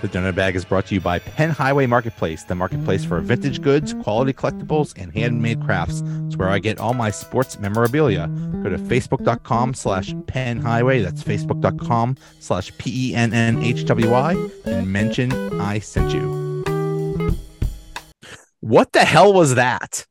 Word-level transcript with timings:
The 0.00 0.08
Donut 0.08 0.36
Bag 0.36 0.54
is 0.54 0.64
brought 0.64 0.86
to 0.86 0.94
you 0.94 1.00
by 1.00 1.18
Penn 1.18 1.50
Highway 1.50 1.86
Marketplace, 1.86 2.44
the 2.44 2.54
marketplace 2.54 3.04
for 3.04 3.18
vintage 3.20 3.60
goods, 3.60 3.94
quality 3.94 4.32
collectibles, 4.32 4.94
and 4.96 5.12
handmade 5.12 5.60
crafts. 5.64 6.04
It's 6.26 6.36
where 6.36 6.48
I 6.48 6.60
get 6.60 6.78
all 6.78 6.94
my 6.94 7.10
sports 7.10 7.58
memorabilia. 7.58 8.28
Go 8.62 8.68
to 8.70 8.78
facebook.com 8.78 9.74
slash 9.74 10.14
Penn 10.28 10.60
Highway. 10.60 11.00
That's 11.02 11.24
facebook.com 11.24 12.16
slash 12.38 12.70
P 12.78 13.10
E 13.10 13.14
N 13.16 13.32
N 13.32 13.60
H 13.60 13.86
W 13.86 14.08
Y 14.08 14.50
and 14.66 14.92
mention 14.92 15.32
I 15.60 15.80
sent 15.80 16.12
you. 16.12 16.64
What 18.60 18.92
the 18.92 19.04
hell 19.04 19.32
was 19.32 19.56
that? 19.56 20.06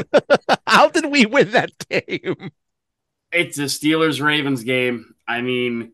How 0.66 0.88
did 0.88 1.04
we 1.04 1.26
win 1.26 1.50
that 1.50 1.72
game? 1.90 2.50
It's 3.30 3.58
a 3.58 3.64
Steelers 3.64 4.22
Ravens 4.22 4.64
game. 4.64 5.14
I 5.26 5.42
mean, 5.42 5.92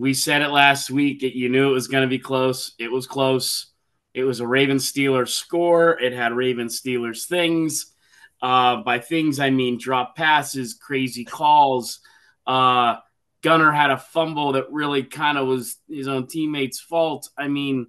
we 0.00 0.14
said 0.14 0.40
it 0.40 0.48
last 0.48 0.90
week. 0.90 1.20
You 1.20 1.50
knew 1.50 1.68
it 1.68 1.74
was 1.74 1.86
going 1.86 2.02
to 2.04 2.08
be 2.08 2.18
close. 2.18 2.72
It 2.78 2.90
was 2.90 3.06
close. 3.06 3.66
It 4.14 4.24
was 4.24 4.40
a 4.40 4.46
Ravens 4.46 4.90
Steelers 4.90 5.28
score. 5.28 6.00
It 6.00 6.14
had 6.14 6.32
Ravens 6.32 6.80
Steelers 6.80 7.26
things. 7.26 7.92
Uh, 8.40 8.78
by 8.78 8.98
things, 8.98 9.38
I 9.38 9.50
mean 9.50 9.76
drop 9.76 10.16
passes, 10.16 10.72
crazy 10.72 11.26
calls. 11.26 12.00
Uh, 12.46 12.96
Gunnar 13.42 13.72
had 13.72 13.90
a 13.90 13.98
fumble 13.98 14.52
that 14.52 14.72
really 14.72 15.02
kind 15.02 15.36
of 15.36 15.46
was 15.46 15.76
his 15.86 16.08
own 16.08 16.26
teammate's 16.26 16.80
fault. 16.80 17.28
I 17.36 17.48
mean, 17.48 17.88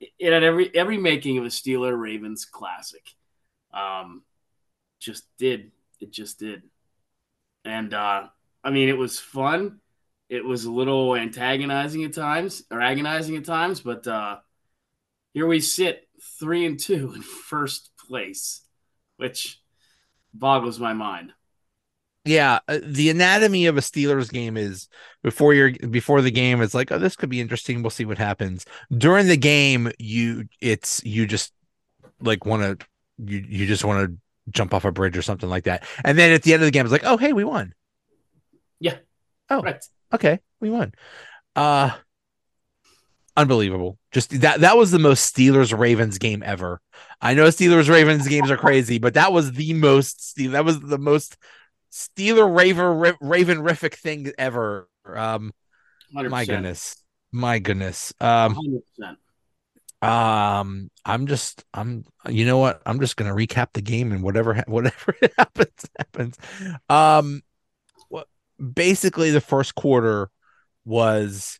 it 0.00 0.32
had 0.32 0.42
every 0.42 0.74
every 0.74 0.98
making 0.98 1.38
of 1.38 1.44
a 1.44 1.48
Steeler 1.48 1.96
Ravens 1.96 2.46
classic. 2.46 3.06
Um, 3.72 4.24
just 4.98 5.22
did 5.38 5.70
it 6.00 6.10
just 6.10 6.40
did, 6.40 6.64
and 7.64 7.94
uh, 7.94 8.26
I 8.64 8.70
mean 8.70 8.88
it 8.88 8.98
was 8.98 9.20
fun. 9.20 9.78
It 10.32 10.46
was 10.46 10.64
a 10.64 10.72
little 10.72 11.14
antagonizing 11.14 12.04
at 12.04 12.14
times 12.14 12.62
or 12.70 12.80
agonizing 12.80 13.36
at 13.36 13.44
times, 13.44 13.82
but 13.82 14.06
uh, 14.06 14.38
here 15.34 15.46
we 15.46 15.60
sit 15.60 16.08
three 16.40 16.64
and 16.64 16.80
two 16.80 17.12
in 17.14 17.20
first 17.20 17.90
place, 18.08 18.62
which 19.18 19.60
boggles 20.32 20.80
my 20.80 20.94
mind. 20.94 21.34
Yeah, 22.24 22.60
uh, 22.66 22.78
the 22.82 23.10
anatomy 23.10 23.66
of 23.66 23.76
a 23.76 23.82
Steelers 23.82 24.32
game 24.32 24.56
is 24.56 24.88
before 25.22 25.52
you're 25.52 25.72
before 25.90 26.22
the 26.22 26.30
game 26.30 26.62
it's 26.62 26.72
like, 26.72 26.90
oh, 26.90 26.98
this 26.98 27.14
could 27.14 27.28
be 27.28 27.42
interesting. 27.42 27.82
We'll 27.82 27.90
see 27.90 28.06
what 28.06 28.16
happens. 28.16 28.64
During 28.90 29.26
the 29.26 29.36
game, 29.36 29.92
you 29.98 30.48
it's 30.62 31.04
you 31.04 31.26
just 31.26 31.52
like 32.22 32.46
want 32.46 32.80
to 32.80 32.86
you 33.18 33.44
you 33.46 33.66
just 33.66 33.84
want 33.84 34.08
to 34.08 34.16
jump 34.50 34.72
off 34.72 34.86
a 34.86 34.92
bridge 34.92 35.18
or 35.18 35.22
something 35.22 35.50
like 35.50 35.64
that. 35.64 35.84
And 36.06 36.16
then 36.16 36.32
at 36.32 36.42
the 36.42 36.54
end 36.54 36.62
of 36.62 36.66
the 36.66 36.70
game, 36.70 36.86
it's 36.86 36.92
like, 36.92 37.04
oh, 37.04 37.18
hey, 37.18 37.34
we 37.34 37.44
won. 37.44 37.74
Yeah. 38.80 38.96
Oh, 39.50 39.60
right. 39.60 39.84
Okay, 40.12 40.40
we 40.60 40.70
won. 40.70 40.92
Uh 41.56 41.90
unbelievable. 43.36 43.98
Just 44.10 44.40
that 44.40 44.60
that 44.60 44.76
was 44.76 44.90
the 44.90 44.98
most 44.98 45.34
Steelers 45.34 45.76
Ravens 45.76 46.18
game 46.18 46.42
ever. 46.44 46.80
I 47.20 47.34
know 47.34 47.46
Steelers 47.46 47.88
Ravens 47.88 48.28
games 48.28 48.50
are 48.50 48.56
crazy, 48.56 48.98
but 48.98 49.14
that 49.14 49.32
was 49.32 49.52
the 49.52 49.72
most 49.74 50.36
that 50.36 50.64
was 50.64 50.80
the 50.80 50.98
most 50.98 51.36
Steeler 51.92 52.54
Raven 52.54 53.16
Raven 53.20 53.58
rific 53.58 53.94
thing 53.94 54.32
ever. 54.38 54.88
Um 55.06 55.52
100%. 56.14 56.30
my 56.30 56.44
goodness. 56.44 56.96
My 57.32 57.58
goodness. 57.58 58.12
Um 58.20 58.54
100%. 59.00 59.16
Um, 60.02 60.90
I'm 61.04 61.28
just, 61.28 61.64
I'm, 61.72 62.04
you 62.28 62.44
know 62.44 62.58
what? 62.58 62.82
I'm 62.84 62.98
just 62.98 63.16
gonna 63.16 63.34
recap 63.34 63.68
the 63.72 63.82
game 63.82 64.10
and 64.10 64.22
whatever, 64.22 64.62
whatever 64.66 65.14
happens, 65.38 65.88
happens. 65.96 66.36
Um, 66.88 67.42
basically 68.62 69.30
the 69.30 69.40
first 69.40 69.74
quarter 69.74 70.30
was 70.84 71.58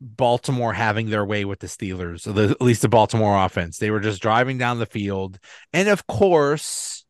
Baltimore 0.00 0.72
having 0.72 1.10
their 1.10 1.24
way 1.24 1.44
with 1.44 1.60
the 1.60 1.66
Steelers, 1.66 2.22
the, 2.22 2.50
at 2.50 2.60
least 2.60 2.82
the 2.82 2.88
Baltimore 2.88 3.42
offense. 3.44 3.78
They 3.78 3.90
were 3.90 4.00
just 4.00 4.22
driving 4.22 4.58
down 4.58 4.78
the 4.78 4.86
field, 4.86 5.38
and 5.72 5.88
of 5.88 6.06
course, 6.06 7.04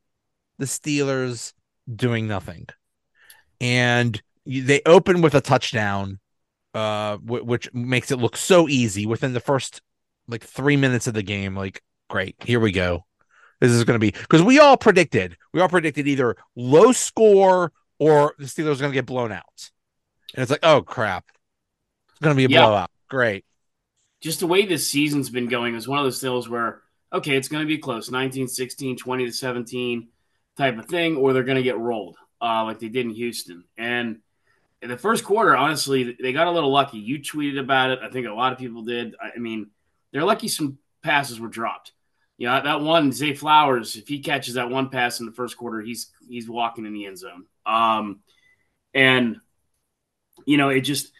the 0.58 0.66
Steelers 0.66 1.52
doing 1.92 2.28
nothing. 2.28 2.66
And 3.60 4.20
they 4.46 4.82
open 4.86 5.22
with 5.22 5.34
a 5.34 5.40
touchdown, 5.40 6.20
uh, 6.74 7.16
w- 7.16 7.44
which 7.44 7.72
makes 7.72 8.10
it 8.10 8.18
look 8.18 8.36
so 8.36 8.68
easy 8.68 9.06
within 9.06 9.32
the 9.32 9.40
first 9.40 9.80
like 10.28 10.44
three 10.44 10.76
minutes 10.76 11.06
of 11.06 11.14
the 11.14 11.22
game. 11.22 11.56
Like, 11.56 11.82
great, 12.08 12.36
here 12.44 12.60
we 12.60 12.72
go. 12.72 13.04
This 13.60 13.70
is 13.70 13.84
going 13.84 13.98
to 13.98 14.04
be 14.04 14.10
because 14.10 14.42
we 14.42 14.58
all 14.58 14.76
predicted, 14.76 15.36
we 15.52 15.60
all 15.60 15.68
predicted 15.68 16.06
either 16.06 16.36
low 16.54 16.92
score 16.92 17.72
or 17.98 18.34
the 18.38 18.44
Steelers 18.44 18.76
are 18.76 18.80
going 18.80 18.92
to 18.92 18.98
get 18.98 19.06
blown 19.06 19.32
out. 19.32 19.70
And 20.34 20.42
it's 20.42 20.50
like, 20.50 20.64
oh 20.64 20.82
crap, 20.82 21.24
it's 22.10 22.20
going 22.20 22.36
to 22.36 22.36
be 22.36 22.52
a 22.52 22.56
yeah. 22.56 22.66
blowout. 22.66 22.90
Great. 23.08 23.44
Just 24.20 24.40
the 24.40 24.46
way 24.46 24.64
this 24.64 24.86
season's 24.86 25.30
been 25.30 25.48
going 25.48 25.74
is 25.74 25.86
one 25.86 25.98
of 25.98 26.04
those 26.04 26.20
deals 26.20 26.48
where, 26.48 26.82
okay, 27.12 27.36
it's 27.36 27.48
going 27.48 27.62
to 27.62 27.68
be 27.68 27.78
close 27.78 28.10
19 28.10 28.48
16, 28.48 28.96
20 28.96 29.26
to 29.26 29.32
17 29.32 30.08
type 30.56 30.78
of 30.78 30.86
thing, 30.86 31.16
or 31.16 31.32
they're 31.32 31.42
going 31.42 31.56
to 31.56 31.62
get 31.62 31.78
rolled 31.78 32.16
uh, 32.40 32.64
like 32.64 32.78
they 32.78 32.88
did 32.88 33.06
in 33.06 33.12
Houston. 33.12 33.64
And 33.76 34.18
in 34.82 34.90
the 34.90 34.98
first 34.98 35.24
quarter, 35.24 35.56
honestly, 35.56 36.16
they 36.20 36.32
got 36.32 36.46
a 36.46 36.50
little 36.50 36.72
lucky. 36.72 36.98
You 36.98 37.18
tweeted 37.18 37.58
about 37.58 37.90
it. 37.90 38.00
I 38.02 38.10
think 38.10 38.26
a 38.26 38.32
lot 38.32 38.52
of 38.52 38.58
people 38.58 38.82
did. 38.82 39.14
I 39.20 39.38
mean, 39.38 39.70
they're 40.12 40.24
lucky 40.24 40.48
some 40.48 40.78
passes 41.02 41.40
were 41.40 41.48
dropped. 41.48 41.92
You 42.36 42.48
know, 42.48 42.60
that 42.62 42.80
one, 42.80 43.12
Zay 43.12 43.34
Flowers, 43.34 43.96
if 43.96 44.08
he 44.08 44.18
catches 44.18 44.54
that 44.54 44.68
one 44.68 44.90
pass 44.90 45.20
in 45.20 45.26
the 45.26 45.32
first 45.32 45.56
quarter, 45.56 45.80
he's 45.80 46.10
he's 46.28 46.48
walking 46.48 46.84
in 46.84 46.92
the 46.92 47.06
end 47.06 47.18
zone. 47.18 47.46
Um, 47.66 48.20
and 48.92 49.36
you 50.46 50.56
know, 50.56 50.68
it 50.68 50.80
just 50.80 51.12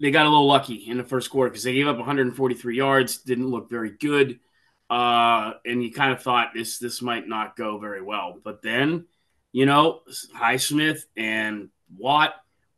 they 0.00 0.10
got 0.10 0.26
a 0.26 0.28
little 0.28 0.46
lucky 0.46 0.74
in 0.74 0.96
the 0.96 1.04
first 1.04 1.30
quarter 1.30 1.50
because 1.50 1.64
they 1.64 1.74
gave 1.74 1.86
up 1.86 1.98
143 1.98 2.76
yards, 2.76 3.18
didn't 3.18 3.50
look 3.50 3.68
very 3.68 3.90
good. 3.90 4.40
Uh, 4.88 5.52
and 5.64 5.82
you 5.84 5.92
kind 5.92 6.12
of 6.12 6.22
thought 6.22 6.50
this 6.54 6.78
this 6.78 7.00
might 7.00 7.28
not 7.28 7.56
go 7.56 7.78
very 7.78 8.02
well. 8.02 8.38
But 8.42 8.62
then, 8.62 9.06
you 9.52 9.66
know, 9.66 10.00
Highsmith 10.36 11.02
and 11.16 11.68
Watt 11.96 12.34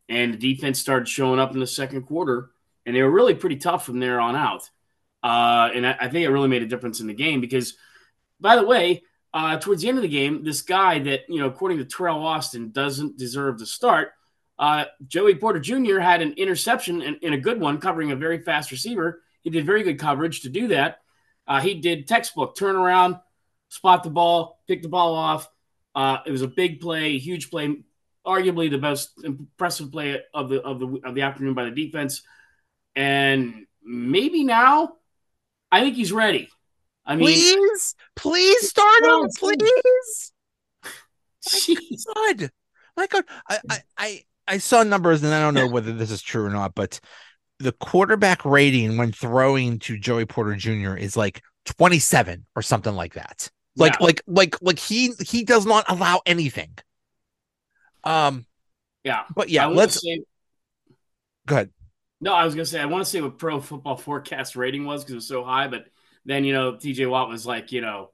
and 0.09 0.34
the 0.34 0.55
defense 0.55 0.79
started 0.79 1.09
showing 1.09 1.41
up 1.41 1.53
in 1.53 1.61
the 1.61 1.67
second 1.67 2.03
quarter, 2.03 2.50
and 2.84 2.94
they 2.94 3.03
were 3.03 3.11
really 3.11 3.34
pretty 3.34 3.56
tough 3.56 3.87
from 3.87 3.99
there 3.99 4.21
on 4.21 4.37
out. 4.37 4.69
Uh, 5.23 5.71
and 5.75 5.87
I, 5.87 5.97
I, 6.00 6.09
think 6.09 6.25
it 6.25 6.31
really 6.31 6.49
made 6.49 6.65
a 6.65 6.67
difference 6.67 6.99
in 6.99 7.06
the 7.06 7.15
game 7.15 7.41
because, 7.41 7.75
by 8.41 8.56
the 8.56 8.67
way, 8.67 9.05
uh, 9.34 9.59
towards 9.59 9.82
the 9.82 9.88
end 9.88 9.98
of 9.98 10.03
the 10.03 10.09
game, 10.09 10.44
this 10.44 10.62
guy 10.62 10.98
that, 11.00 11.20
you 11.28 11.41
know, 11.41 11.47
according 11.47 11.78
to 11.78 11.84
Teryl 11.84 12.22
Austin, 12.22 12.70
doesn't 12.70 13.16
deserve 13.16 13.59
to 13.59 13.66
start, 13.66 14.12
uh, 14.59 14.84
Joey 15.09 15.34
Porter 15.34 15.59
Jr. 15.59 15.98
had 15.98 16.22
an 16.22 16.34
interception 16.34 17.03
and, 17.03 17.34
a 17.34 17.38
good 17.38 17.60
one 17.60 17.78
covering 17.78 18.12
a 18.12 18.16
very 18.16 18.38
fast 18.43 18.70
receiver. 18.70 19.22
He 19.41 19.50
did 19.50 19.66
very 19.66 19.82
good 19.82 19.98
coverage 19.98 20.43
to 20.43 20.48
do 20.48 20.69
that. 20.69 21.00
Uh, 21.47 21.60
he 21.60 21.75
did 21.75 22.06
textbook 22.06 22.56
turn 22.56 22.76
around, 22.76 23.16
spot 23.69 24.04
the 24.04 24.10
ball, 24.10 24.60
pick 24.69 24.82
the 24.82 24.88
ball 24.88 25.15
off. 25.15 25.49
Uh, 25.94 26.19
it 26.25 26.31
was 26.31 26.43
a 26.43 26.49
big 26.49 26.81
play, 26.81 27.19
huge 27.19 27.50
play, 27.50 27.76
arguably 28.26 28.70
the 28.70 28.78
most 28.78 29.12
impressive 29.25 29.91
play 29.91 30.20
of 30.32 30.49
the 30.49 30.62
of 30.62 30.78
the 30.78 31.00
of 31.04 31.14
the 31.14 31.22
afternoon 31.22 31.54
by 31.54 31.64
the 31.64 31.70
defense. 31.70 32.22
And 32.94 33.66
maybe 33.82 34.44
now 34.44 34.93
I 35.72 35.81
think 35.81 35.97
he's 35.97 36.12
ready. 36.12 36.49
I 37.04 37.16
mean, 37.16 37.26
please, 37.26 37.94
please 38.14 38.68
start 38.68 39.04
him, 39.04 39.28
please. 39.38 40.32
Jeez. 41.48 42.04
My 42.14 42.32
God, 42.36 42.50
my 42.96 43.06
God, 43.06 43.24
I, 43.48 43.58
I, 43.68 43.78
I, 43.98 44.22
I 44.46 44.58
saw 44.58 44.82
numbers, 44.82 45.22
and 45.22 45.34
I 45.34 45.40
don't 45.40 45.54
know 45.54 45.68
whether 45.68 45.92
this 45.92 46.10
is 46.10 46.22
true 46.22 46.44
or 46.44 46.50
not, 46.50 46.74
but 46.74 47.00
the 47.58 47.72
quarterback 47.72 48.44
rating 48.44 48.96
when 48.96 49.12
throwing 49.12 49.78
to 49.80 49.98
Joey 49.98 50.26
Porter 50.26 50.54
Jr. 50.54 50.94
is 50.94 51.16
like 51.16 51.42
27 51.64 52.46
or 52.54 52.62
something 52.62 52.94
like 52.94 53.14
that. 53.14 53.50
Like, 53.76 53.94
yeah. 53.98 54.06
like, 54.06 54.22
like, 54.26 54.62
like 54.62 54.78
he 54.78 55.12
he 55.24 55.44
does 55.44 55.64
not 55.64 55.86
allow 55.88 56.20
anything. 56.26 56.76
Um, 58.04 58.46
yeah, 59.04 59.22
but 59.34 59.48
yeah, 59.48 59.66
let's 59.66 60.00
say, 60.02 60.22
go 61.46 61.55
ahead. 61.56 61.70
No, 62.20 62.34
I 62.34 62.44
was 62.44 62.55
gonna 62.55 62.66
say 62.66 62.81
I 62.81 62.84
want 62.84 63.05
to 63.05 63.10
say 63.10 63.20
what 63.20 63.38
Pro 63.38 63.60
Football 63.60 63.96
Focus 63.96 64.55
rating 64.56 64.84
was 64.84 65.02
because 65.02 65.12
it 65.12 65.16
was 65.16 65.28
so 65.28 65.44
high, 65.44 65.69
but 65.69 65.87
then 66.24 66.44
you 66.44 66.52
know 66.52 66.74
TJ 66.74 67.08
Watt 67.08 67.28
was 67.28 67.46
like 67.46 67.72
you 67.72 67.80
know 67.80 68.10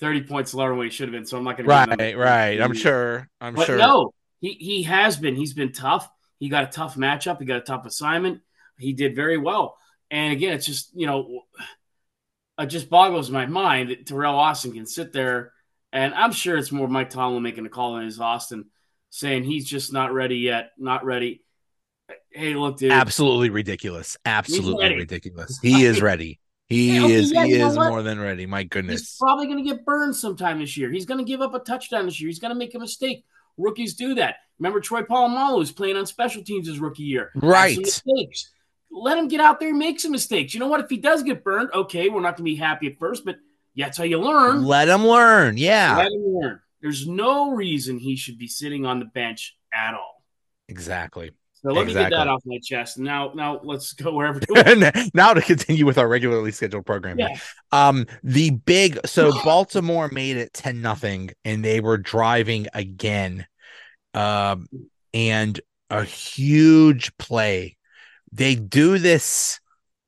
thirty 0.00 0.22
points 0.22 0.54
lower 0.54 0.68
than 0.70 0.78
what 0.78 0.86
he 0.86 0.90
should 0.90 1.08
have 1.08 1.12
been, 1.12 1.26
so 1.26 1.38
I'm 1.38 1.44
not 1.44 1.56
gonna. 1.56 1.68
Right, 1.68 2.16
right. 2.16 2.60
I'm 2.60 2.74
sure. 2.74 3.28
I'm 3.40 3.54
but 3.54 3.66
sure. 3.66 3.78
No, 3.78 4.14
he 4.40 4.52
he 4.52 4.82
has 4.84 5.16
been. 5.16 5.36
He's 5.36 5.54
been 5.54 5.72
tough. 5.72 6.08
He 6.38 6.48
got 6.48 6.64
a 6.64 6.68
tough 6.68 6.96
matchup. 6.96 7.38
He 7.38 7.44
got 7.44 7.58
a 7.58 7.62
tough 7.62 7.86
assignment. 7.86 8.40
He 8.78 8.92
did 8.92 9.14
very 9.14 9.38
well. 9.38 9.76
And 10.10 10.32
again, 10.32 10.54
it's 10.54 10.66
just 10.66 10.90
you 10.94 11.06
know, 11.06 11.42
it 12.58 12.66
just 12.66 12.90
boggles 12.90 13.30
my 13.30 13.46
mind 13.46 13.90
that 13.90 14.06
Teryl 14.06 14.34
Austin 14.34 14.72
can 14.72 14.86
sit 14.86 15.12
there, 15.12 15.52
and 15.92 16.14
I'm 16.14 16.32
sure 16.32 16.56
it's 16.56 16.72
more 16.72 16.88
Mike 16.88 17.10
Tomlin 17.10 17.42
making 17.42 17.66
a 17.66 17.70
call 17.70 17.94
than 17.94 18.06
is 18.06 18.20
Austin 18.20 18.66
saying 19.10 19.44
he's 19.44 19.66
just 19.66 19.92
not 19.92 20.12
ready 20.12 20.38
yet, 20.38 20.70
not 20.78 21.04
ready 21.04 21.42
hey, 22.30 22.54
look, 22.54 22.78
dude. 22.78 22.92
Absolutely 22.92 23.50
ridiculous. 23.50 24.16
Absolutely 24.24 24.94
ridiculous. 24.94 25.58
He 25.60 25.84
is 25.84 26.00
ready. 26.00 26.40
He 26.72 26.98
okay, 26.98 27.12
is 27.12 27.32
yeah, 27.32 27.44
he 27.44 27.54
is 27.54 27.76
more 27.76 28.02
than 28.02 28.18
ready. 28.20 28.46
My 28.46 28.64
goodness. 28.64 29.00
He's 29.00 29.16
probably 29.20 29.46
going 29.46 29.64
to 29.64 29.70
get 29.70 29.84
burned 29.84 30.16
sometime 30.16 30.58
this 30.58 30.76
year. 30.76 30.90
He's 30.90 31.06
going 31.06 31.18
to 31.18 31.24
give 31.24 31.40
up 31.40 31.54
a 31.54 31.58
touchdown 31.58 32.06
this 32.06 32.20
year. 32.20 32.28
He's 32.28 32.38
going 32.38 32.52
to 32.52 32.58
make 32.58 32.74
a 32.74 32.78
mistake. 32.78 33.24
Rookies 33.56 33.94
do 33.94 34.14
that. 34.14 34.36
Remember 34.58 34.80
Troy 34.80 35.02
Polamalu 35.02 35.58
was 35.58 35.72
playing 35.72 35.96
on 35.96 36.06
special 36.06 36.42
teams 36.42 36.66
his 36.66 36.78
rookie 36.78 37.02
year. 37.02 37.30
Right. 37.34 37.78
Mistakes. 37.78 38.50
let 38.90 39.18
him 39.18 39.28
get 39.28 39.40
out 39.40 39.60
there 39.60 39.70
and 39.70 39.78
make 39.78 40.00
some 40.00 40.12
mistakes. 40.12 40.54
You 40.54 40.60
know 40.60 40.68
what? 40.68 40.80
If 40.80 40.90
he 40.90 40.98
does 40.98 41.22
get 41.22 41.42
burned, 41.42 41.70
okay, 41.74 42.08
we're 42.08 42.20
not 42.20 42.36
going 42.36 42.44
to 42.46 42.54
be 42.54 42.56
happy 42.56 42.86
at 42.86 42.98
first, 42.98 43.24
but 43.24 43.36
yeah, 43.74 43.86
that's 43.86 43.98
how 43.98 44.04
you 44.04 44.18
learn. 44.18 44.64
Let 44.64 44.88
him 44.88 45.06
learn. 45.06 45.56
Yeah. 45.56 45.96
Let 45.96 46.12
him 46.12 46.24
learn. 46.26 46.60
There's 46.80 47.06
no 47.06 47.52
reason 47.52 47.98
he 47.98 48.16
should 48.16 48.38
be 48.38 48.48
sitting 48.48 48.84
on 48.86 48.98
the 48.98 49.04
bench 49.06 49.56
at 49.72 49.94
all. 49.94 50.22
Exactly. 50.68 51.32
So 51.64 51.72
let 51.72 51.84
Exactly. 51.84 52.04
me 52.04 52.10
get 52.10 52.16
that 52.16 52.28
off 52.28 52.42
my 52.44 52.58
chest. 52.62 52.98
Now, 52.98 53.32
now 53.34 53.60
let's 53.62 53.92
go 53.92 54.12
wherever. 54.12 54.40
now 55.14 55.32
to 55.32 55.40
continue 55.40 55.86
with 55.86 55.96
our 55.98 56.08
regularly 56.08 56.50
scheduled 56.50 56.84
programming. 56.86 57.28
yeah, 57.28 57.38
Um, 57.70 58.06
the 58.24 58.50
big 58.50 58.98
so 59.06 59.32
Baltimore 59.44 60.08
made 60.08 60.36
it 60.36 60.52
10 60.52 60.82
nothing 60.82 61.30
and 61.44 61.64
they 61.64 61.80
were 61.80 61.98
driving 61.98 62.66
again. 62.74 63.46
Um, 64.14 64.66
and 65.14 65.60
a 65.88 66.04
huge 66.04 67.16
play. 67.16 67.76
They 68.32 68.54
do 68.54 68.98
this 68.98 69.60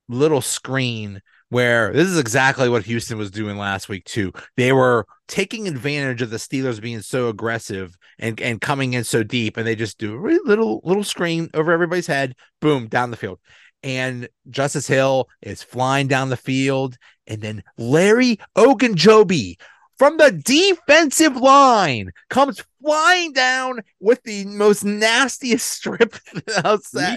little 0.09 0.41
screen 0.41 1.21
where 1.49 1.93
this 1.93 2.07
is 2.07 2.19
exactly 2.19 2.69
what 2.69 2.83
Houston 2.85 3.17
was 3.17 3.31
doing 3.31 3.57
last 3.57 3.87
week 3.87 4.03
too. 4.05 4.33
They 4.57 4.73
were 4.73 5.05
taking 5.27 5.67
advantage 5.67 6.21
of 6.21 6.29
the 6.29 6.37
Steelers 6.37 6.81
being 6.81 7.01
so 7.01 7.29
aggressive 7.29 7.97
and 8.19 8.39
and 8.41 8.61
coming 8.61 8.93
in 8.93 9.03
so 9.03 9.23
deep, 9.23 9.57
and 9.57 9.67
they 9.67 9.75
just 9.75 9.97
do 9.97 10.13
a 10.13 10.19
really 10.19 10.39
little 10.45 10.81
little 10.83 11.03
screen 11.03 11.49
over 11.53 11.71
everybody's 11.71 12.07
head, 12.07 12.35
boom, 12.61 12.87
down 12.87 13.11
the 13.11 13.17
field. 13.17 13.39
And 13.83 14.29
Justice 14.49 14.87
Hill 14.87 15.29
is 15.41 15.61
flying 15.61 16.07
down 16.07 16.29
the 16.29 16.37
field, 16.37 16.97
and 17.27 17.41
then 17.41 17.63
Larry 17.77 18.39
Ogunjobi 18.57 19.57
from 19.97 20.17
the 20.17 20.31
defensive 20.31 21.37
line 21.37 22.11
comes 22.29 22.63
flying 22.81 23.33
down 23.33 23.81
with 23.99 24.21
the 24.23 24.45
most 24.45 24.83
nastiest 24.83 25.71
strip 25.71 26.15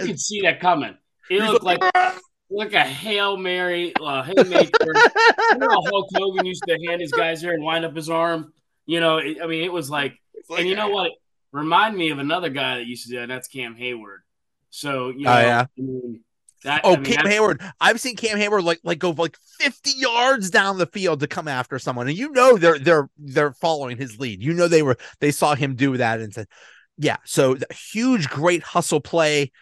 you 0.02 0.08
can 0.08 0.18
see 0.18 0.42
that 0.42 0.60
coming. 0.60 0.96
It 1.30 1.42
looked 1.42 1.64
like 1.64 1.80
ah! 1.94 2.18
Like 2.50 2.72
a 2.72 2.82
hail 2.84 3.36
mary, 3.36 3.92
uh, 4.00 4.22
haymaker. 4.22 4.70
you 4.86 5.58
know 5.58 5.68
how 5.70 5.82
Hulk 5.82 6.08
Hogan 6.14 6.46
used 6.46 6.62
to 6.66 6.78
hand 6.88 7.00
his 7.00 7.12
guys 7.12 7.42
there 7.42 7.52
and 7.52 7.62
wind 7.62 7.84
up 7.84 7.94
his 7.94 8.08
arm. 8.08 8.52
You 8.86 9.00
know, 9.00 9.18
it, 9.18 9.38
I 9.42 9.46
mean, 9.46 9.64
it 9.64 9.72
was 9.72 9.90
like, 9.90 10.14
like- 10.48 10.60
and 10.60 10.68
you 10.68 10.74
know 10.76 10.88
what? 10.88 11.12
Remind 11.52 11.96
me 11.96 12.10
of 12.10 12.18
another 12.18 12.48
guy 12.50 12.76
that 12.78 12.86
used 12.86 13.04
to 13.04 13.10
do 13.10 13.16
that. 13.16 13.22
And 13.24 13.30
that's 13.32 13.48
Cam 13.48 13.74
Heyward. 13.76 14.18
So 14.70 15.10
you 15.10 15.24
know, 15.24 15.32
Oh, 15.32 15.40
yeah? 15.40 15.60
I 15.62 15.80
mean, 15.80 16.20
that. 16.64 16.80
Oh, 16.84 16.92
I 16.92 16.96
mean, 16.96 17.04
Cam 17.04 17.24
that's- 17.24 17.34
Heyward. 17.40 17.72
I've 17.80 18.00
seen 18.00 18.16
Cam 18.16 18.38
Heyward 18.38 18.62
like 18.64 18.80
like 18.82 18.98
go 18.98 19.10
like 19.10 19.36
50 19.60 19.90
yards 19.96 20.50
down 20.50 20.78
the 20.78 20.86
field 20.86 21.20
to 21.20 21.26
come 21.26 21.48
after 21.48 21.78
someone. 21.78 22.08
And 22.08 22.16
you 22.16 22.30
know 22.32 22.56
they're 22.56 22.78
they're 22.78 23.08
they're 23.18 23.52
following 23.52 23.96
his 23.98 24.18
lead. 24.18 24.42
You 24.42 24.54
know 24.54 24.68
they 24.68 24.82
were 24.82 24.96
they 25.20 25.30
saw 25.30 25.54
him 25.54 25.74
do 25.74 25.96
that 25.98 26.20
and 26.20 26.32
said, 26.34 26.46
Yeah. 26.98 27.16
So 27.24 27.54
the 27.54 27.66
huge, 27.92 28.28
great 28.28 28.62
hustle 28.62 29.00
play 29.00 29.52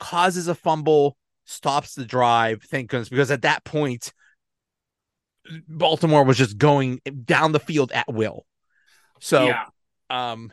causes 0.00 0.48
a 0.48 0.54
fumble, 0.54 1.16
stops 1.52 1.94
the 1.94 2.04
drive. 2.04 2.62
Thank 2.62 2.90
goodness, 2.90 3.08
because 3.08 3.30
at 3.30 3.42
that 3.42 3.64
point, 3.64 4.12
Baltimore 5.68 6.24
was 6.24 6.38
just 6.38 6.58
going 6.58 7.00
down 7.24 7.52
the 7.52 7.60
field 7.60 7.92
at 7.92 8.12
will. 8.12 8.46
So 9.20 9.46
yeah, 9.46 9.64
um 10.10 10.52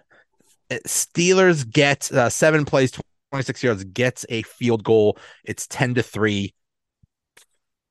Steelers 0.70 1.70
get 1.70 2.12
uh, 2.12 2.30
seven 2.30 2.64
plays, 2.66 2.92
26 3.32 3.64
yards, 3.64 3.84
gets 3.86 4.26
a 4.30 4.44
field 4.44 4.84
goal. 4.84 5.18
It's 5.44 5.66
10 5.68 5.96
to 5.96 6.04
3. 6.04 6.54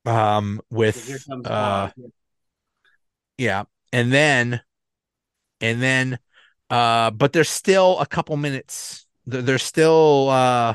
Um, 0.06 0.60
with 0.70 1.26
uh, 1.44 1.90
yeah, 3.36 3.64
and 3.92 4.12
then 4.12 4.60
and 5.60 5.82
then 5.82 6.18
uh, 6.70 7.10
but 7.10 7.32
there's 7.32 7.48
still 7.48 7.98
a 7.98 8.06
couple 8.06 8.36
minutes. 8.36 9.06
There's 9.26 9.62
still 9.62 10.28
uh 10.30 10.74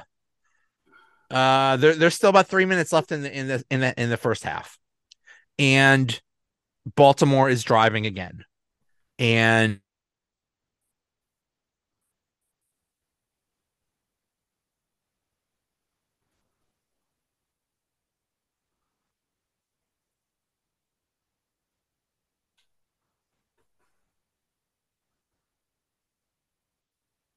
uh 1.33 1.77
there, 1.77 1.95
there's 1.95 2.15
still 2.15 2.29
about 2.29 2.47
three 2.47 2.65
minutes 2.65 2.93
left 2.93 3.11
in 3.11 3.23
the 3.23 3.37
in 3.37 3.47
the 3.47 3.63
in 3.71 3.79
the 3.81 4.01
in 4.01 4.09
the 4.09 4.17
first 4.17 4.43
half. 4.43 4.77
And 5.59 6.19
Baltimore 6.95 7.49
is 7.49 7.63
driving 7.63 8.05
again. 8.05 8.45
And 9.19 9.81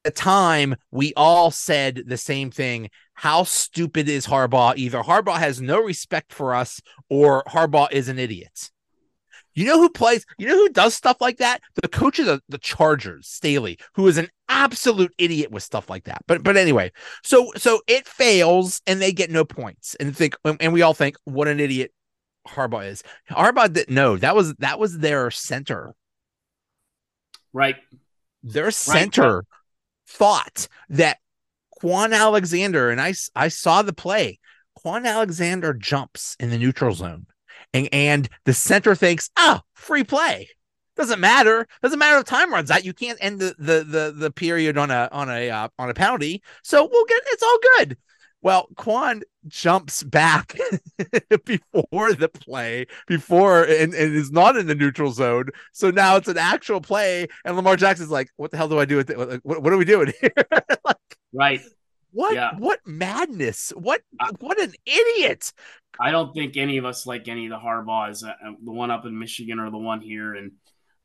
the 0.04 0.10
time 0.12 0.76
we 0.92 1.12
all 1.16 1.50
said 1.50 2.04
the 2.06 2.16
same 2.16 2.50
thing. 2.50 2.88
How 3.16 3.44
stupid 3.44 4.08
is 4.08 4.26
Harbaugh? 4.26 4.76
Either 4.76 5.02
Harbaugh 5.02 5.38
has 5.38 5.60
no 5.60 5.80
respect 5.80 6.32
for 6.32 6.54
us 6.54 6.80
or 7.08 7.42
Harbaugh 7.44 7.90
is 7.90 8.08
an 8.08 8.18
idiot. 8.18 8.70
You 9.54 9.64
know 9.64 9.78
who 9.78 9.88
plays, 9.88 10.26
you 10.36 10.46
know 10.46 10.54
who 10.54 10.68
does 10.68 10.94
stuff 10.94 11.16
like 11.18 11.38
that? 11.38 11.62
The 11.80 11.88
coach 11.88 12.18
of 12.18 12.26
the, 12.26 12.42
the 12.50 12.58
Chargers, 12.58 13.26
Staley, 13.26 13.78
who 13.94 14.06
is 14.06 14.18
an 14.18 14.28
absolute 14.50 15.14
idiot 15.16 15.50
with 15.50 15.62
stuff 15.62 15.88
like 15.88 16.04
that. 16.04 16.22
But 16.26 16.42
but 16.42 16.58
anyway, 16.58 16.92
so 17.24 17.52
so 17.56 17.80
it 17.86 18.06
fails 18.06 18.82
and 18.86 19.00
they 19.00 19.12
get 19.12 19.30
no 19.30 19.46
points. 19.46 19.94
And 19.94 20.14
think 20.14 20.36
and 20.44 20.74
we 20.74 20.82
all 20.82 20.92
think 20.92 21.16
what 21.24 21.48
an 21.48 21.58
idiot 21.58 21.90
Harbaugh 22.46 22.86
is. 22.86 23.02
Harbaugh 23.30 23.72
didn't 23.72 23.94
know 23.94 24.18
that 24.18 24.36
was 24.36 24.54
that 24.56 24.78
was 24.78 24.98
their 24.98 25.30
center 25.30 25.94
right. 27.54 27.76
their 28.42 28.70
center 28.70 29.46
thought 30.06 30.68
that 30.90 31.16
Kwon 31.82 32.14
Alexander 32.14 32.90
and 32.90 33.00
I 33.00 33.14
I 33.34 33.48
saw 33.48 33.82
the 33.82 33.92
play. 33.92 34.38
Kwon 34.78 35.06
Alexander 35.06 35.74
jumps 35.74 36.36
in 36.38 36.50
the 36.50 36.58
neutral 36.58 36.94
zone, 36.94 37.26
and 37.72 37.88
and 37.92 38.28
the 38.44 38.54
center 38.54 38.94
thinks, 38.94 39.30
"Ah, 39.36 39.62
free 39.74 40.04
play. 40.04 40.48
Doesn't 40.96 41.20
matter. 41.20 41.66
Doesn't 41.82 41.98
matter 41.98 42.18
if 42.18 42.24
time 42.24 42.52
runs 42.52 42.70
out. 42.70 42.84
You 42.84 42.94
can't 42.94 43.18
end 43.20 43.40
the 43.40 43.54
the 43.58 43.84
the, 43.84 44.14
the 44.16 44.30
period 44.30 44.78
on 44.78 44.90
a 44.90 45.08
on 45.12 45.28
a 45.30 45.50
uh, 45.50 45.68
on 45.78 45.90
a 45.90 45.94
penalty. 45.94 46.42
So 46.62 46.88
we'll 46.90 47.04
get 47.06 47.22
it's 47.26 47.42
all 47.42 47.58
good." 47.76 47.98
Well, 48.42 48.68
Kwon 48.76 49.22
jumps 49.48 50.04
back 50.04 50.56
before 51.44 52.12
the 52.12 52.28
play, 52.28 52.86
before 53.08 53.64
and, 53.64 53.92
and 53.92 54.14
is 54.14 54.30
not 54.30 54.56
in 54.56 54.66
the 54.68 54.74
neutral 54.74 55.10
zone. 55.10 55.46
So 55.72 55.90
now 55.90 56.16
it's 56.16 56.28
an 56.28 56.38
actual 56.38 56.80
play, 56.80 57.26
and 57.44 57.56
Lamar 57.56 57.76
Jackson's 57.76 58.10
like, 58.10 58.28
"What 58.36 58.50
the 58.50 58.56
hell 58.56 58.68
do 58.68 58.78
I 58.78 58.84
do 58.84 58.96
with 58.96 59.10
it? 59.10 59.18
What, 59.18 59.62
what 59.62 59.72
are 59.72 59.76
we 59.76 59.84
doing 59.84 60.12
here? 60.20 60.30
Right. 61.36 61.60
what? 62.12 62.34
Yeah. 62.34 62.52
What 62.58 62.80
madness? 62.86 63.72
What? 63.76 64.02
I- 64.20 64.30
what 64.40 64.60
an 64.60 64.72
idiot!" 64.86 65.52
I 66.00 66.10
don't 66.10 66.32
think 66.34 66.56
any 66.56 66.76
of 66.78 66.84
us 66.84 67.06
like 67.06 67.28
any 67.28 67.46
of 67.46 67.50
the 67.50 67.58
Harbaughs, 67.58 68.24
uh, 68.24 68.28
uh, 68.28 68.52
the 68.62 68.72
one 68.72 68.90
up 68.90 69.06
in 69.06 69.18
Michigan 69.18 69.58
or 69.60 69.70
the 69.70 69.78
one 69.78 70.00
here. 70.00 70.34
And 70.34 70.52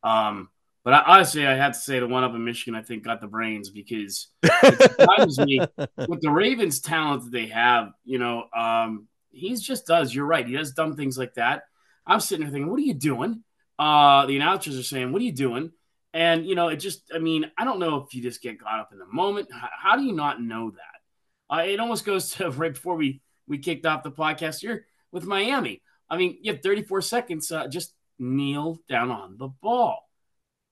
um, 0.04 0.50
but 0.84 0.94
I, 0.94 1.04
honestly, 1.06 1.46
I 1.46 1.56
had 1.56 1.74
to 1.74 1.80
say 1.80 2.00
the 2.00 2.08
one 2.08 2.24
up 2.24 2.34
in 2.34 2.44
Michigan, 2.44 2.76
I 2.76 2.82
think, 2.84 3.04
got 3.04 3.22
the 3.22 3.28
brains 3.28 3.70
because 3.70 4.30
it 4.44 4.82
surprises 4.82 5.40
me 5.40 5.60
with 6.08 6.22
the 6.22 6.32
Ravens' 6.32 6.82
talent 6.82 7.24
that 7.24 7.32
they 7.32 7.48
have. 7.48 7.90
You 8.04 8.20
know, 8.20 8.46
um, 8.56 9.08
he 9.32 9.56
just 9.56 9.88
does. 9.88 10.14
You're 10.14 10.26
right. 10.26 10.46
He 10.46 10.54
does 10.54 10.72
dumb 10.74 10.96
things 10.96 11.18
like 11.18 11.36
that. 11.36 11.64
I'm 12.06 12.20
sitting 12.20 12.46
there 12.46 12.52
thinking, 12.52 12.70
what 12.70 12.80
are 12.80 12.84
you 12.84 12.96
doing? 12.96 13.44
Uh, 13.78 14.26
the 14.26 14.36
announcers 14.36 14.78
are 14.78 14.84
saying, 14.84 15.12
what 15.12 15.22
are 15.22 15.26
you 15.26 15.32
doing? 15.32 15.72
And 16.14 16.46
you 16.46 16.56
know, 16.56 16.68
it 16.68 16.78
just, 16.78 17.04
I 17.14 17.20
mean, 17.20 17.50
I 17.58 17.64
don't 17.64 17.80
know 17.80 17.98
if 17.98 18.14
you 18.14 18.22
just 18.22 18.42
get 18.42 18.60
caught 18.60 18.80
up 18.80 18.90
in 18.92 19.00
the 19.00 19.06
moment. 19.06 19.50
How, 19.52 19.70
how 19.78 19.96
do 19.96 20.04
you 20.04 20.14
not 20.14 20.42
know 20.42 20.72
that? 20.72 21.56
Uh, 21.56 21.64
it 21.64 21.80
almost 21.80 22.06
goes 22.06 22.32
to 22.32 22.50
right 22.52 22.74
before 22.74 22.96
we 22.96 23.22
we 23.48 23.58
kicked 23.58 23.86
off 23.86 24.04
the 24.04 24.12
podcast 24.12 24.62
here 24.62 24.86
with 25.12 25.26
Miami. 25.26 25.82
I 26.10 26.18
mean, 26.18 26.38
you 26.42 26.52
have 26.54 26.62
34 26.62 27.02
seconds. 27.02 27.52
Uh, 27.52 27.68
just 27.68 27.94
kneel 28.20 28.80
down 28.90 29.12
on 29.12 29.38
the 29.38 29.48
ball. 29.48 30.08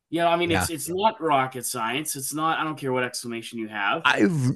You 0.10 0.22
know, 0.22 0.28
I 0.28 0.38
mean, 0.38 0.52
it's 0.52 0.70
it's 0.70 0.90
not 0.90 1.22
rocket 1.22 1.66
science. 1.66 2.16
It's 2.16 2.34
not. 2.34 2.58
I 2.58 2.64
don't 2.64 2.78
care 2.78 2.92
what 2.92 3.04
exclamation 3.04 3.60
you 3.60 3.68
have. 3.68 4.02
I've 4.06 4.52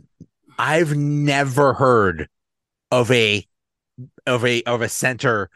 I've 0.57 0.95
never 0.95 1.73
heard 1.73 2.27
of 2.91 3.11
a 3.11 3.45
of 4.25 4.43
a 4.45 4.63
of 4.63 4.81
a 4.81 4.89
center 4.89 5.51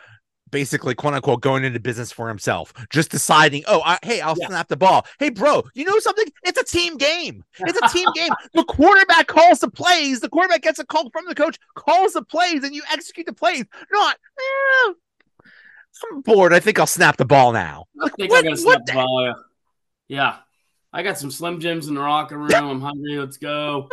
basically 0.52 0.96
quote 0.96 1.14
unquote 1.14 1.42
going 1.42 1.64
into 1.64 1.80
business 1.80 2.12
for 2.12 2.28
himself 2.28 2.74
just 2.90 3.12
deciding 3.12 3.64
oh 3.68 3.82
I, 3.86 3.98
hey 4.04 4.22
i'll 4.22 4.36
Yeah. 4.40 4.48
snap 4.48 4.68
the 4.68 4.78
ball 4.78 5.06
hey 5.20 5.30
bro 5.30 5.64
you 5.74 5.84
know 5.86 6.00
something 6.00 6.26
it's 6.44 6.60
a 6.60 6.64
team 6.64 6.98
game 6.98 7.44
it's 7.60 7.80
a 7.82 7.88
team 7.98 8.08
game 8.16 8.32
the 8.54 8.64
quarterback 8.64 9.28
calls 9.28 9.60
the 9.60 9.70
plays 9.70 10.20
the 10.20 10.30
quarterback 10.30 10.62
gets 10.62 10.80
a 10.80 10.86
call 10.86 11.10
from 11.12 11.26
the 11.28 11.36
coach 11.36 11.58
calls 11.76 12.14
the 12.14 12.22
plays 12.24 12.64
and 12.64 12.74
you 12.74 12.82
execute 12.92 13.26
the 13.26 13.34
plays 13.34 13.66
not 13.92 14.18
eh, 14.40 14.94
i'm 16.12 16.22
bored 16.22 16.54
i 16.54 16.60
think 16.60 16.80
i'll 16.80 16.86
snap 16.88 17.18
the 17.18 17.26
ball 17.26 17.52
now 17.52 17.86
I 18.02 18.10
think 18.10 18.30
what, 18.32 18.40
I'm 18.40 18.44
gonna 18.46 18.58
snap 18.58 18.86
the 18.86 18.92
the- 18.92 18.98
ball. 18.98 19.24
Yeah. 19.26 19.34
yeah. 20.08 20.36
I 20.94 21.04
got 21.04 21.18
some 21.20 21.30
Slim 21.32 21.60
Jims 21.60 21.88
in 21.90 21.96
the 21.96 22.00
locker 22.02 22.38
room. 22.38 22.50
I'm 22.54 22.80
hungry. 22.82 23.20
Let's 23.20 23.38
go. 23.38 23.90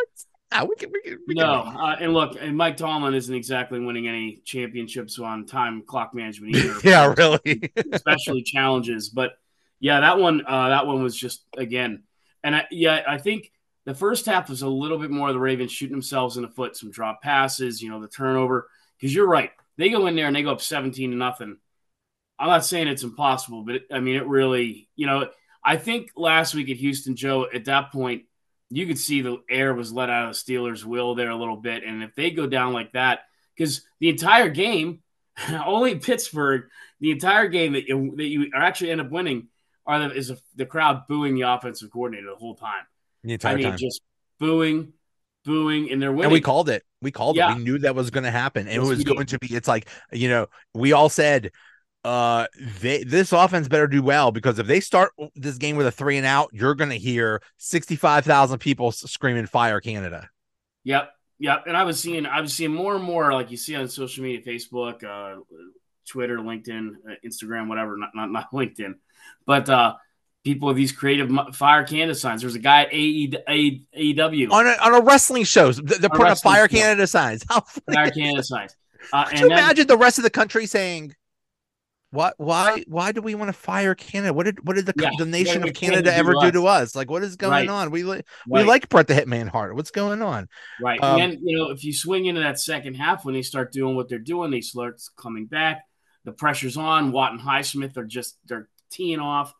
Ah, 0.54 0.64
we 0.64 0.76
can, 0.76 0.90
we 0.92 1.02
can, 1.02 1.18
we 1.26 1.34
No, 1.34 1.64
can 1.64 1.76
uh, 1.76 1.96
and 2.00 2.14
look, 2.14 2.36
and 2.40 2.56
Mike 2.56 2.76
Tomlin 2.76 3.14
isn't 3.14 3.34
exactly 3.34 3.80
winning 3.80 4.08
any 4.08 4.36
championships 4.44 5.18
on 5.18 5.46
time 5.46 5.82
clock 5.82 6.14
management 6.14 6.56
either. 6.56 6.76
yeah 6.84 7.12
really 7.16 7.70
especially 7.92 8.42
challenges. 8.42 9.08
But 9.08 9.32
yeah, 9.80 10.00
that 10.00 10.18
one, 10.18 10.44
uh, 10.46 10.68
that 10.70 10.86
one 10.86 11.02
was 11.02 11.16
just 11.16 11.44
again, 11.56 12.04
and 12.42 12.56
I, 12.56 12.66
yeah, 12.70 13.02
I 13.06 13.18
think 13.18 13.50
the 13.84 13.94
first 13.94 14.26
half 14.26 14.48
was 14.48 14.62
a 14.62 14.68
little 14.68 14.98
bit 14.98 15.10
more 15.10 15.28
of 15.28 15.34
the 15.34 15.40
Ravens 15.40 15.72
shooting 15.72 15.94
themselves 15.94 16.36
in 16.36 16.42
the 16.42 16.48
foot, 16.48 16.76
some 16.76 16.90
drop 16.90 17.22
passes, 17.22 17.82
you 17.82 17.90
know, 17.90 18.00
the 18.00 18.08
turnover 18.08 18.68
because 18.98 19.14
you're 19.14 19.26
right. 19.26 19.50
They 19.76 19.90
go 19.90 20.06
in 20.06 20.16
there 20.16 20.26
and 20.26 20.36
they 20.36 20.42
go 20.42 20.52
up 20.52 20.60
17 20.60 21.10
to 21.10 21.16
nothing. 21.16 21.58
I'm 22.38 22.48
not 22.48 22.64
saying 22.64 22.88
it's 22.88 23.02
impossible, 23.02 23.62
but 23.64 23.74
it, 23.76 23.82
I 23.92 24.00
mean, 24.00 24.16
it 24.16 24.26
really, 24.26 24.88
you 24.96 25.06
know, 25.06 25.28
I 25.62 25.76
think 25.76 26.10
last 26.16 26.54
week 26.54 26.68
at 26.70 26.76
Houston, 26.76 27.16
Joe, 27.16 27.46
at 27.52 27.66
that 27.66 27.92
point, 27.92 28.24
you 28.70 28.86
could 28.86 28.98
see 28.98 29.20
the 29.20 29.38
air 29.48 29.74
was 29.74 29.92
let 29.92 30.10
out 30.10 30.28
of 30.28 30.34
the 30.34 30.52
Steelers' 30.52 30.84
will 30.84 31.14
there 31.14 31.30
a 31.30 31.36
little 31.36 31.56
bit. 31.56 31.84
And 31.84 32.02
if 32.02 32.14
they 32.14 32.30
go 32.30 32.46
down 32.46 32.72
like 32.72 32.92
that, 32.92 33.20
because 33.56 33.82
the 34.00 34.08
entire 34.08 34.48
game, 34.48 35.00
only 35.66 35.96
Pittsburgh, 35.96 36.64
the 37.00 37.10
entire 37.10 37.48
game 37.48 37.74
that 37.74 37.86
you, 37.86 38.14
that 38.16 38.26
you 38.26 38.50
actually 38.54 38.90
end 38.90 39.00
up 39.00 39.10
winning 39.10 39.48
are 39.86 40.08
the, 40.08 40.14
is 40.14 40.32
the 40.56 40.66
crowd 40.66 41.02
booing 41.08 41.34
the 41.34 41.42
offensive 41.42 41.90
coordinator 41.90 42.28
the 42.30 42.36
whole 42.36 42.54
time. 42.54 42.84
The 43.22 43.34
entire 43.34 43.52
I 43.52 43.56
mean, 43.56 43.66
time. 43.66 43.78
just 43.78 44.00
booing, 44.38 44.92
booing, 45.44 45.90
and 45.90 46.00
they're 46.00 46.10
winning. 46.10 46.24
and 46.24 46.32
we 46.32 46.40
called 46.40 46.68
it. 46.68 46.82
We 47.02 47.10
called 47.10 47.36
Yeah. 47.36 47.52
it. 47.52 47.58
We 47.58 47.64
knew 47.64 47.78
that 47.80 47.94
was 47.94 48.10
going 48.10 48.24
to 48.24 48.30
happen. 48.30 48.66
And 48.66 48.76
it 48.82 48.86
was 48.86 49.04
going 49.04 49.26
to 49.26 49.38
be. 49.38 49.54
It's 49.54 49.68
like 49.68 49.88
you 50.12 50.28
know, 50.28 50.46
we 50.72 50.92
all 50.92 51.08
said, 51.08 51.50
uh, 52.04 52.46
they 52.80 53.02
this 53.02 53.32
offense 53.32 53.66
better 53.66 53.86
do 53.86 54.02
well 54.02 54.30
because 54.30 54.58
if 54.58 54.66
they 54.66 54.80
start 54.80 55.12
this 55.34 55.56
game 55.56 55.76
with 55.76 55.86
a 55.86 55.90
three 55.90 56.18
and 56.18 56.26
out, 56.26 56.50
you're 56.52 56.74
going 56.74 56.90
to 56.90 56.98
hear 56.98 57.40
sixty 57.56 57.96
five 57.96 58.24
thousand 58.24 58.58
people 58.58 58.92
screaming 58.92 59.46
"Fire 59.46 59.80
Canada." 59.80 60.28
Yep, 60.84 61.10
yep. 61.38 61.64
And 61.66 61.76
I 61.76 61.84
was 61.84 61.98
seeing, 61.98 62.26
I 62.26 62.42
was 62.42 62.52
seeing 62.52 62.74
more 62.74 62.94
and 62.94 63.04
more, 63.04 63.32
like 63.32 63.50
you 63.50 63.56
see 63.56 63.74
on 63.74 63.88
social 63.88 64.22
media, 64.22 64.42
Facebook, 64.42 65.02
uh, 65.02 65.40
Twitter, 66.06 66.38
LinkedIn, 66.38 66.90
uh, 67.08 67.14
Instagram, 67.26 67.68
whatever. 67.68 67.96
Not 67.96 68.10
not, 68.14 68.30
not 68.30 68.50
LinkedIn, 68.52 68.96
but 69.46 69.70
uh, 69.70 69.94
people 70.44 70.68
with 70.68 70.76
these 70.76 70.92
creative 70.92 71.30
fire 71.54 71.84
Canada 71.84 72.14
signs. 72.14 72.42
There's 72.42 72.54
a 72.54 72.58
guy 72.58 72.82
at 72.82 72.92
AE, 72.92 73.82
AEW, 73.96 74.50
On 74.50 74.66
a, 74.66 74.76
on 74.82 74.94
a 74.94 75.00
wrestling 75.00 75.44
show, 75.44 75.72
they're 75.72 76.10
putting 76.10 76.26
up 76.26 76.38
"Fire 76.38 76.68
show. 76.68 76.76
Canada" 76.76 77.06
signs. 77.06 77.44
How 77.48 77.60
funny 77.60 77.96
fire 77.96 78.10
Canada 78.10 78.42
signs. 78.42 78.76
Uh, 79.12 79.24
Could 79.24 79.32
and 79.32 79.40
you 79.40 79.48
then, 79.48 79.58
imagine 79.58 79.86
the 79.86 79.96
rest 79.96 80.18
of 80.18 80.24
the 80.24 80.30
country 80.30 80.66
saying, 80.66 81.14
"What? 82.14 82.34
Why? 82.38 82.84
Why 82.86 83.12
do 83.12 83.20
we 83.20 83.34
want 83.34 83.48
to 83.48 83.52
fire 83.52 83.94
Canada? 83.94 84.32
What 84.32 84.44
did 84.44 84.66
what 84.66 84.76
did 84.76 84.86
the, 84.86 84.94
Yeah, 84.96 85.10
the 85.18 85.26
nation 85.26 85.60
what 85.62 85.70
of 85.70 85.74
Canada 85.76 86.10
Canada 86.10 86.10
do 86.10 86.16
ever 86.16 86.32
to 86.34 86.52
do 86.52 86.60
to 86.60 86.66
us? 86.66 86.94
Like, 86.94 87.10
what 87.10 87.22
is 87.22 87.36
going 87.36 87.50
Right. 87.52 87.68
on? 87.68 87.90
We 87.90 88.02
li- 88.04 88.16
right, 88.16 88.24
we 88.46 88.62
like 88.62 88.88
Bret 88.88 89.06
the 89.06 89.14
Hitman 89.14 89.48
Hart. 89.48 89.74
What's 89.74 89.90
going 89.90 90.22
on? 90.22 90.48
Right. 90.80 91.02
Um, 91.02 91.20
and 91.20 91.32
then, 91.32 91.40
you 91.42 91.58
know, 91.58 91.70
if 91.70 91.84
you 91.84 91.92
swing 91.92 92.26
into 92.26 92.40
that 92.40 92.60
second 92.60 92.94
half 92.94 93.24
when 93.24 93.34
they 93.34 93.42
start 93.42 93.72
doing 93.72 93.96
what 93.96 94.08
they're 94.08 94.18
doing, 94.18 94.50
they 94.50 94.60
start 94.60 95.00
coming 95.16 95.46
back. 95.46 95.82
The 96.24 96.32
pressure's 96.32 96.76
on. 96.76 97.12
Watt 97.12 97.32
and 97.32 97.40
Highsmith 97.40 97.96
are 97.96 98.06
just 98.06 98.38
they're 98.46 98.68
teeing 98.90 99.20
off. 99.20 99.52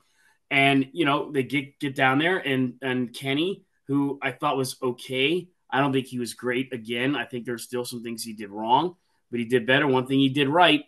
And, 0.51 0.89
you 0.93 1.05
know, 1.05 1.33
they 1.33 1.43
get 1.43 1.79
get 1.81 1.97
down 1.97 2.19
there 2.19 2.39
and 2.39 2.75
and 2.81 3.13
Kenny, 3.13 3.65
who 3.89 4.19
I 4.23 4.31
thought 4.33 4.57
was 4.57 4.77
okay. 4.83 5.49
I 5.71 5.81
don't 5.81 5.93
think 5.93 6.07
he 6.07 6.21
was 6.21 6.35
great 6.35 6.73
again. 6.73 7.17
I 7.17 7.25
think 7.25 7.45
there's 7.47 7.65
still 7.65 7.85
some 7.85 8.03
things 8.03 8.23
he 8.23 8.33
did 8.33 8.51
wrong, 8.51 8.95
but 9.31 9.41
he 9.41 9.47
did 9.47 9.67
better. 9.67 9.89
One 9.89 10.07
thing 10.07 10.21
he 10.21 10.29
did 10.29 10.49
right, 10.49 10.85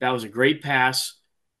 that 0.00 0.10
was 0.10 0.24
a 0.24 0.28
great 0.28 0.62
pass. 0.62 1.14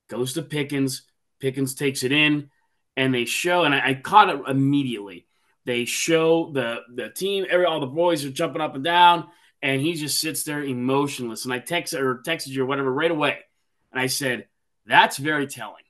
Goes 0.08 0.34
to 0.34 0.42
Pickens. 0.42 1.02
Pickens 1.40 1.74
takes 1.74 2.02
it 2.02 2.12
in, 2.12 2.50
and 2.96 3.14
they 3.14 3.24
show, 3.24 3.64
and 3.64 3.74
I, 3.74 3.90
I 3.90 3.94
caught 3.94 4.28
it 4.28 4.42
immediately 4.46 5.26
they 5.64 5.84
show 5.84 6.50
the 6.52 6.80
the 6.94 7.10
team, 7.10 7.46
every 7.48 7.66
all 7.66 7.80
the 7.80 7.86
boys 7.86 8.24
are 8.24 8.30
jumping 8.30 8.62
up 8.62 8.74
and 8.74 8.84
down, 8.84 9.28
and 9.62 9.80
he 9.80 9.94
just 9.94 10.20
sits 10.20 10.42
there 10.42 10.62
emotionless. 10.62 11.44
And 11.44 11.52
I 11.52 11.60
texted 11.60 12.00
or 12.00 12.22
texted 12.26 12.48
you 12.48 12.62
or 12.62 12.66
whatever 12.66 12.92
right 12.92 13.10
away, 13.10 13.38
and 13.92 14.00
I 14.00 14.06
said, 14.06 14.48
"That's 14.86 15.16
very 15.16 15.46
telling 15.46 15.84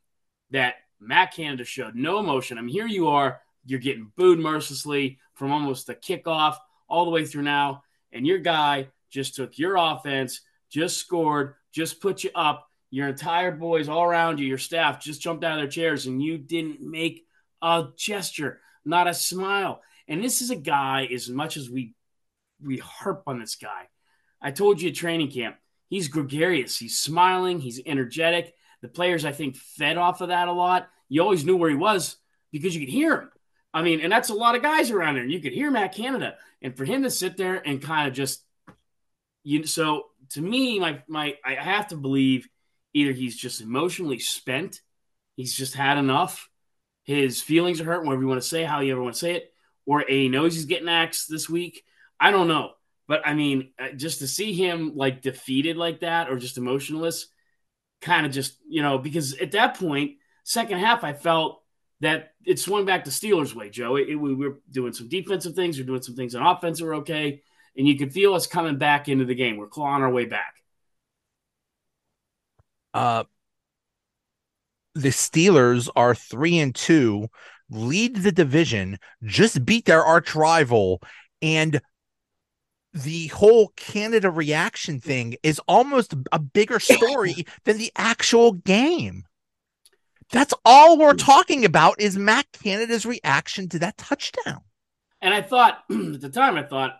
that 0.50 0.74
Matt 0.98 1.34
Canada 1.34 1.64
showed 1.64 1.94
no 1.94 2.18
emotion. 2.18 2.58
I 2.58 2.62
mean, 2.62 2.74
here 2.74 2.86
you 2.86 3.08
are, 3.08 3.40
you're 3.64 3.78
getting 3.78 4.12
booed 4.16 4.40
mercilessly 4.40 5.18
from 5.34 5.52
almost 5.52 5.86
the 5.86 5.94
kickoff 5.94 6.56
all 6.88 7.04
the 7.04 7.10
way 7.10 7.24
through 7.24 7.42
now, 7.42 7.84
and 8.12 8.26
your 8.26 8.38
guy 8.38 8.88
just 9.08 9.36
took 9.36 9.58
your 9.58 9.76
offense, 9.76 10.40
just 10.70 10.98
scored, 10.98 11.54
just 11.72 12.00
put 12.00 12.24
you 12.24 12.30
up." 12.34 12.66
Your 12.92 13.08
entire 13.08 13.52
boys 13.52 13.88
all 13.88 14.02
around 14.02 14.40
you, 14.40 14.46
your 14.46 14.58
staff 14.58 15.00
just 15.00 15.20
jumped 15.20 15.44
out 15.44 15.58
of 15.58 15.62
their 15.62 15.70
chairs, 15.70 16.06
and 16.06 16.22
you 16.22 16.38
didn't 16.38 16.80
make 16.80 17.24
a 17.62 17.88
gesture 17.96 18.60
not 18.84 19.06
a 19.06 19.14
smile. 19.14 19.82
And 20.08 20.22
this 20.22 20.42
is 20.42 20.50
a 20.50 20.56
guy, 20.56 21.06
as 21.12 21.28
much 21.28 21.56
as 21.56 21.70
we 21.70 21.94
we 22.62 22.76
harp 22.78 23.22
on 23.26 23.40
this 23.40 23.54
guy, 23.54 23.88
I 24.42 24.50
told 24.50 24.82
you 24.82 24.90
at 24.90 24.94
training 24.94 25.30
camp, 25.30 25.56
he's 25.88 26.08
gregarious, 26.08 26.78
he's 26.78 26.98
smiling, 26.98 27.58
he's 27.58 27.80
energetic. 27.86 28.54
The 28.82 28.88
players, 28.88 29.24
I 29.24 29.32
think, 29.32 29.56
fed 29.56 29.96
off 29.96 30.20
of 30.20 30.28
that 30.28 30.48
a 30.48 30.52
lot. 30.52 30.88
You 31.08 31.22
always 31.22 31.44
knew 31.44 31.56
where 31.56 31.70
he 31.70 31.76
was 31.76 32.16
because 32.50 32.74
you 32.74 32.80
could 32.80 32.92
hear 32.92 33.20
him. 33.20 33.30
I 33.72 33.82
mean, 33.82 34.00
and 34.00 34.12
that's 34.12 34.30
a 34.30 34.34
lot 34.34 34.56
of 34.56 34.62
guys 34.62 34.90
around 34.90 35.14
there. 35.14 35.24
You 35.24 35.40
could 35.40 35.52
hear 35.52 35.70
Matt 35.70 35.94
Canada. 35.94 36.36
And 36.60 36.76
for 36.76 36.84
him 36.84 37.02
to 37.04 37.10
sit 37.10 37.36
there 37.36 37.66
and 37.66 37.80
kind 37.80 38.08
of 38.08 38.14
just 38.14 38.42
you 39.42 39.64
so 39.64 40.06
to 40.30 40.40
me, 40.42 40.78
my 40.78 41.02
my 41.08 41.36
I 41.44 41.54
have 41.54 41.88
to 41.88 41.96
believe 41.96 42.48
either 42.94 43.12
he's 43.12 43.36
just 43.36 43.60
emotionally 43.60 44.18
spent, 44.18 44.80
he's 45.36 45.54
just 45.54 45.74
had 45.74 45.98
enough, 45.98 46.48
his 47.04 47.40
feelings 47.40 47.80
are 47.80 47.84
hurt, 47.84 48.04
whatever 48.04 48.22
you 48.22 48.28
want 48.28 48.40
to 48.42 48.48
say, 48.48 48.64
how 48.64 48.80
you 48.80 48.92
ever 48.92 49.02
want 49.02 49.14
to 49.14 49.20
say 49.20 49.34
it, 49.36 49.52
or 49.86 50.04
A 50.08 50.28
knows 50.28 50.54
he's 50.54 50.64
getting 50.66 50.88
axed 50.88 51.28
this 51.30 51.48
week. 51.48 51.84
I 52.18 52.30
don't 52.30 52.48
know. 52.48 52.72
But 53.08 53.26
I 53.26 53.34
mean, 53.34 53.72
uh, 53.78 53.90
just 53.90 54.20
to 54.20 54.28
see 54.28 54.52
him 54.52 54.92
like 54.94 55.22
defeated 55.22 55.76
like 55.76 56.00
that 56.00 56.30
or 56.30 56.36
just 56.38 56.58
emotionless, 56.58 57.26
kind 58.00 58.26
of 58.26 58.32
just, 58.32 58.56
you 58.68 58.82
know, 58.82 58.98
because 58.98 59.34
at 59.38 59.52
that 59.52 59.76
point, 59.78 60.12
second 60.44 60.78
half, 60.78 61.04
I 61.04 61.12
felt 61.12 61.62
that 62.00 62.32
it 62.46 62.58
swung 62.58 62.86
back 62.86 63.04
the 63.04 63.10
Steelers' 63.10 63.54
way, 63.54 63.68
Joe. 63.68 63.96
It, 63.96 64.10
it- 64.10 64.14
we 64.16 64.34
were 64.34 64.60
doing 64.70 64.92
some 64.92 65.08
defensive 65.08 65.54
things, 65.54 65.76
we 65.76 65.82
are 65.82 65.86
doing 65.86 66.02
some 66.02 66.14
things 66.16 66.34
on 66.34 66.46
offense 66.46 66.78
that 66.78 66.84
were 66.84 66.94
okay. 66.96 67.42
And 67.76 67.86
you 67.86 67.96
can 67.96 68.10
feel 68.10 68.34
us 68.34 68.46
coming 68.46 68.78
back 68.78 69.08
into 69.08 69.24
the 69.24 69.34
game. 69.34 69.56
We're 69.56 69.68
clawing 69.68 70.02
our 70.02 70.10
way 70.10 70.24
back. 70.24 70.54
uh 72.94 73.24
the 74.94 75.10
Steelers 75.10 75.88
are 75.94 76.14
three 76.14 76.58
and 76.58 76.74
two, 76.74 77.28
lead 77.70 78.16
the 78.16 78.32
division, 78.32 78.98
just 79.22 79.64
beat 79.64 79.84
their 79.84 80.04
arch 80.04 80.34
rival, 80.34 81.00
and 81.40 81.80
the 82.92 83.28
whole 83.28 83.68
Canada 83.76 84.30
reaction 84.30 85.00
thing 85.00 85.36
is 85.42 85.60
almost 85.68 86.14
a 86.32 86.38
bigger 86.38 86.80
story 86.80 87.46
than 87.64 87.78
the 87.78 87.92
actual 87.96 88.52
game. 88.52 89.24
That's 90.32 90.54
all 90.64 90.98
we're 90.98 91.14
talking 91.14 91.64
about 91.64 92.00
is 92.00 92.16
Matt 92.16 92.46
Canada's 92.52 93.04
reaction 93.04 93.68
to 93.70 93.78
that 93.80 93.96
touchdown. 93.96 94.60
And 95.20 95.34
I 95.34 95.42
thought 95.42 95.78
at 95.90 96.20
the 96.20 96.30
time, 96.30 96.56
I 96.56 96.62
thought, 96.62 96.99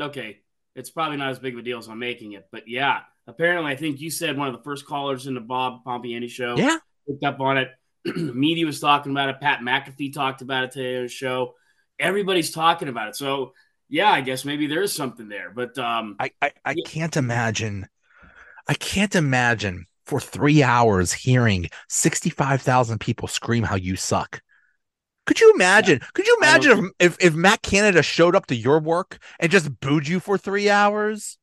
okay, 0.00 0.38
it's 0.74 0.90
probably 0.90 1.16
not 1.16 1.30
as 1.30 1.38
big 1.38 1.54
of 1.54 1.60
a 1.60 1.62
deal 1.62 1.78
as 1.78 1.88
I'm 1.88 1.98
making 1.98 2.32
it. 2.32 2.46
But 2.52 2.68
yeah, 2.68 3.00
apparently, 3.26 3.72
I 3.72 3.76
think 3.76 4.00
you 4.00 4.10
said 4.10 4.36
one 4.36 4.48
of 4.48 4.54
the 4.54 4.62
first 4.62 4.86
callers 4.86 5.26
in 5.26 5.34
the 5.34 5.40
Bob 5.40 5.84
Pompeani 5.84 6.28
show 6.28 6.56
Yeah. 6.56 6.78
picked 7.08 7.24
up 7.24 7.40
on 7.40 7.58
it. 7.58 7.68
Media 8.16 8.66
was 8.66 8.80
talking 8.80 9.12
about 9.12 9.28
it. 9.28 9.40
Pat 9.40 9.60
McAfee 9.60 10.12
talked 10.12 10.42
about 10.42 10.64
it 10.64 10.70
today 10.72 10.96
on 10.96 11.02
the 11.04 11.08
show. 11.08 11.54
Everybody's 11.98 12.50
talking 12.50 12.88
about 12.88 13.08
it. 13.08 13.16
So 13.16 13.52
yeah, 13.88 14.10
I 14.10 14.20
guess 14.20 14.44
maybe 14.44 14.66
there 14.68 14.82
is 14.82 14.92
something 14.94 15.28
there. 15.28 15.50
But 15.50 15.76
um, 15.78 16.16
I, 16.18 16.30
I, 16.40 16.52
I 16.64 16.74
Yeah. 16.76 16.84
can't 16.86 17.16
imagine. 17.16 17.88
I 18.68 18.74
can't 18.74 19.14
imagine 19.16 19.86
for 20.06 20.20
three 20.20 20.62
hours 20.62 21.12
hearing 21.12 21.68
65,000 21.88 23.00
people 23.00 23.28
scream 23.28 23.64
how 23.64 23.76
you 23.76 23.96
suck. 23.96 24.40
Could 25.26 25.40
you 25.40 25.52
imagine? 25.54 26.00
Could 26.14 26.26
you 26.26 26.36
imagine 26.40 26.90
if, 26.98 27.12
if, 27.18 27.26
if 27.28 27.34
Matt 27.34 27.62
Canada 27.62 28.02
showed 28.02 28.34
up 28.34 28.46
to 28.46 28.56
your 28.56 28.80
work 28.80 29.18
and 29.38 29.50
just 29.50 29.78
booed 29.80 30.08
you 30.08 30.18
for 30.20 30.36
three 30.36 30.68
hours? 30.68 31.38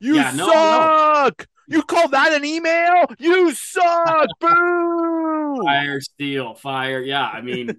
You 0.00 0.14
Yeah, 0.16 0.30
no, 0.32 0.46
no. 0.46 0.52
suck. 0.52 1.46
You 1.66 1.82
call 1.82 2.08
that 2.08 2.32
an 2.32 2.44
email? 2.44 3.04
You 3.18 3.52
suck. 3.52 4.28
Boo. 4.40 5.62
fire, 5.64 6.00
steel, 6.00 6.54
fire. 6.54 7.00
Yeah, 7.02 7.26
I 7.26 7.40
mean, 7.42 7.76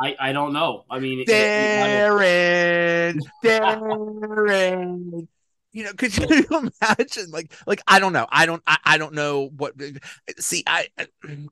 I 0.00 0.16
I 0.18 0.32
don't 0.32 0.52
know. 0.54 0.84
I 0.90 0.98
mean, 0.98 1.20
it- 1.20 1.28
it- 1.28 1.32
it- 1.32 2.00
Darren, 2.00 3.18
Darren. 3.44 5.28
You 5.72 5.84
know, 5.84 5.92
could 5.96 6.16
you 6.16 6.26
imagine? 6.50 7.30
Like, 7.30 7.52
like 7.66 7.82
I 7.86 7.98
don't 7.98 8.12
know. 8.12 8.26
I 8.30 8.46
don't. 8.46 8.62
I, 8.66 8.78
I 8.84 8.98
don't 8.98 9.14
know 9.14 9.48
what. 9.56 9.74
See, 10.38 10.62
I 10.66 10.88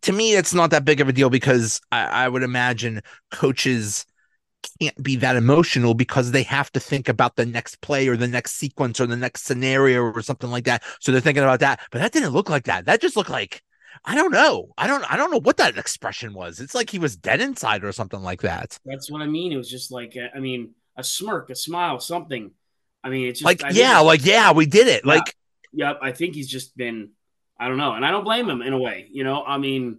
to 0.02 0.12
me, 0.12 0.34
it's 0.34 0.54
not 0.54 0.70
that 0.70 0.84
big 0.84 1.00
of 1.00 1.08
a 1.08 1.12
deal 1.12 1.30
because 1.30 1.80
I, 1.90 2.04
I 2.24 2.28
would 2.28 2.42
imagine 2.42 3.02
coaches 3.30 4.06
can't 4.78 5.02
be 5.02 5.16
that 5.16 5.36
emotional 5.36 5.94
because 5.94 6.32
they 6.32 6.42
have 6.42 6.70
to 6.72 6.80
think 6.80 7.08
about 7.08 7.36
the 7.36 7.46
next 7.46 7.80
play 7.80 8.08
or 8.08 8.16
the 8.16 8.28
next 8.28 8.52
sequence 8.52 9.00
or 9.00 9.06
the 9.06 9.16
next 9.16 9.44
scenario 9.44 10.02
or 10.02 10.20
something 10.20 10.50
like 10.50 10.64
that. 10.64 10.82
So 11.00 11.12
they're 11.12 11.20
thinking 11.20 11.42
about 11.42 11.60
that. 11.60 11.80
But 11.90 12.00
that 12.00 12.12
didn't 12.12 12.30
look 12.30 12.50
like 12.50 12.64
that. 12.64 12.84
That 12.84 13.00
just 13.00 13.16
looked 13.16 13.30
like 13.30 13.62
I 14.04 14.14
don't 14.14 14.32
know. 14.32 14.72
I 14.78 14.86
don't. 14.86 15.10
I 15.10 15.16
don't 15.16 15.30
know 15.30 15.40
what 15.40 15.56
that 15.58 15.76
expression 15.76 16.32
was. 16.32 16.60
It's 16.60 16.74
like 16.74 16.90
he 16.90 16.98
was 16.98 17.16
dead 17.16 17.40
inside 17.40 17.84
or 17.84 17.92
something 17.92 18.22
like 18.22 18.42
that. 18.42 18.78
that's 18.84 19.10
what 19.10 19.22
I 19.22 19.26
mean. 19.26 19.52
It 19.52 19.56
was 19.56 19.70
just 19.70 19.90
like 19.90 20.16
uh, 20.16 20.34
I 20.34 20.40
mean, 20.40 20.70
a 20.96 21.04
smirk, 21.04 21.50
a 21.50 21.54
smile, 21.54 22.00
something. 22.00 22.52
I 23.02 23.08
mean, 23.10 23.28
it's 23.28 23.40
just 23.40 23.46
like 23.46 23.64
I 23.64 23.70
yeah 23.70 24.00
like 24.00 24.24
yeah 24.24 24.52
we 24.52 24.66
did 24.66 24.86
it 24.88 25.02
Yeah. 25.04 25.12
like 25.14 25.34
Yep, 25.72 26.00
I 26.02 26.10
think 26.12 26.34
he's 26.34 26.48
just 26.48 26.76
been. 26.76 27.10
I 27.58 27.68
don't 27.68 27.76
know, 27.76 27.92
and 27.92 28.04
I 28.04 28.10
don't 28.10 28.24
blame 28.24 28.48
him 28.50 28.60
in 28.62 28.72
a 28.72 28.78
way. 28.78 29.06
You 29.12 29.22
know, 29.22 29.44
I 29.44 29.58
mean, 29.58 29.98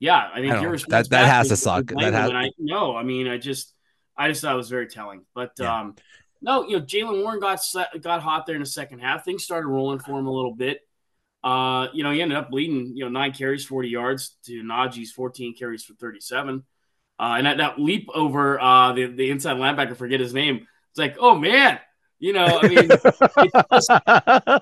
yeah, 0.00 0.28
I 0.34 0.40
think 0.40 0.52
I 0.52 0.56
don't 0.56 0.62
your 0.64 0.76
That- 0.88 1.08
that 1.10 1.26
has 1.26 1.48
to 1.48 1.56
suck. 1.56 1.86
That 1.86 2.12
has- 2.12 2.30
I 2.32 2.50
no, 2.58 2.94
I 2.96 3.02
mean, 3.02 3.26
I 3.28 3.38
just, 3.38 3.72
I 4.16 4.28
just 4.28 4.42
thought 4.42 4.52
it 4.52 4.56
was 4.56 4.68
very 4.68 4.88
telling. 4.88 5.24
But 5.34 5.52
Yeah. 5.58 5.80
um, 5.80 5.94
no, 6.42 6.66
you 6.68 6.78
know, 6.78 6.84
Jaylen 6.84 7.22
Warren 7.22 7.40
got 7.40 7.60
got 8.00 8.20
hot 8.22 8.44
there 8.46 8.56
in 8.56 8.60
the 8.62 8.66
second 8.66 8.98
half. 8.98 9.24
Things 9.24 9.44
started 9.44 9.68
rolling 9.68 10.00
for 10.00 10.18
him 10.18 10.26
a 10.26 10.32
little 10.32 10.54
bit. 10.54 10.80
Uh, 11.42 11.88
you 11.94 12.02
know, 12.02 12.10
he 12.10 12.20
ended 12.20 12.36
up 12.36 12.48
leading, 12.50 12.96
you 12.96 13.04
know, 13.04 13.08
nine 13.08 13.32
carries, 13.32 13.64
40 13.64 13.88
yards 13.88 14.36
to 14.46 14.62
Najee's 14.62 15.12
14 15.12 15.54
carries 15.56 15.84
for 15.84 15.94
37. 15.94 16.64
Uh, 17.18 17.34
and 17.38 17.46
that, 17.46 17.56
that 17.58 17.78
leap 17.78 18.08
over 18.14 18.60
uh, 18.60 18.92
the, 18.92 19.06
the 19.06 19.30
inside 19.30 19.56
linebacker, 19.56 19.96
forget 19.96 20.18
his 20.20 20.34
name. 20.34 20.66
It's 20.90 20.98
like, 20.98 21.16
oh 21.20 21.36
man, 21.38 21.78
you 22.18 22.32
know, 22.32 22.60
I 22.62 22.68
mean, 22.68 22.88
just, 22.88 23.90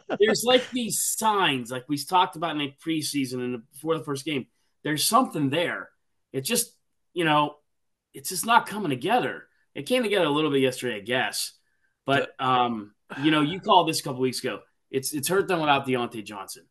there's 0.21 0.45
like 0.45 0.71
these 0.71 1.01
signs, 1.03 1.71
like 1.71 1.89
we 1.89 1.97
talked 1.99 2.37
about 2.37 2.53
in 2.53 2.59
the 2.59 2.75
preseason 2.85 3.35
and 3.35 3.63
before 3.73 3.97
the 3.97 4.05
first 4.05 4.25
game. 4.25 4.47
There's 4.83 5.05
something 5.05 5.51
there. 5.51 5.89
It 6.33 6.43
just, 6.43 6.75
you 7.15 7.25
know, 7.25 7.57
it's 8.13 8.29
just 8.29 8.45
not 8.45 8.67
coming 8.67 8.91
together. 8.91 9.45
It 9.75 9.87
came 9.87 10.03
together 10.03 10.27
a 10.27 10.31
little 10.31 10.51
bit 10.51 10.61
yesterday, 10.61 10.97
I 10.97 11.01
guess. 11.01 11.53
But 12.07 12.31
um, 12.39 12.93
you 13.23 13.31
know, 13.31 13.41
you 13.41 13.61
called 13.61 13.89
this 13.89 14.01
a 14.01 14.03
couple 14.03 14.21
weeks 14.21 14.41
ago. 14.41 14.61
It's 14.91 15.13
it's 15.13 15.29
hurt 15.29 15.49
them 15.49 15.61
without 15.61 15.87
Diontae 15.87 16.25
Johnson. 16.25 16.65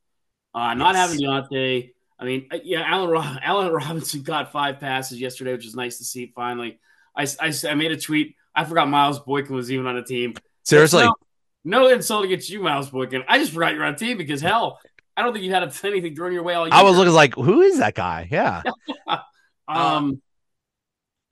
Uh, 0.54 0.74
not 0.74 0.96
yes. 0.96 1.10
having 1.10 1.26
Diontae. 1.26 1.94
I 2.20 2.26
mean, 2.26 2.48
uh, 2.52 2.60
yeah, 2.64 2.84
Allen 2.86 3.40
Allen 3.44 3.72
Robinson 3.72 4.22
got 4.22 4.52
five 4.52 4.80
passes 4.80 5.20
yesterday, 5.20 5.54
which 5.54 5.66
is 5.66 5.76
nice 5.76 5.98
to 5.98 6.06
see. 6.06 6.32
Finally, 6.36 6.80
I, 7.16 7.28
I, 7.40 7.54
I 7.70 7.74
made 7.74 7.92
a 7.92 7.98
tweet. 7.98 8.36
I 8.56 8.66
forgot 8.66 8.88
Miles 8.88 9.20
Boykin 9.20 9.56
was 9.56 9.72
even 9.72 9.88
on 9.88 9.96
the 9.96 10.04
team. 10.04 10.36
Seriously, 10.64 11.04
no, 11.04 11.16
no 11.64 11.88
insult 11.90 12.26
against 12.26 12.50
you, 12.50 12.62
Miles 12.62 12.90
Boykin. 12.90 13.24
I 13.28 13.38
just 13.38 13.54
forgot 13.54 13.74
you're 13.74 13.84
on 13.84 13.96
team 13.96 14.18
because 14.18 14.42
hell, 14.42 14.80
I 15.16 15.22
don't 15.22 15.34
think 15.34 15.46
you 15.46 15.54
had 15.54 15.64
anything 15.84 16.16
thrown 16.16 16.34
your 16.34 16.44
way 16.44 16.54
all 16.54 16.66
year. 16.66 16.74
I 16.74 16.84
was 16.84 16.98
looking 16.98 17.14
like, 17.14 17.36
who 17.36 17.62
is 17.62 17.80
that 17.80 17.96
guy? 17.96 18.28
Yeah. 18.32 18.64
um, 19.68 20.22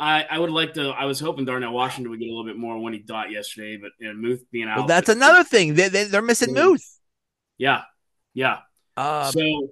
I, 0.02 0.26
I 0.30 0.40
would 0.40 0.50
like 0.50 0.74
to. 0.74 0.90
I 0.90 1.06
was 1.06 1.20
hoping 1.20 1.46
Darnell 1.46 1.74
Washington 1.74 2.10
would 2.10 2.20
get 2.20 2.26
a 2.26 2.30
little 2.30 2.46
bit 2.46 2.58
more 2.58 2.80
when 2.80 2.94
he 2.94 3.00
thought 3.00 3.32
yesterday, 3.32 3.78
but 3.78 3.92
you 4.00 4.08
know, 4.08 4.20
Muth 4.20 4.44
being 4.52 4.68
out. 4.68 4.78
Well, 4.80 4.88
that's 4.88 5.10
another 5.10 5.44
thing. 5.44 5.76
They, 5.76 5.90
they 5.90 6.06
they're 6.06 6.24
missing 6.24 6.54
Muth. 6.54 7.00
Yeah, 7.58 7.84
yeah. 8.34 8.60
Uh, 8.98 9.32
so, 9.32 9.70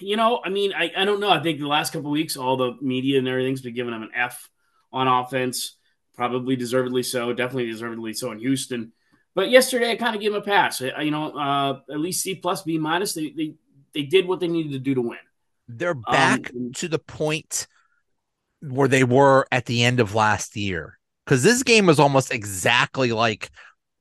you 0.00 0.16
know, 0.16 0.40
I 0.44 0.48
mean, 0.48 0.72
I, 0.72 0.90
I 0.96 1.04
don't 1.04 1.20
know. 1.20 1.30
I 1.30 1.40
think 1.40 1.60
the 1.60 1.68
last 1.68 1.92
couple 1.92 2.10
weeks, 2.10 2.36
all 2.36 2.56
the 2.56 2.76
media 2.82 3.18
and 3.18 3.28
everything's 3.28 3.62
been 3.62 3.74
giving 3.74 3.92
them 3.92 4.02
an 4.02 4.10
F 4.14 4.48
on 4.92 5.06
offense, 5.06 5.76
probably 6.16 6.56
deservedly 6.56 7.02
so. 7.02 7.32
Definitely 7.32 7.66
deservedly 7.66 8.14
so 8.14 8.32
in 8.32 8.38
Houston. 8.38 8.92
But 9.34 9.50
yesterday, 9.50 9.92
I 9.92 9.96
kind 9.96 10.14
of 10.16 10.22
gave 10.22 10.32
them 10.32 10.40
a 10.40 10.44
pass. 10.44 10.80
You 10.80 11.10
know, 11.10 11.36
uh, 11.36 11.80
at 11.90 12.00
least 12.00 12.22
C 12.22 12.34
plus 12.34 12.62
B 12.62 12.78
minus. 12.78 13.12
They, 13.12 13.30
they 13.30 13.54
they 13.92 14.02
did 14.02 14.26
what 14.26 14.40
they 14.40 14.48
needed 14.48 14.72
to 14.72 14.78
do 14.78 14.94
to 14.94 15.02
win. 15.02 15.18
They're 15.68 15.94
back 15.94 16.50
um, 16.54 16.72
to 16.74 16.88
the 16.88 16.98
point 16.98 17.66
where 18.60 18.88
they 18.88 19.04
were 19.04 19.46
at 19.52 19.66
the 19.66 19.84
end 19.84 20.00
of 20.00 20.14
last 20.14 20.56
year. 20.56 20.98
Because 21.24 21.42
this 21.42 21.62
game 21.62 21.86
was 21.86 21.98
almost 21.98 22.32
exactly 22.32 23.12
like 23.12 23.50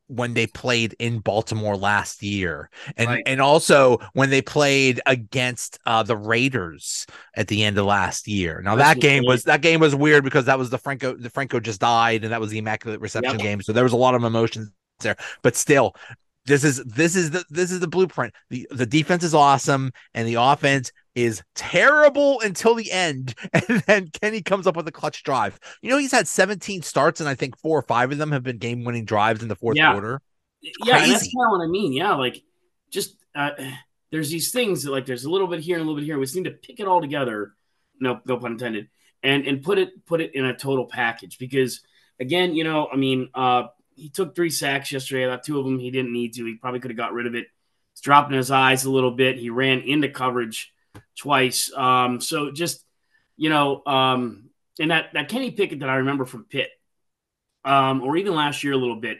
when 0.07 0.33
they 0.33 0.47
played 0.47 0.95
in 0.99 1.19
Baltimore 1.19 1.75
last 1.75 2.21
year, 2.21 2.69
and 2.97 3.07
right. 3.07 3.23
and 3.25 3.41
also 3.41 3.97
when 4.13 4.29
they 4.29 4.41
played 4.41 5.01
against 5.05 5.79
uh, 5.85 6.03
the 6.03 6.15
Raiders 6.15 7.05
at 7.35 7.47
the 7.47 7.63
end 7.63 7.77
of 7.77 7.85
last 7.85 8.27
year. 8.27 8.61
Now 8.61 8.75
that 8.75 8.99
game 8.99 9.23
was 9.25 9.43
that 9.43 9.61
game 9.61 9.79
was 9.79 9.95
weird 9.95 10.23
because 10.23 10.45
that 10.45 10.59
was 10.59 10.69
the 10.69 10.77
Franco 10.77 11.15
the 11.15 11.29
Franco 11.29 11.59
just 11.59 11.81
died, 11.81 12.23
and 12.23 12.31
that 12.31 12.41
was 12.41 12.51
the 12.51 12.59
Immaculate 12.59 13.01
Reception 13.01 13.33
yep. 13.33 13.41
game, 13.41 13.61
so 13.61 13.73
there 13.73 13.83
was 13.83 13.93
a 13.93 13.97
lot 13.97 14.15
of 14.15 14.23
emotions 14.23 14.69
there. 14.99 15.15
But 15.41 15.55
still, 15.55 15.95
this 16.45 16.63
is 16.63 16.83
this 16.83 17.15
is 17.15 17.31
the 17.31 17.43
this 17.49 17.71
is 17.71 17.79
the 17.79 17.87
blueprint. 17.87 18.33
the 18.49 18.67
The 18.71 18.85
defense 18.85 19.23
is 19.23 19.33
awesome, 19.33 19.91
and 20.13 20.27
the 20.27 20.35
offense 20.35 20.91
is 21.15 21.41
terrible 21.55 22.41
until 22.41 22.75
the 22.75 22.91
end, 22.91 23.33
and 23.53 23.81
then 23.87 24.09
Kenny 24.09 24.41
comes 24.41 24.67
up 24.67 24.75
with 24.75 24.87
a 24.87 24.91
clutch 24.91 25.23
drive. 25.23 25.59
You 25.81 25.89
know, 25.89 25.97
he's 25.97 26.11
had 26.11 26.27
17 26.27 26.81
starts, 26.81 27.19
and 27.19 27.29
I 27.29 27.35
think 27.35 27.57
four 27.57 27.79
or 27.79 27.83
five 27.83 28.11
of 28.11 28.17
them 28.17 28.31
have 28.31 28.43
been 28.43 28.57
game 28.57 28.83
winning 28.83 29.05
drives 29.05 29.41
in 29.41 29.47
the 29.47 29.55
fourth 29.55 29.77
yeah. 29.77 29.93
quarter. 29.93 30.21
Yeah, 30.61 30.99
that's 30.99 31.23
kind 31.23 31.45
of 31.45 31.51
what 31.51 31.63
I 31.63 31.67
mean. 31.67 31.93
Yeah, 31.93 32.15
like 32.15 32.41
just 32.89 33.15
uh, 33.33 33.51
there's 34.11 34.29
these 34.29 34.51
things 34.51 34.83
that 34.83 34.91
like 34.91 35.05
there's 35.05 35.25
a 35.25 35.29
little 35.29 35.47
bit 35.47 35.59
here 35.59 35.77
and 35.77 35.83
a 35.83 35.85
little 35.85 35.99
bit 35.99 36.05
here. 36.05 36.17
We 36.17 36.25
just 36.25 36.35
need 36.35 36.45
to 36.45 36.51
pick 36.51 36.79
it 36.79 36.87
all 36.87 37.01
together. 37.01 37.53
No, 37.99 38.19
no 38.25 38.37
pun 38.37 38.53
intended. 38.53 38.89
And 39.23 39.45
and 39.47 39.63
put 39.63 39.77
it 39.77 40.05
put 40.05 40.21
it 40.21 40.35
in 40.35 40.45
a 40.45 40.55
total 40.55 40.85
package 40.85 41.37
because 41.37 41.81
again, 42.19 42.55
you 42.55 42.63
know, 42.63 42.87
I 42.91 42.95
mean, 42.95 43.29
uh, 43.33 43.67
he 43.95 44.09
took 44.09 44.35
three 44.35 44.49
sacks 44.49 44.91
yesterday. 44.91 45.23
About 45.23 45.43
two 45.43 45.59
of 45.59 45.65
them 45.65 45.79
he 45.79 45.91
didn't 45.91 46.13
need 46.13 46.33
to. 46.35 46.45
He 46.45 46.55
probably 46.55 46.79
could 46.79 46.91
have 46.91 46.97
got 46.97 47.13
rid 47.13 47.27
of 47.27 47.35
it. 47.35 47.47
He's 47.93 48.01
dropping 48.01 48.37
his 48.37 48.51
eyes 48.51 48.85
a 48.85 48.91
little 48.91 49.11
bit. 49.11 49.37
He 49.37 49.49
ran 49.49 49.81
into 49.81 50.09
coverage 50.09 50.73
twice. 51.17 51.71
Um, 51.75 52.21
so 52.21 52.51
just 52.51 52.83
you 53.37 53.49
know, 53.49 53.83
um, 53.85 54.49
and 54.79 54.91
that 54.91 55.13
that 55.13 55.29
Kenny 55.29 55.51
Pickett 55.51 55.79
that 55.79 55.89
I 55.89 55.95
remember 55.95 56.25
from 56.25 56.45
Pitt, 56.45 56.69
um, 57.63 58.01
or 58.01 58.17
even 58.17 58.35
last 58.35 58.63
year 58.63 58.73
a 58.73 58.77
little 58.77 58.99
bit. 58.99 59.19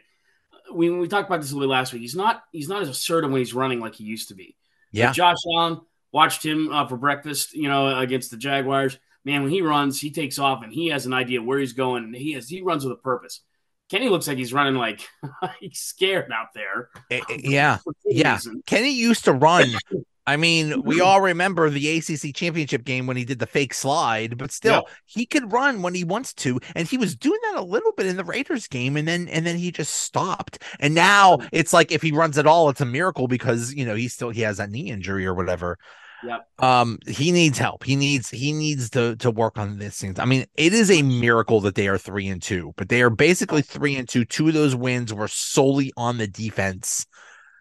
We 0.74 0.90
we 0.90 1.08
talked 1.08 1.30
about 1.30 1.42
this 1.42 1.52
a 1.52 1.54
little 1.54 1.70
bit 1.70 1.74
last 1.74 1.94
week. 1.94 2.02
He's 2.02 2.16
not 2.16 2.44
he's 2.52 2.70
not 2.70 2.82
as 2.82 2.90
assertive 2.90 3.30
when 3.30 3.40
he's 3.40 3.54
running 3.54 3.80
like 3.80 3.96
he 3.96 4.04
used 4.04 4.30
to 4.30 4.36
be. 4.36 4.56
Yeah, 4.92 5.08
but 5.08 5.14
Josh 5.16 5.38
Allen 5.56 5.82
watched 6.12 6.44
him 6.44 6.72
uh, 6.72 6.88
for 6.88 6.98
breakfast. 6.98 7.54
You 7.54 7.70
know, 7.70 8.00
against 8.00 8.32
the 8.32 8.38
Jaguars. 8.38 8.98
Man, 9.24 9.42
when 9.42 9.52
he 9.52 9.62
runs, 9.62 10.00
he 10.00 10.12
takes 10.12 10.38
off 10.38 10.64
and 10.64 10.72
he 10.72 10.88
has 10.90 11.08
an 11.08 11.14
idea 11.14 11.42
where 11.42 11.58
he's 11.60 11.74
going. 11.74 12.14
He 12.14 12.34
has 12.34 12.48
he 12.48 12.62
runs 12.62 12.84
with 12.84 12.94
a 12.94 13.02
purpose. 13.02 13.42
Kenny 13.90 14.10
looks 14.10 14.28
like 14.28 14.38
he's 14.38 14.54
running 14.54 14.76
like 14.76 15.02
he's 15.60 15.80
scared 15.80 16.32
out 16.32 16.48
there. 16.54 16.90
Eh, 17.12 17.22
eh, 17.30 17.38
yeah, 17.44 17.78
yeah. 18.06 18.40
Kenny 18.66 18.92
used 18.92 19.26
to 19.26 19.34
run 19.34 19.66
I 20.28 20.38
mean, 20.38 20.82
we 20.82 21.02
all 21.02 21.22
remember 21.22 21.70
the 21.70 21.98
ACC 21.98 22.34
championship 22.36 22.84
game 22.84 23.06
when 23.06 23.16
he 23.16 23.26
did 23.26 23.40
the 23.40 23.46
fake 23.46 23.74
slide, 23.74 24.38
but 24.38 24.52
still, 24.52 24.84
yeah. 24.88 24.94
he 25.06 25.26
could 25.26 25.52
run 25.52 25.84
when 25.84 25.94
he 25.94 26.04
wants 26.04 26.34
to, 26.36 26.60
and 26.76 26.88
he 26.88 26.98
was 26.98 27.16
doing 27.16 27.40
that 27.44 27.60
a 27.60 27.64
little 27.64 27.92
bit 27.92 28.08
in 28.08 28.18
the 28.18 28.24
Raiders 28.24 28.68
game, 28.68 28.98
and 28.98 29.08
then 29.08 29.28
and 29.28 29.46
then 29.46 29.58
he 29.58 29.72
just 29.72 29.94
stopped. 29.94 30.64
And 30.80 30.96
now 30.96 31.40
it's 31.52 31.74
like 31.74 31.92
if 31.92 32.02
he 32.02 32.12
runs 32.12 32.38
at 32.38 32.48
all, 32.48 32.70
it's 32.70 32.82
a 32.82 32.86
miracle 32.86 33.28
because 33.28 33.74
you 33.74 33.86
know 33.86 33.96
he 33.96 34.08
still 34.08 34.32
he 34.32 34.42
has 34.42 34.58
that 34.58 34.72
knee 34.72 34.90
injury 34.90 35.26
or 35.26 35.36
whatever. 35.36 35.78
Yep. 36.24 36.48
Um, 36.60 37.00
he 37.08 37.32
needs 37.32 37.60
help. 37.60 37.84
He 37.84 37.96
needs 37.96 38.30
he 38.30 38.52
needs 38.52 38.90
to 38.92 39.16
to 39.18 39.30
work 39.30 39.60
on 39.60 39.78
these 39.78 39.98
things. 39.98 40.18
I 40.18 40.26
mean, 40.26 40.46
it 40.56 40.74
is 40.74 40.90
a 40.90 41.04
miracle 41.04 41.62
that 41.62 41.76
they 41.76 41.88
are 41.88 42.00
three 42.00 42.28
and 42.28 42.42
two, 42.42 42.74
but 42.78 42.90
they 42.90 43.02
are 43.04 43.12
basically 43.12 43.62
three 43.62 43.96
and 43.96 44.10
two. 44.10 44.26
Two 44.26 44.48
of 44.48 44.56
those 44.56 44.76
wins 44.76 45.14
were 45.14 45.28
solely 45.28 45.92
on 45.98 46.18
the 46.18 46.28
defense. 46.28 47.06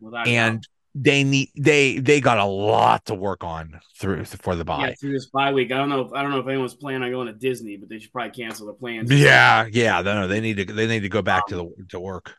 Well, 0.01 0.23
and 0.27 0.67
they 0.95 1.25
need 1.25 1.51
they 1.57 1.99
they 1.99 2.21
got 2.21 2.39
a 2.39 2.45
lot 2.45 3.07
to 3.07 3.15
work 3.15 3.43
on 3.43 3.81
through 3.99 4.25
for 4.25 4.55
the 4.55 4.65
bye. 4.65 4.89
Yeah, 4.89 4.95
through 4.95 5.13
this 5.13 5.27
bye 5.27 5.53
week. 5.53 5.73
I 5.73 5.77
don't 5.77 5.89
know. 5.89 6.03
If, 6.03 6.13
I 6.13 6.23
don't 6.23 6.31
know 6.31 6.39
if 6.39 6.47
anyone's 6.47 6.75
planning 6.75 7.03
on 7.03 7.11
going 7.11 7.27
to 7.27 7.33
Disney, 7.33 7.77
but 7.77 7.89
they 7.89 7.99
should 7.99 8.13
probably 8.13 8.31
cancel 8.31 8.67
their 8.67 8.75
plans. 8.75 9.11
Yeah, 9.11 9.67
yeah. 9.71 10.03
No, 10.03 10.29
they 10.29 10.41
need 10.41 10.57
to 10.59 10.73
they 10.73 10.87
need 10.87 11.01
to 11.01 11.09
go 11.09 11.23
back 11.23 11.45
um, 11.45 11.49
to 11.49 11.57
the 11.57 11.87
to 11.91 12.01
work. 12.01 12.35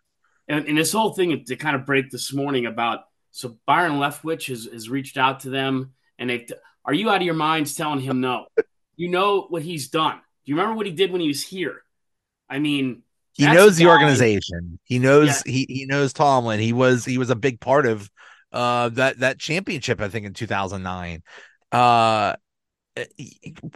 And, 0.48 0.68
and 0.68 0.78
this 0.78 0.94
whole 0.94 1.13
thing 1.13 1.44
to 1.46 1.56
kind 1.56 1.76
of 1.76 1.86
break 1.86 2.12
this 2.12 2.32
morning 2.32 2.65
about 2.65 3.02
so 3.32 3.58
Byron 3.65 3.94
Leftwich 3.94 4.48
has, 4.48 4.65
has 4.72 4.89
reached 4.89 5.18
out 5.18 5.41
to 5.41 5.50
them 5.50 5.94
and 6.18 6.30
they 6.30 6.48
are 6.86 6.94
you 6.94 7.10
out 7.10 7.18
of 7.18 7.24
your 7.24 7.34
minds 7.34 7.76
telling 7.76 8.00
him 8.00 8.22
no? 8.22 8.46
You 8.96 9.10
know 9.10 9.48
what 9.50 9.63
he's 9.63 9.89
done. 9.89 10.15
Do 10.15 10.52
you 10.52 10.56
remember 10.56 10.78
what 10.78 10.86
he 10.86 10.94
did 10.94 11.12
when 11.12 11.20
he 11.20 11.28
was 11.28 11.44
here? 11.44 11.82
I 12.50 12.60
mean, 12.60 13.02
he 13.34 13.46
knows 13.46 13.76
the 13.76 13.88
organization. 13.88 14.80
He 14.86 15.00
knows 15.00 15.44
yeah. 15.46 15.52
he 15.52 15.65
he 15.68 15.86
knows 15.86 16.13
Tomlin. 16.13 16.62
He 16.62 16.72
was 16.72 17.04
he 17.04 17.18
was 17.18 17.30
a 17.30 17.36
big 17.36 17.60
part 17.60 17.86
of 17.86 18.10
uh 18.56 18.89
that 18.89 19.20
that 19.20 19.38
championship 19.39 20.02
I 20.02 20.10
think 20.10 20.26
in 20.26 20.34
2009 20.34 21.22
uh 21.72 22.36
eh, 22.96 23.06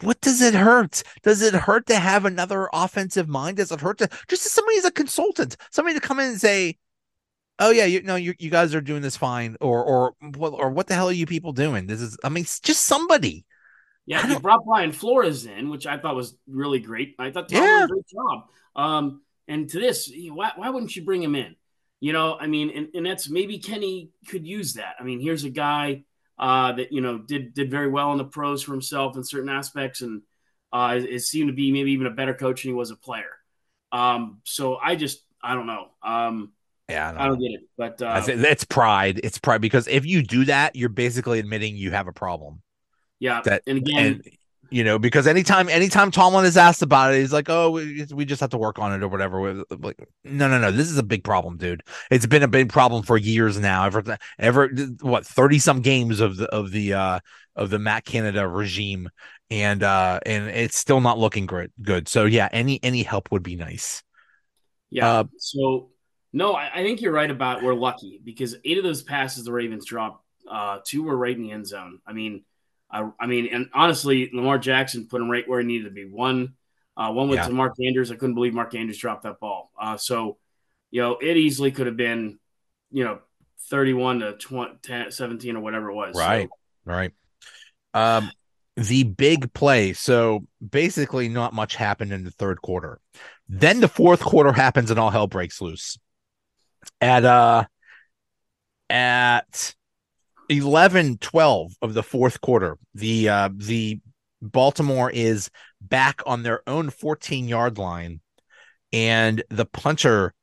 what 0.01 0.19
does 0.21 0.41
it 0.41 0.53
hurt? 0.53 1.03
Does 1.23 1.41
it 1.41 1.53
hurt 1.53 1.85
to 1.87 1.97
have 1.97 2.25
another 2.25 2.69
offensive 2.71 3.27
mind? 3.27 3.57
Does 3.57 3.71
it 3.71 3.81
hurt 3.81 3.97
to 3.99 4.09
just 4.27 4.45
as 4.45 4.51
somebody 4.51 4.77
as 4.77 4.85
a 4.85 4.91
consultant, 4.91 5.57
somebody 5.71 5.95
to 5.95 6.01
come 6.01 6.19
in 6.19 6.29
and 6.29 6.41
say, 6.41 6.77
"Oh 7.59 7.71
yeah, 7.71 7.85
you 7.85 8.01
know, 8.03 8.15
you, 8.15 8.33
you 8.39 8.49
guys 8.49 8.73
are 8.73 8.81
doing 8.81 9.01
this 9.01 9.17
fine," 9.17 9.57
or 9.59 9.83
or 9.83 10.13
what 10.37 10.53
or 10.53 10.69
what 10.69 10.87
the 10.87 10.95
hell 10.95 11.09
are 11.09 11.13
you 11.13 11.25
people 11.25 11.51
doing? 11.51 11.87
This 11.87 11.99
is, 11.99 12.17
I 12.23 12.29
mean, 12.29 12.45
just 12.45 12.83
somebody. 12.83 13.45
Yeah, 14.05 14.25
he 14.25 14.39
brought 14.39 14.65
Brian 14.65 14.91
Flores 14.91 15.45
in, 15.45 15.69
which 15.69 15.85
I 15.85 15.97
thought 15.97 16.15
was 16.15 16.35
really 16.47 16.79
great. 16.79 17.15
I 17.19 17.29
thought 17.29 17.47
Tom 17.47 17.61
yeah. 17.61 17.79
did 17.81 17.83
a 17.83 17.87
great 17.93 18.07
job. 18.07 18.49
Um, 18.75 19.21
and 19.47 19.69
to 19.69 19.79
this, 19.79 20.11
why, 20.31 20.51
why 20.55 20.69
wouldn't 20.69 20.95
you 20.95 21.03
bring 21.03 21.21
him 21.21 21.35
in? 21.35 21.55
You 21.99 22.13
know, 22.13 22.37
I 22.39 22.47
mean, 22.47 22.71
and, 22.75 22.87
and 22.93 23.05
that's 23.05 23.29
maybe 23.29 23.59
Kenny 23.59 24.11
could 24.27 24.47
use 24.47 24.73
that. 24.75 24.95
I 24.99 25.03
mean, 25.03 25.19
here's 25.19 25.43
a 25.43 25.49
guy 25.49 26.03
uh, 26.37 26.71
that 26.73 26.91
you 26.91 27.01
know 27.01 27.17
did 27.17 27.53
did 27.53 27.69
very 27.69 27.89
well 27.89 28.11
in 28.13 28.17
the 28.17 28.25
pros 28.25 28.63
for 28.63 28.71
himself 28.71 29.17
in 29.17 29.23
certain 29.23 29.49
aspects, 29.49 30.01
and 30.01 30.21
uh, 30.71 30.99
it 30.99 31.19
seemed 31.19 31.49
to 31.49 31.53
be 31.53 31.71
maybe 31.71 31.91
even 31.91 32.07
a 32.07 32.11
better 32.11 32.33
coach 32.33 32.63
than 32.63 32.69
he 32.69 32.73
was 32.73 32.91
a 32.91 32.95
player. 32.95 33.31
Um, 33.91 34.39
so 34.45 34.77
I 34.77 34.95
just 34.95 35.23
I 35.43 35.55
don't 35.55 35.67
know. 35.67 35.87
Um, 36.01 36.53
yeah, 36.89 37.09
I 37.09 37.11
don't, 37.11 37.21
I 37.21 37.27
don't 37.27 37.39
get 37.39 37.51
it, 37.51 37.61
but 37.77 38.01
uh, 38.01 38.23
it's 38.27 38.63
pride. 38.63 39.19
It's 39.23 39.37
pride 39.37 39.61
because 39.61 39.87
if 39.87 40.05
you 40.05 40.23
do 40.23 40.45
that, 40.45 40.75
you're 40.75 40.89
basically 40.89 41.39
admitting 41.39 41.75
you 41.75 41.91
have 41.91 42.07
a 42.07 42.13
problem. 42.13 42.61
Yeah, 43.19 43.41
that 43.43 43.63
and 43.67 43.79
again, 43.79 44.05
and 44.05 44.37
you 44.69 44.83
know, 44.83 44.99
because 44.99 45.27
anytime 45.27 45.69
anytime 45.69 46.11
Tomlin 46.11 46.45
is 46.45 46.57
asked 46.57 46.81
about 46.81 47.13
it, 47.13 47.19
he's 47.19 47.33
like, 47.33 47.49
"Oh, 47.49 47.71
we, 47.71 48.05
we 48.13 48.25
just 48.25 48.41
have 48.41 48.51
to 48.51 48.57
work 48.57 48.79
on 48.79 48.93
it 48.93 49.03
or 49.03 49.07
whatever." 49.07 49.63
Like, 49.69 49.97
no, 50.23 50.47
no, 50.47 50.59
no, 50.59 50.71
this 50.71 50.89
is 50.89 50.97
a 50.97 51.03
big 51.03 51.23
problem, 51.23 51.57
dude. 51.57 51.83
It's 52.11 52.25
been 52.25 52.43
a 52.43 52.47
big 52.47 52.69
problem 52.69 53.03
for 53.03 53.17
years 53.17 53.59
now. 53.59 53.85
Ever, 53.85 54.17
ever, 54.37 54.69
what 55.01 55.25
thirty 55.25 55.59
some 55.59 55.81
games 55.81 56.19
of 56.19 56.37
the 56.37 56.45
of 56.47 56.71
the 56.71 56.93
uh 56.93 57.19
of 57.55 57.69
the 57.69 57.79
Matt 57.79 58.05
Canada 58.05 58.47
regime, 58.47 59.09
and 59.49 59.81
uh 59.83 60.19
and 60.25 60.49
it's 60.49 60.77
still 60.77 61.01
not 61.01 61.17
looking 61.17 61.45
great, 61.45 61.71
good. 61.81 62.07
So 62.07 62.25
yeah, 62.25 62.49
any 62.51 62.79
any 62.83 63.03
help 63.03 63.31
would 63.31 63.43
be 63.43 63.55
nice. 63.55 64.03
Yeah. 64.91 65.09
Uh, 65.09 65.23
so 65.37 65.89
no, 66.31 66.53
I, 66.53 66.69
I 66.73 66.83
think 66.83 67.01
you're 67.01 67.13
right 67.13 67.29
about 67.29 67.63
we're 67.63 67.73
lucky 67.73 68.21
because 68.23 68.55
eight 68.63 68.77
of 68.77 68.83
those 68.83 69.01
passes 69.01 69.45
the 69.45 69.51
Ravens 69.51 69.85
dropped, 69.85 70.23
uh, 70.49 70.79
two 70.85 71.03
were 71.03 71.17
right 71.17 71.35
in 71.35 71.41
the 71.41 71.51
end 71.51 71.67
zone. 71.67 71.99
I 72.05 72.13
mean, 72.13 72.43
I, 72.91 73.09
I 73.19 73.27
mean, 73.27 73.47
and 73.51 73.69
honestly, 73.73 74.29
Lamar 74.33 74.57
Jackson 74.57 75.07
put 75.07 75.21
him 75.21 75.29
right 75.29 75.47
where 75.47 75.59
he 75.59 75.65
needed 75.65 75.85
to 75.85 75.91
be. 75.91 76.05
One, 76.05 76.55
uh, 76.97 77.11
one 77.11 77.29
with 77.29 77.39
Yeah. 77.39 77.47
to 77.47 77.53
Mark 77.53 77.73
Andrews. 77.85 78.11
I 78.11 78.15
couldn't 78.15 78.35
believe 78.35 78.53
Mark 78.53 78.73
Andrews 78.75 78.97
dropped 78.97 79.23
that 79.23 79.39
ball. 79.39 79.71
Uh, 79.79 79.97
so, 79.97 80.37
you 80.91 81.01
know, 81.01 81.17
it 81.21 81.37
easily 81.37 81.71
could 81.71 81.85
have 81.87 81.97
been, 81.97 82.39
you 82.91 83.03
know, 83.03 83.19
31 83.69 84.19
to 84.19 84.33
20, 84.33 84.75
10, 84.81 85.11
17 85.11 85.55
or 85.55 85.59
whatever 85.61 85.91
it 85.91 85.95
was. 85.95 86.15
So, 86.15 86.21
Right. 86.21 86.49
Right. 86.85 87.11
Um, 87.93 88.31
the 88.75 89.03
big 89.03 89.53
play. 89.53 89.93
So 89.93 90.47
basically, 90.67 91.29
not 91.29 91.53
much 91.53 91.75
happened 91.75 92.11
in 92.13 92.23
the 92.23 92.31
third 92.31 92.61
quarter. 92.61 92.99
Then 93.47 93.81
the 93.81 93.87
fourth 93.87 94.21
quarter 94.21 94.51
happens, 94.53 94.89
and 94.89 94.99
all 94.99 95.09
hell 95.09 95.27
breaks 95.27 95.59
loose. 95.61 95.97
At 97.01 97.25
uh, 97.25 97.65
at 98.89 99.75
11 100.49 101.19
12 101.19 101.73
of 101.81 101.93
the 101.93 102.03
fourth 102.03 102.41
quarter, 102.41 102.77
the 102.93 103.29
uh, 103.29 103.49
the 103.55 103.99
Baltimore 104.41 105.09
is 105.09 105.49
back 105.81 106.21
on 106.25 106.43
their 106.43 106.61
own 106.67 106.89
14 106.89 107.47
yard 107.47 107.77
line, 107.77 108.21
and 108.91 109.43
the 109.49 109.65
punter 109.65 110.33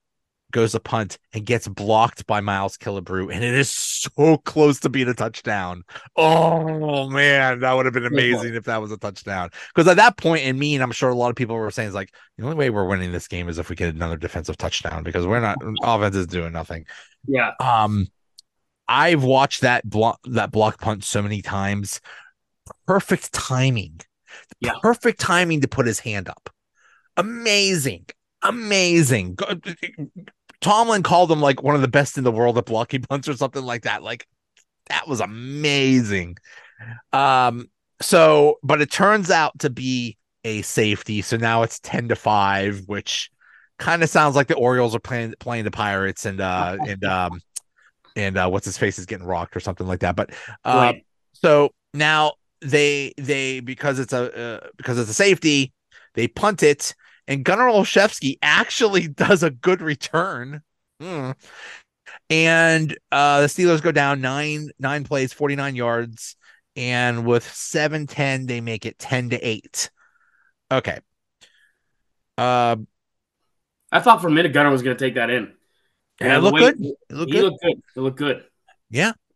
goes 0.52 0.74
a 0.74 0.80
punt 0.80 1.18
and 1.34 1.44
gets 1.44 1.66
blocked 1.68 2.26
by 2.26 2.40
Miles 2.40 2.76
Killebrew, 2.78 3.32
and 3.32 3.44
it 3.44 3.54
is 3.54 3.70
so 3.70 4.38
close 4.38 4.80
to 4.80 4.88
being 4.88 5.08
a 5.08 5.14
touchdown. 5.14 5.82
Oh 6.16 7.10
man, 7.10 7.60
that 7.60 7.72
would 7.72 7.84
have 7.84 7.94
been 7.94 8.06
amazing 8.06 8.54
if 8.54 8.64
that 8.64 8.80
was 8.80 8.92
a 8.92 8.96
touchdown. 8.96 9.50
Because 9.74 9.88
at 9.88 9.96
that 9.96 10.16
point, 10.16 10.44
in 10.44 10.58
me, 10.58 10.74
and 10.74 10.82
I'm 10.82 10.92
sure 10.92 11.10
a 11.10 11.14
lot 11.14 11.30
of 11.30 11.36
people 11.36 11.56
were 11.56 11.70
saying, 11.70 11.88
is 11.88 11.94
like 11.94 12.14
the 12.38 12.44
only 12.44 12.56
way 12.56 12.70
we're 12.70 12.86
winning 12.86 13.12
this 13.12 13.28
game 13.28 13.48
is 13.48 13.58
if 13.58 13.68
we 13.68 13.76
get 13.76 13.94
another 13.94 14.16
defensive 14.16 14.56
touchdown 14.56 15.02
because 15.02 15.26
we're 15.26 15.40
not 15.40 15.58
offense 15.82 16.16
is 16.16 16.26
doing 16.26 16.52
nothing. 16.52 16.86
yeah. 17.26 17.52
Um, 17.60 18.06
I've 18.88 19.24
watched 19.24 19.62
that 19.62 19.88
block 19.88 20.20
that 20.24 20.52
block 20.52 20.80
punt 20.80 21.04
so 21.04 21.22
many 21.22 21.42
times. 21.42 22.00
Perfect 22.86 23.32
timing. 23.32 24.00
Yeah. 24.60 24.72
Perfect 24.82 25.20
timing 25.20 25.60
to 25.62 25.68
put 25.68 25.86
his 25.86 26.00
hand 26.00 26.28
up. 26.28 26.50
Amazing. 27.16 28.06
Amazing. 28.42 29.38
Tomlin 30.60 31.02
called 31.02 31.30
him 31.30 31.40
like 31.40 31.62
one 31.62 31.74
of 31.74 31.80
the 31.80 31.88
best 31.88 32.18
in 32.18 32.24
the 32.24 32.32
world 32.32 32.58
at 32.58 32.66
blocking 32.66 33.02
punts 33.02 33.28
or 33.28 33.34
something 33.34 33.62
like 33.62 33.82
that. 33.82 34.02
Like 34.02 34.26
that 34.88 35.08
was 35.08 35.20
amazing. 35.20 36.36
Um, 37.12 37.68
so 38.00 38.58
but 38.62 38.80
it 38.80 38.90
turns 38.90 39.30
out 39.30 39.58
to 39.60 39.70
be 39.70 40.16
a 40.44 40.62
safety. 40.62 41.22
So 41.22 41.36
now 41.36 41.62
it's 41.62 41.80
10 41.80 42.08
to 42.08 42.16
5, 42.16 42.82
which 42.86 43.30
kind 43.78 44.02
of 44.02 44.08
sounds 44.08 44.36
like 44.36 44.46
the 44.46 44.54
Orioles 44.54 44.94
are 44.94 45.00
playing 45.00 45.34
playing 45.38 45.64
the 45.64 45.70
Pirates 45.70 46.24
and 46.24 46.40
uh 46.40 46.76
and 46.86 47.04
um 47.04 47.40
and 48.16 48.36
uh 48.36 48.48
what's 48.48 48.64
his 48.66 48.78
face 48.78 48.98
is 48.98 49.06
getting 49.06 49.26
rocked 49.26 49.56
or 49.56 49.60
something 49.60 49.86
like 49.86 50.00
that. 50.00 50.16
But 50.16 50.30
uh 50.64 50.92
Right. 50.92 51.06
so 51.32 51.70
now 51.94 52.34
they 52.60 53.12
they 53.18 53.60
because 53.60 53.98
it's 53.98 54.12
a 54.12 54.62
uh, 54.64 54.66
because 54.76 54.98
it's 54.98 55.10
a 55.10 55.14
safety, 55.14 55.72
they 56.14 56.26
punt 56.28 56.62
it, 56.62 56.94
and 57.28 57.44
Gunnar 57.44 57.66
Olszewski 57.66 58.38
actually 58.42 59.08
does 59.24 59.42
a 59.42 59.50
good 59.50 59.80
return. 59.82 60.62
Hmm. 61.00 61.32
And 62.30 62.96
uh 63.12 63.42
the 63.42 63.46
Steelers 63.46 63.82
go 63.82 63.92
down 63.92 64.20
nine 64.20 64.70
nine 64.78 65.04
plays, 65.04 65.32
49 65.32 65.76
yards, 65.76 66.36
and 66.76 67.26
with 67.26 67.44
7-10, 67.44 68.46
they 68.46 68.60
make 68.60 68.86
it 68.86 68.98
10 68.98 69.30
to 69.30 69.38
8. 69.40 69.90
Okay. 70.72 70.98
Uh 72.38 72.76
I 73.92 74.00
thought 74.00 74.20
for 74.20 74.28
a 74.28 74.30
minute 74.30 74.52
Gunnar 74.52 74.70
was 74.70 74.82
going 74.82 74.96
to 74.96 75.04
take 75.04 75.14
that 75.14 75.30
in. 75.30 75.55
Yeah, 76.20 76.26
Yeah, 76.28 76.36
it 76.36 76.42
looked 76.42 76.58
good. 76.58 76.84
It 76.84 76.96
looked 77.10 77.32
good. 77.32 77.44
looked 77.44 77.62
good. 77.62 77.82
It 77.96 78.00
looked 78.00 78.18
good. 78.18 78.44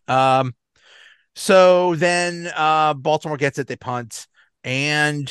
Um, 0.08 0.54
so 1.34 1.94
then 1.94 2.50
uh 2.56 2.94
Baltimore 2.94 3.36
gets 3.36 3.58
it, 3.58 3.66
they 3.66 3.76
punt, 3.76 4.26
and 4.64 5.28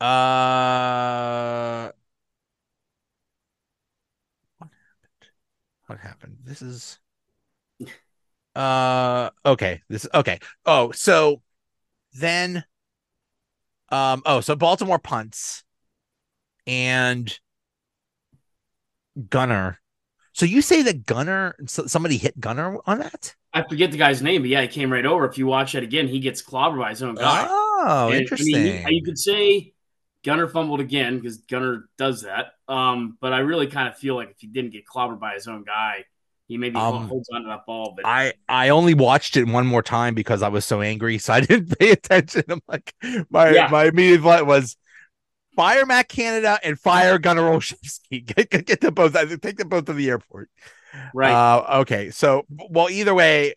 uh 0.00 1.90
what 4.58 4.70
happened? 4.70 5.30
What 5.86 5.98
happened? 6.00 6.38
This 6.44 6.62
is 6.62 6.98
uh 8.54 9.30
okay. 9.44 9.82
This 9.88 10.06
okay. 10.14 10.38
Oh, 10.64 10.90
so 10.92 11.42
then 12.12 12.64
um 13.90 14.22
oh 14.26 14.40
so 14.40 14.56
Baltimore 14.56 14.98
punts 14.98 15.64
and 16.66 17.38
Gunnar. 19.30 19.80
So 20.36 20.44
you 20.46 20.62
say 20.62 20.82
that 20.82 21.06
Gunnar 21.06 21.56
so 21.66 21.86
somebody 21.86 22.18
hit 22.18 22.38
Gunnar 22.38 22.78
on 22.86 22.98
that? 22.98 23.34
I 23.52 23.62
forget 23.62 23.90
the 23.90 23.96
guy's 23.96 24.20
name, 24.22 24.42
but 24.42 24.50
yeah, 24.50 24.60
he 24.62 24.68
came 24.68 24.92
right 24.92 25.06
over. 25.06 25.24
If 25.24 25.38
you 25.38 25.46
watch 25.46 25.74
it 25.74 25.82
again, 25.82 26.08
he 26.08 26.20
gets 26.20 26.42
clobbered 26.42 26.78
by 26.78 26.90
his 26.90 27.02
own 27.02 27.14
guy. 27.14 27.46
Oh, 27.48 28.08
And, 28.10 28.20
interesting. 28.20 28.54
I 28.56 28.60
mean, 28.62 28.82
he- 28.88 28.94
you 28.96 29.02
could 29.02 29.18
say 29.18 29.72
Gunnar 30.24 30.48
fumbled 30.48 30.80
again 30.80 31.18
because 31.18 31.38
Gunnar 31.38 31.88
does 31.96 32.22
that. 32.22 32.52
Um, 32.68 33.16
but 33.20 33.32
I 33.32 33.38
really 33.38 33.66
kind 33.66 33.88
of 33.88 33.96
feel 33.96 34.14
like 34.14 34.30
if 34.30 34.36
he 34.40 34.46
didn't 34.46 34.72
get 34.72 34.84
clobbered 34.86 35.20
by 35.20 35.34
his 35.34 35.48
own 35.48 35.64
guy, 35.64 36.04
he 36.48 36.58
maybe 36.58 36.76
Um, 36.78 37.08
holds 37.08 37.30
on 37.32 37.42
to 37.42 37.48
that 37.48 37.64
ball. 37.66 37.94
But 37.96 38.04
I 38.04 38.34
I 38.48 38.68
only 38.68 38.94
watched 38.94 39.36
it 39.36 39.46
one 39.48 39.66
more 39.66 39.82
time 39.82 40.14
because 40.14 40.42
I 40.42 40.48
was 40.48 40.64
so 40.64 40.80
angry, 40.82 41.18
so 41.18 41.32
I 41.32 41.40
didn't 41.46 41.78
pay 41.78 41.90
attention. 41.92 42.44
I'm 42.48 42.60
like, 42.68 42.94
my 43.30 43.50
Yeah. 43.54 43.68
my 43.70 43.86
immediate 43.86 44.20
thought 44.22 44.46
was 44.46 44.76
fire 45.56 45.86
Matt 45.86 46.08
Canada 46.08 46.58
and 46.62 46.78
fire 46.78 47.18
Gunnar 47.18 47.42
Olszewski. 47.50 48.24
Get, 48.26 48.50
get, 48.50 48.66
get 48.66 48.80
them 48.80 48.94
both. 48.94 49.14
Take 49.40 49.56
them 49.56 49.68
both 49.68 49.86
to 49.86 49.92
the 49.92 50.10
airport. 50.10 50.50
right, 51.14 51.32
Uh, 51.32 51.80
okay. 51.80 52.10
So, 52.10 52.44
well, 52.48 52.88
either 52.90 53.14
way, 53.14 53.54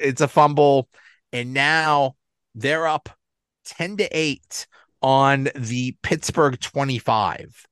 it's 0.00 0.20
a 0.20 0.28
fumble, 0.28 0.88
and 1.32 1.52
now 1.52 2.16
they're 2.54 2.86
up 2.88 3.08
ten 3.64 3.96
to 3.98 4.08
eight 4.16 4.66
on 5.02 5.48
the 5.54 5.96
Pittsburgh 6.02 6.58
twenty-five. 6.60 7.66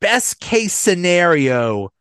Best 0.00 0.40
case 0.40 0.72
scenario, 0.74 1.92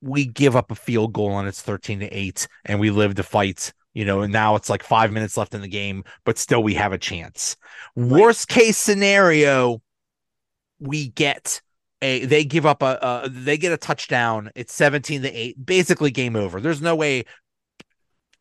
we 0.00 0.24
give 0.26 0.54
up 0.54 0.70
a 0.70 0.76
field 0.76 1.12
goal 1.12 1.38
and 1.38 1.48
it's 1.48 1.62
thirteen 1.62 2.00
to 2.00 2.06
eight, 2.08 2.46
and 2.64 2.78
we 2.78 2.90
live 2.90 3.14
to 3.16 3.22
fight. 3.22 3.72
You 3.94 4.04
know, 4.04 4.20
and 4.20 4.32
now 4.32 4.54
it's 4.54 4.70
like 4.70 4.84
five 4.84 5.10
minutes 5.12 5.36
left 5.36 5.54
in 5.54 5.60
the 5.60 5.66
game, 5.68 6.04
but 6.24 6.38
still 6.38 6.62
we 6.62 6.74
have 6.74 6.92
a 6.92 6.98
chance. 6.98 7.56
Worst 7.96 8.46
case 8.46 8.76
scenario, 8.78 9.82
we 10.80 11.08
get 11.08 11.60
a 12.02 12.24
they 12.24 12.44
give 12.44 12.66
up 12.66 12.82
a, 12.82 12.98
a 13.24 13.28
they 13.28 13.58
get 13.58 13.72
a 13.72 13.76
touchdown. 13.76 14.50
It's 14.54 14.72
17 14.74 15.22
to 15.22 15.32
8. 15.32 15.66
Basically 15.66 16.10
game 16.10 16.36
over. 16.36 16.60
There's 16.60 16.82
no 16.82 16.94
way 16.94 17.24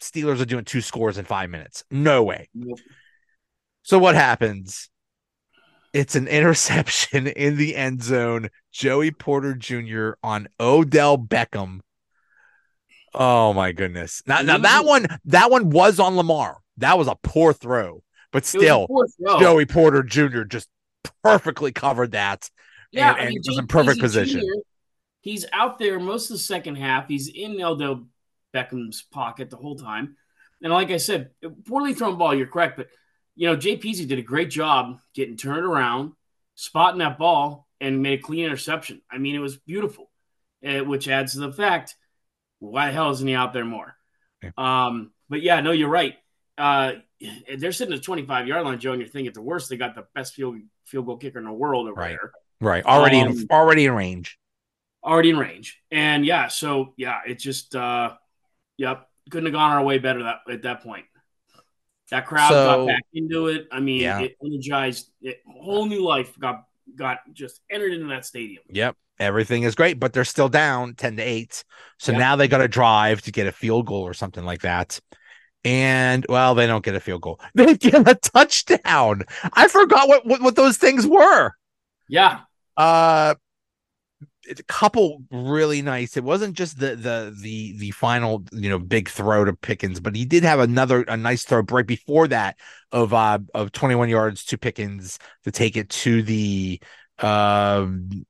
Steelers 0.01 0.41
are 0.41 0.45
doing 0.45 0.63
two 0.63 0.81
scores 0.81 1.17
in 1.17 1.25
5 1.25 1.49
minutes. 1.49 1.83
No 1.89 2.23
way. 2.23 2.49
Nope. 2.53 2.79
So 3.81 3.97
what 3.97 4.15
happens? 4.15 4.89
It's 5.93 6.15
an 6.15 6.27
interception 6.27 7.27
in 7.27 7.57
the 7.57 7.75
end 7.75 8.03
zone. 8.03 8.49
Joey 8.71 9.11
Porter 9.11 9.55
Jr. 9.55 10.11
on 10.21 10.47
Odell 10.59 11.17
Beckham. 11.17 11.79
Oh 13.13 13.53
my 13.53 13.71
goodness. 13.71 14.21
Now, 14.27 14.41
now 14.41 14.59
that 14.59 14.85
one 14.85 15.07
that 15.25 15.49
one 15.49 15.69
was 15.69 15.99
on 15.99 16.15
Lamar. 16.15 16.57
That 16.77 16.97
was 16.99 17.07
a 17.07 17.15
poor 17.23 17.53
throw, 17.53 18.03
but 18.31 18.43
It 18.43 18.53
was 18.53 18.55
a 18.55 18.59
still 18.59 18.87
fourth 18.87 19.13
row. 19.19 19.39
Joey 19.39 19.65
Porter 19.65 20.03
Jr. 20.03 20.43
just 20.43 20.69
perfectly 21.23 21.71
covered 21.71 22.11
that. 22.11 22.49
yeah, 22.91 23.09
and- 23.11 23.17
I 23.17 23.19
and 23.21 23.29
mean, 23.29 23.41
was 23.45 23.57
in 23.57 23.67
perfect 23.67 23.99
position. 23.99 24.41
Jr., 24.41 24.61
He's 25.21 25.45
out 25.51 25.77
there 25.77 25.99
most 25.99 26.29
of 26.29 26.35
the 26.35 26.41
second 26.43 26.75
half. 26.75 27.07
He's 27.09 27.27
in 27.27 27.61
Odell 27.61 28.07
Beckham's 28.53 29.01
pocket 29.11 29.49
the 29.49 29.57
whole 29.57 29.75
time. 29.75 30.15
And 30.63 30.71
like 30.71 30.89
I 30.89 30.97
said, 30.97 31.31
poorly 31.67 31.93
thrown 31.93 32.17
ball, 32.17 32.33
you're 32.33 32.47
correct. 32.47 32.77
But, 32.77 32.87
you 33.35 33.47
know, 33.47 33.57
Jay 33.57 33.77
Peasy 33.77 34.07
did 34.07 34.19
a 34.19 34.23
great 34.23 34.49
job 34.49 34.99
getting 35.13 35.35
turned 35.35 35.65
around, 35.65 36.13
spotting 36.55 36.99
that 36.99 37.17
ball, 37.17 37.67
and 37.81 38.01
made 38.01 38.19
a 38.19 38.21
clean 38.21 38.45
interception. 38.45 39.01
I 39.11 39.17
mean, 39.17 39.35
it 39.35 39.39
was 39.39 39.57
beautiful, 39.57 40.09
uh, 40.65 40.79
which 40.79 41.09
adds 41.09 41.33
to 41.33 41.39
the 41.39 41.51
fact 41.51 41.95
why 42.59 42.87
the 42.87 42.93
hell 42.93 43.11
isn't 43.11 43.27
he 43.27 43.35
out 43.35 43.51
there 43.53 43.65
more? 43.65 43.95
Yeah. 44.41 44.51
Um, 44.57 45.11
but 45.29 45.41
yeah, 45.41 45.59
no, 45.59 45.71
you're 45.71 45.89
right. 45.89 46.15
Uh, 46.57 46.93
they're 47.57 47.71
sitting 47.71 47.93
at 47.93 47.99
the 47.99 48.03
25 48.05 48.47
yard 48.47 48.65
line, 48.65 48.79
Joe, 48.79 48.91
and 48.93 49.01
you're 49.01 49.09
thinking 49.09 49.27
at 49.27 49.33
the 49.33 49.41
worst, 49.41 49.69
they 49.69 49.77
got 49.77 49.95
the 49.95 50.05
best 50.15 50.33
field 50.33 50.57
field 50.85 51.05
goal 51.05 51.17
kicker 51.17 51.39
in 51.39 51.45
the 51.45 51.51
world 51.51 51.87
over 51.87 51.99
Right. 51.99 52.09
there 52.19 52.31
Right. 52.59 52.85
Already 52.85 53.19
in 53.19 53.27
Um, 53.29 53.45
already 53.51 53.85
in 53.85 53.93
range. 53.93 54.37
already 55.03 55.29
in 55.29 55.37
range. 55.37 55.79
And 55.91 56.25
yeah, 56.25 56.47
so 56.47 56.93
yeah, 56.97 57.19
it 57.27 57.39
just 57.39 57.75
uh 57.75 58.15
yep, 58.77 59.07
couldn't 59.29 59.45
have 59.47 59.53
gone 59.53 59.71
our 59.71 59.83
way 59.83 59.97
better 59.99 60.23
that 60.23 60.39
at 60.49 60.61
that 60.63 60.81
point. 60.83 61.05
That 62.09 62.25
crowd 62.25 62.49
So- 62.49 62.85
got 62.85 62.87
back 62.87 63.03
into 63.13 63.47
it. 63.47 63.67
I 63.71 63.79
mean, 63.79 64.01
Yeah. 64.01 64.19
it 64.21 64.37
energized 64.43 65.11
it, 65.21 65.41
whole 65.45 65.85
new 65.85 66.01
life 66.03 66.37
got 66.39 66.63
got 66.95 67.19
just 67.33 67.61
entered 67.69 67.91
into 67.93 68.07
that 68.07 68.25
stadium. 68.25 68.63
Yep. 68.69 68.95
Everything 69.19 69.63
is 69.63 69.75
great, 69.75 69.99
but 69.99 70.13
they're 70.13 70.23
still 70.23 70.47
down 70.47 70.93
10 70.95 71.17
to 71.17 71.23
8. 71.23 71.63
So 71.97 72.11
Yep. 72.13 72.19
now 72.19 72.35
they 72.37 72.47
got 72.47 72.59
to 72.59 72.67
drive 72.67 73.21
to 73.23 73.31
get 73.31 73.45
a 73.47 73.51
field 73.51 73.87
goal 73.87 74.03
or 74.03 74.13
something 74.13 74.45
like 74.45 74.61
that. 74.61 74.99
And 75.63 76.25
well, 76.29 76.55
they 76.55 76.67
don't 76.67 76.83
get 76.83 76.95
a 76.95 76.99
field 76.99 77.21
goal. 77.21 77.39
They 77.55 77.75
get 77.75 78.07
a 78.07 78.15
touchdown. 78.15 79.23
I 79.53 79.67
forgot 79.67 80.07
what 80.07 80.25
what, 80.25 80.41
what 80.41 80.55
those 80.55 80.77
things 80.77 81.05
were. 81.05 81.51
Yeah. 82.07 82.41
Uh 82.75 83.35
a 84.49 84.63
couple 84.63 85.23
really 85.31 85.81
nice. 85.81 86.15
It 86.17 86.23
wasn't 86.23 86.55
just 86.55 86.79
the 86.79 86.95
the 86.95 87.35
the 87.41 87.77
the 87.77 87.91
final 87.91 88.43
you 88.51 88.69
know 88.69 88.79
big 88.79 89.09
throw 89.09 89.45
to 89.45 89.53
Pickens, 89.53 89.99
but 89.99 90.15
he 90.15 90.25
did 90.25 90.43
have 90.43 90.59
another 90.59 91.01
a 91.03 91.17
nice 91.17 91.43
throw 91.43 91.61
right 91.69 91.85
before 91.85 92.27
that 92.29 92.57
of 92.91 93.13
uh 93.13 93.39
of 93.53 93.71
21 93.71 94.09
yards 94.09 94.45
to 94.45 94.57
Pickens 94.57 95.19
to 95.43 95.51
take 95.51 95.75
it 95.75 95.89
to 95.89 96.21
the 96.23 96.79
um 97.19 98.25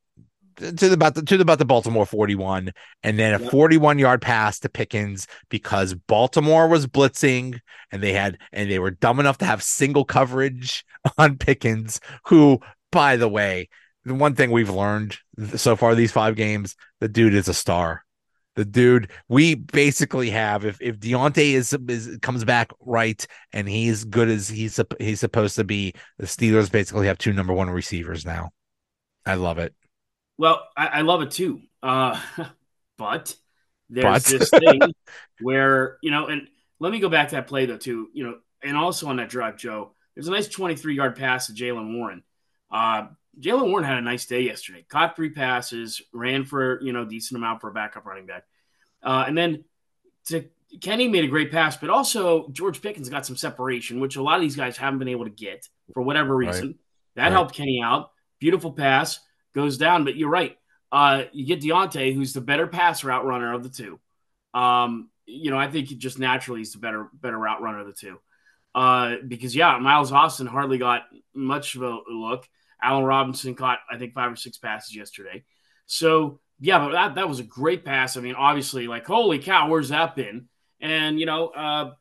to 0.57 0.71
the 0.71 0.93
about 0.93 1.15
the 1.15 1.21
to 1.21 1.37
the 1.37 1.43
about 1.43 1.59
the 1.59 1.65
Baltimore 1.65 2.05
41 2.05 2.71
and 3.03 3.19
then 3.19 3.33
a 3.33 3.43
yep. 3.43 3.51
41 3.51 3.99
yard 3.99 4.21
pass 4.21 4.59
to 4.59 4.69
Pickens 4.69 5.27
because 5.49 5.93
Baltimore 5.93 6.67
was 6.67 6.87
blitzing 6.87 7.59
and 7.91 8.01
they 8.01 8.13
had 8.13 8.37
and 8.51 8.69
they 8.69 8.79
were 8.79 8.91
dumb 8.91 9.19
enough 9.19 9.37
to 9.39 9.45
have 9.45 9.63
single 9.63 10.05
coverage 10.05 10.85
on 11.17 11.37
Pickens 11.37 11.99
who 12.25 12.59
by 12.91 13.15
the 13.15 13.29
way 13.29 13.69
the 14.07 14.15
one 14.15 14.35
thing 14.35 14.51
we've 14.51 14.69
learned 14.69 15.17
so 15.55 15.75
far 15.75 15.93
these 15.93 16.11
five 16.11 16.35
games, 16.35 16.75
the 16.99 17.09
dude 17.09 17.33
is 17.33 17.47
a 17.47 17.53
star. 17.53 18.03
The 18.55 18.65
dude, 18.65 19.11
we 19.27 19.53
basically 19.53 20.31
have 20.31 20.65
if 20.65 20.81
if 20.81 20.99
Diontae 20.99 21.53
is, 21.53 21.77
is 21.87 22.17
comes 22.21 22.43
back 22.43 22.71
right 22.79 23.23
and 23.53 23.69
he's 23.69 24.03
good 24.03 24.29
as 24.29 24.49
he's 24.49 24.79
he's 24.99 25.19
supposed 25.19 25.57
to 25.57 25.63
be, 25.63 25.93
the 26.17 26.25
Steelers 26.25 26.71
basically 26.71 27.05
have 27.07 27.19
two 27.19 27.33
number 27.33 27.53
one 27.53 27.69
receivers 27.69 28.25
now. 28.25 28.49
I 29.25 29.35
love 29.35 29.59
it. 29.59 29.75
Well, 30.37 30.67
I, 30.75 30.87
I 30.87 31.01
love 31.01 31.21
it 31.21 31.31
too. 31.31 31.61
Uh, 31.81 32.19
but 32.97 33.35
there's 33.89 34.31
but. 34.31 34.39
this 34.39 34.49
thing 34.49 34.81
where 35.41 35.97
you 36.01 36.11
know, 36.11 36.27
and 36.27 36.47
let 36.79 36.91
me 36.91 36.99
go 36.99 37.09
back 37.09 37.29
to 37.29 37.35
that 37.35 37.47
play 37.47 37.65
though 37.65 37.77
too. 37.77 38.09
You 38.13 38.25
know, 38.25 38.37
and 38.63 38.77
also 38.77 39.07
on 39.07 39.17
that 39.17 39.29
drive, 39.29 39.57
Joe, 39.57 39.91
there's 40.15 40.27
a 40.27 40.31
nice 40.31 40.47
23 40.47 40.95
yard 40.95 41.15
pass 41.15 41.47
to 41.47 41.53
Jaylen 41.53 41.97
Warren. 41.97 42.23
Uh, 42.71 43.07
Jaylen 43.39 43.69
Warren 43.69 43.85
had 43.85 43.97
a 43.97 44.01
nice 44.01 44.25
day 44.25 44.41
yesterday. 44.41 44.85
Caught 44.89 45.15
three 45.15 45.29
passes, 45.29 46.01
ran 46.13 46.45
for 46.45 46.81
you 46.81 46.93
know 46.93 47.05
decent 47.05 47.37
amount 47.37 47.61
for 47.61 47.69
a 47.69 47.73
backup 47.73 48.05
running 48.05 48.25
back, 48.25 48.43
uh, 49.03 49.25
and 49.27 49.37
then 49.37 49.63
to 50.25 50.45
Kenny 50.81 51.07
made 51.07 51.23
a 51.23 51.27
great 51.27 51.51
pass, 51.51 51.77
but 51.77 51.89
also 51.89 52.49
George 52.49 52.81
Pickens 52.81 53.09
got 53.09 53.25
some 53.25 53.37
separation, 53.37 53.99
which 53.99 54.17
a 54.17 54.21
lot 54.21 54.35
of 54.35 54.41
these 54.41 54.55
guys 54.55 54.75
haven't 54.75 54.99
been 54.99 55.07
able 55.07 55.23
to 55.23 55.31
get 55.31 55.67
for 55.93 56.03
whatever 56.03 56.35
reason. 56.35 56.67
Right. 56.67 56.75
That 57.15 57.23
right. 57.23 57.31
helped 57.31 57.55
Kenny 57.55 57.81
out. 57.83 58.11
Beautiful 58.39 58.71
pass 58.73 59.19
goes 59.57 59.77
down, 59.77 60.05
but 60.05 60.15
you're 60.15 60.29
right. 60.29 60.55
Uh, 60.91 61.23
you 61.33 61.45
get 61.45 61.61
Diontae, 61.61 62.13
who's 62.13 62.31
the 62.31 62.41
better 62.41 62.67
pass 62.67 63.03
route 63.03 63.25
runner 63.25 63.53
of 63.53 63.63
the 63.63 63.69
two. 63.69 63.99
Um, 64.53 65.09
you 65.25 65.51
know, 65.51 65.57
I 65.57 65.69
think 65.69 65.89
just 65.89 66.19
naturally 66.19 66.61
he's 66.61 66.71
the 66.71 66.79
better 66.79 67.09
better 67.13 67.37
route 67.37 67.61
runner 67.61 67.79
of 67.79 67.87
the 67.87 67.93
two. 67.93 68.19
Uh, 68.73 69.15
because 69.27 69.55
yeah, 69.55 69.77
Miles 69.79 70.11
Austin 70.11 70.47
hardly 70.47 70.77
got 70.77 71.01
much 71.33 71.75
of 71.75 71.81
a 71.81 71.99
look. 72.09 72.47
Allen 72.81 73.03
Robinson 73.03 73.55
caught, 73.55 73.79
I 73.89 73.97
think, 73.97 74.13
five 74.13 74.31
or 74.31 74.35
six 74.35 74.57
passes 74.57 74.95
yesterday. 74.95 75.43
So, 75.87 76.39
yeah, 76.59 76.79
but 76.79 76.91
that, 76.91 77.15
that 77.15 77.27
was 77.27 77.39
a 77.39 77.43
great 77.43 77.83
pass. 77.83 78.17
I 78.17 78.21
mean, 78.21 78.35
obviously, 78.35 78.87
like, 78.87 79.07
holy 79.07 79.39
cow, 79.39 79.67
where's 79.69 79.89
that 79.89 80.15
been? 80.15 80.47
And, 80.79 81.19
you 81.19 81.25
know, 81.25 81.47
uh, 81.47 81.91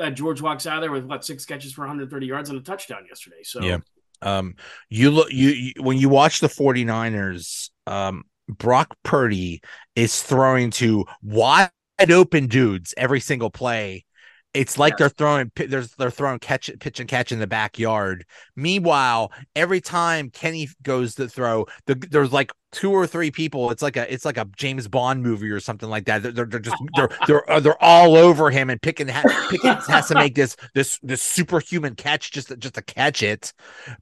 uh, 0.00 0.10
George 0.10 0.40
walks 0.40 0.66
out 0.66 0.76
of 0.76 0.82
there 0.82 0.92
with 0.92 1.06
what 1.06 1.24
six 1.24 1.44
catches 1.44 1.72
for 1.72 1.82
130 1.82 2.24
yards 2.24 2.50
and 2.50 2.58
a 2.60 2.62
touchdown 2.62 3.06
yesterday. 3.08 3.42
So, 3.42 3.60
yeah. 3.60 3.78
Um, 4.22 4.54
you 4.88 5.10
look, 5.10 5.32
you, 5.32 5.50
you 5.50 5.72
when 5.78 5.98
you 5.98 6.08
watch 6.08 6.40
the 6.40 6.48
49ers, 6.48 7.70
um, 7.86 8.24
Brock 8.48 8.96
Purdy 9.02 9.60
is 9.94 10.22
throwing 10.22 10.70
to 10.72 11.06
wide 11.22 11.70
open 12.10 12.46
dudes 12.46 12.94
every 12.96 13.20
single 13.20 13.50
play 13.50 14.04
it's 14.52 14.78
like 14.78 14.92
yes. 14.92 14.98
they're 14.98 15.08
throwing 15.10 15.52
there's 15.54 15.92
they're 15.92 16.10
throwing 16.10 16.38
catch 16.40 16.70
pitch 16.80 16.98
and 16.98 17.08
catch 17.08 17.30
in 17.30 17.38
the 17.38 17.46
backyard. 17.46 18.24
Meanwhile, 18.56 19.32
every 19.54 19.80
time 19.80 20.30
Kenny 20.30 20.68
goes 20.82 21.14
to 21.16 21.28
throw, 21.28 21.66
the, 21.86 21.94
there's 21.94 22.32
like 22.32 22.52
two 22.72 22.90
or 22.90 23.06
three 23.06 23.30
people. 23.30 23.70
It's 23.70 23.82
like 23.82 23.96
a 23.96 24.12
it's 24.12 24.24
like 24.24 24.36
a 24.36 24.48
James 24.56 24.88
Bond 24.88 25.22
movie 25.22 25.50
or 25.50 25.60
something 25.60 25.88
like 25.88 26.06
that. 26.06 26.22
They're, 26.22 26.32
they're, 26.32 26.46
they're 26.46 26.60
just 26.60 26.76
they're 26.96 27.10
they're 27.26 27.50
uh, 27.50 27.60
they're 27.60 27.82
all 27.82 28.16
over 28.16 28.50
him, 28.50 28.70
and 28.70 28.82
picking 28.82 29.06
Pickens 29.06 29.86
has 29.86 30.08
to 30.08 30.14
make 30.14 30.34
this 30.34 30.56
this 30.74 30.98
this 31.02 31.22
superhuman 31.22 31.94
catch 31.94 32.32
just 32.32 32.56
just 32.58 32.74
to 32.74 32.82
catch 32.82 33.22
it. 33.22 33.52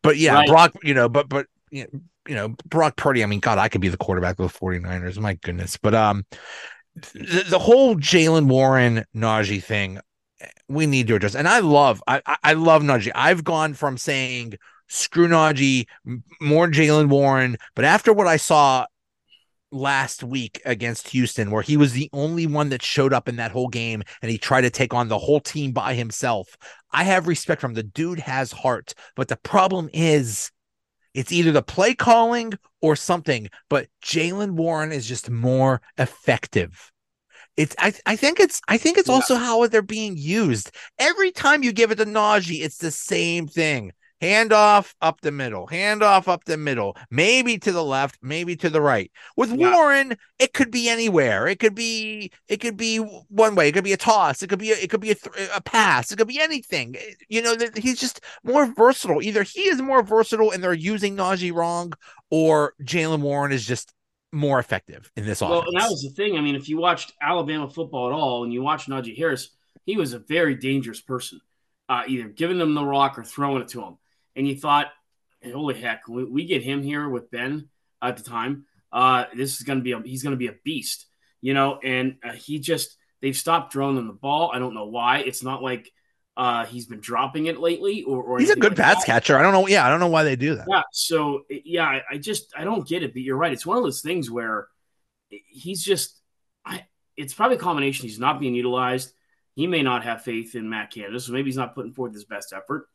But 0.03 0.17
yeah, 0.17 0.35
right. 0.35 0.49
Brock, 0.49 0.73
you 0.83 0.95
know, 0.95 1.11
but 1.11 1.29
but 1.29 1.47
you 1.71 1.87
know, 2.27 2.55
Brock 2.67 2.97
Purdy. 2.97 3.23
I 3.23 3.27
mean, 3.27 3.41
God, 3.41 3.59
I 3.59 3.69
could 3.69 3.83
be 3.83 3.89
the 3.89 3.99
quarterback 3.99 4.39
of 4.39 4.51
the 4.51 4.59
49ers. 4.59 5.19
My 5.19 5.35
goodness, 5.35 5.77
but 5.77 5.95
um. 5.95 6.25
The, 7.15 7.45
the 7.49 7.59
whole 7.61 7.95
Jaylen 7.95 8.49
Warren 8.49 9.05
Najee 9.15 9.63
thing, 9.63 10.01
we 10.69 10.87
need 10.87 11.09
to 11.09 11.15
address. 11.15 11.35
And 11.35 11.49
I 11.49 11.61
love, 11.61 12.03
I 12.07 12.23
I 12.43 12.53
love 12.53 12.83
Najee. 12.83 13.13
I've 13.15 13.45
gone 13.45 13.75
from 13.75 13.99
saying 13.99 14.55
screw 14.89 15.29
Najee, 15.29 15.87
more 16.41 16.69
Jaylen 16.69 17.09
Warren, 17.09 17.57
but 17.75 17.85
after 17.85 18.13
what 18.13 18.27
I 18.27 18.37
saw 18.37 18.87
last 19.71 20.25
week 20.25 20.61
against 20.65 21.09
Houston, 21.09 21.51
where 21.51 21.63
he 21.63 21.77
was 21.77 21.93
the 21.93 22.09
only 22.13 22.47
one 22.47 22.71
that 22.71 22.83
showed 22.83 23.13
up 23.13 23.29
in 23.29 23.37
that 23.37 23.51
whole 23.51 23.69
game 23.69 24.03
and 24.23 24.31
he 24.31 24.39
tried 24.39 24.63
to 24.63 24.71
take 24.71 24.95
on 24.95 25.09
the 25.09 25.19
whole 25.19 25.41
team 25.41 25.73
by 25.73 25.95
himself. 25.95 26.57
I 26.91 27.05
have 27.05 27.29
respect 27.29 27.61
from 27.61 27.75
the 27.75 27.83
dude 27.83 28.21
has 28.21 28.51
heart, 28.53 28.95
but 29.15 29.29
the 29.29 29.37
problem 29.37 29.91
is 29.93 30.51
it's 31.15 31.33
either 31.33 31.53
the 31.53 31.63
play 31.63 31.95
calling 31.95 32.55
or 32.81 32.97
something, 32.97 33.49
but 33.69 33.89
Jaylen 34.03 34.53
Warren 34.53 34.93
is 34.93 35.07
just 35.07 35.31
more 35.31 35.83
effective. 35.99 36.93
It's 37.59 37.75
I, 37.77 37.93
I 38.07 38.15
think 38.15 38.39
it's 38.39 38.63
I 38.69 38.79
think 38.79 38.99
it's 38.99 39.09
yeah. 39.09 39.17
also 39.17 39.35
how 39.35 39.67
they're 39.67 39.83
being 39.83 40.17
used. 40.17 40.71
Every 40.97 41.33
time 41.33 41.65
you 41.65 41.73
give 41.73 41.91
it 41.91 41.97
to 41.97 42.07
Najee, 42.07 42.63
it's 42.63 42.79
the 42.79 42.93
same 42.93 43.49
thing. 43.49 43.93
Hand 44.21 44.53
off 44.53 44.95
up 45.01 45.21
the 45.23 45.33
middle, 45.33 45.67
hand 45.67 46.05
off 46.05 46.29
up 46.29 46.45
the 46.45 46.57
middle, 46.57 46.97
maybe 47.11 47.59
to 47.59 47.73
the 47.73 47.85
left, 47.85 48.19
maybe 48.23 48.55
to 48.57 48.71
the 48.71 48.81
right. 48.81 49.11
With 49.37 49.53
yeah. 49.53 49.73
Warren, 49.73 50.17
it 50.39 50.53
could 50.55 50.71
be 50.71 50.89
anywhere. 50.89 51.49
It 51.49 51.59
could 51.59 51.75
be 51.75 52.31
it 52.47 52.59
could 52.59 52.77
be 52.77 52.99
one 52.99 53.57
way. 53.57 53.69
It 53.69 53.73
could 53.73 53.85
be 53.85 53.93
a 53.93 53.97
toss. 53.97 54.41
It 54.41 54.49
could 54.49 54.61
be 54.61 54.71
a, 54.71 54.77
it 54.77 54.89
could 54.89 55.01
be 55.01 55.11
a, 55.11 55.17
th- 55.17 55.51
a 55.53 55.61
pass. 55.61 56.13
It 56.13 56.17
could 56.17 56.29
be 56.29 56.41
anything. 56.41 56.95
Eh, 56.97 57.15
you 57.29 57.43
know, 57.43 57.57
he's 57.77 57.99
just 57.99 58.21
more 58.45 58.67
versatile. 58.67 59.21
Either 59.21 59.43
he 59.43 59.63
is 59.63 59.83
more 59.83 60.05
versatile 60.05 60.53
and 60.53 60.63
they're 60.63 60.73
using 60.73 61.17
Najee 61.17 61.53
wrong, 61.53 61.93
or 62.31 62.75
Jaylen 62.85 63.21
Warren 63.21 63.51
is 63.51 63.67
just 63.67 63.95
more 64.33 64.59
effective 64.59 65.11
in 65.17 65.25
this 65.25 65.41
well, 65.41 65.61
offense. 65.61 65.73
Well, 65.75 65.83
and 65.83 65.83
that 65.83 65.91
was 65.91 66.03
the 66.03 66.11
thing. 66.11 66.37
I 66.37 66.41
mean, 66.41 66.55
if 66.55 66.69
you 66.69 66.79
watched 66.79 67.13
Alabama 67.21 67.69
football 67.69 68.09
at 68.09 68.13
all 68.13 68.45
and 68.45 68.53
you 68.53 68.63
watched 68.63 68.89
Najee 68.89 69.17
Harris, 69.17 69.51
he 69.85 69.97
was 69.97 70.13
a 70.13 70.19
very 70.19 70.55
dangerous 70.55 71.01
person, 71.01 71.41
uh, 71.89 72.03
either 72.07 72.29
giving 72.29 72.59
them 72.59 72.75
the 72.75 72.85
rock 72.85 73.19
or 73.19 73.25
throwing 73.25 73.63
it 73.63 73.69
to 73.69 73.83
him. 73.83 73.97
And 74.37 74.47
you 74.47 74.57
thought, 74.57 74.89
holy 75.45 75.81
heck, 75.81 76.09
we, 76.09 76.25
we 76.25 76.45
get 76.45 76.63
him 76.63 76.83
here 76.83 77.09
with 77.09 77.31
Ben 77.31 77.69
at 78.03 78.17
the 78.17 78.23
time. 78.23 78.67
Uh, 78.93 79.25
this 79.35 79.57
is 79.57 79.63
going 79.63 79.79
to 79.79 79.83
be 79.83 79.93
a, 79.93 80.01
he's 80.01 80.23
going 80.23 80.33
to 80.33 80.39
be 80.39 80.49
a 80.49 80.57
beast, 80.65 81.07
you 81.41 81.55
know. 81.55 81.79
And 81.83 82.17
uh, 82.23 82.33
he 82.33 82.59
just 82.59 82.97
they've 83.21 83.37
stopped 83.37 83.73
throwing 83.73 83.97
him 83.97 84.07
the 84.07 84.13
ball. 84.13 84.51
I 84.53 84.59
don't 84.59 84.75
know 84.75 84.87
why. 84.87 85.19
It's 85.19 85.43
not 85.43 85.63
like 85.63 85.91
uh, 86.39 86.65
he's 86.67 86.87
been 86.87 87.01
dropping 87.01 87.47
it 87.47 87.59
lately, 87.59 88.05
or, 88.05 88.23
or 88.23 88.39
he's 88.39 88.51
a 88.51 88.55
good 88.55 88.79
like 88.79 88.95
pass 88.95 89.05
catcher. 89.05 89.37
I 89.37 89.43
don't 89.43 89.53
know. 89.53 89.67
Yeah, 89.67 89.85
I 89.85 89.91
don't 89.91 89.99
know 89.99 90.07
why 90.07 90.23
they 90.23 90.37
do 90.37 90.55
that. 90.55 90.67
Yeah. 90.71 90.83
So 90.93 91.43
yeah, 91.51 91.85
I, 91.85 92.03
I, 92.13 92.19
just 92.19 92.55
I 92.57 92.63
don't 92.63 92.87
get 92.87 93.03
it. 93.03 93.13
But 93.13 93.23
you're 93.23 93.37
right. 93.37 93.53
It's 93.53 93.67
one 93.67 93.77
of 93.77 93.83
those 93.83 94.01
things 94.01 94.31
where 94.31 94.69
he's 95.29 95.83
just. 95.83 96.17
I. 96.65 96.87
It's 97.17 97.35
probably 97.35 97.57
a 97.57 97.61
combination. 97.61 98.07
He's 98.07 98.21
not 98.21 98.39
being 98.39 98.55
utilized. 98.55 99.13
He 99.57 99.67
may 99.67 99.83
not 99.83 100.05
have 100.05 100.23
faith 100.23 100.55
in 100.55 100.71
Matt 100.71 100.93
Canada, 100.93 101.19
so 101.19 101.33
maybe 101.33 101.49
he's 101.49 101.57
not 101.57 101.75
putting 101.75 101.93
forth 101.93 102.15
his 102.15 102.25
best 102.25 102.53
effort. 102.53 102.89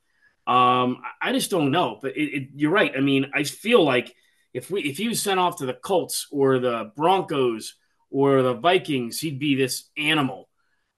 Um, 0.47 1.01
I 1.21 1.33
just 1.33 1.51
don't 1.51 1.71
know. 1.71 1.99
But 2.01 2.15
it, 2.15 2.29
it, 2.33 2.49
you're 2.55 2.71
right. 2.71 2.93
I 2.95 3.01
mean, 3.01 3.29
I 3.33 3.43
feel 3.43 3.83
like 3.83 4.15
if 4.53 4.71
we 4.71 4.83
if 4.83 4.95
he 4.97 5.09
was 5.09 5.21
sent 5.21 5.41
off 5.41 5.57
to 5.57 5.65
the 5.65 5.73
Colts 5.73 6.27
or 6.31 6.59
the 6.59 6.93
Broncos 6.95 7.75
or 8.09 8.41
the 8.41 8.53
Vikings, 8.53 9.19
he'd 9.19 9.39
be 9.39 9.55
this 9.55 9.89
animal 9.97 10.47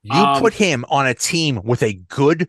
you 0.06 0.20
um, 0.20 0.40
put 0.40 0.54
him 0.54 0.84
on 0.88 1.06
a 1.06 1.14
team 1.14 1.60
with 1.64 1.82
a 1.82 1.94
good 1.94 2.48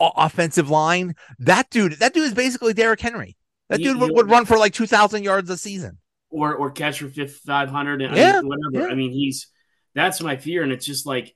offensive 0.00 0.70
line. 0.70 1.14
That 1.38 1.70
dude, 1.70 1.94
that 1.94 2.14
dude 2.14 2.24
is 2.24 2.34
basically 2.34 2.74
Derrick 2.74 3.00
Henry. 3.00 3.36
That 3.68 3.80
dude 3.80 3.98
would, 3.98 4.12
would, 4.12 4.30
run 4.30 4.44
for 4.44 4.58
like 4.58 4.72
two 4.72 4.86
thousand 4.86 5.24
yards 5.24 5.50
a 5.50 5.56
season, 5.56 5.98
or 6.30 6.54
or 6.54 6.70
catch 6.70 7.00
for 7.00 7.08
five 7.08 7.68
hundred 7.68 8.02
and 8.02 8.16
yeah, 8.16 8.38
I 8.38 8.42
mean, 8.42 8.48
whatever. 8.48 8.86
Yeah. 8.86 8.92
I 8.92 8.94
mean, 8.94 9.12
he's 9.12 9.48
that's 9.94 10.20
my 10.20 10.36
fear, 10.36 10.62
and 10.62 10.70
it's 10.70 10.86
just 10.86 11.06
like, 11.06 11.34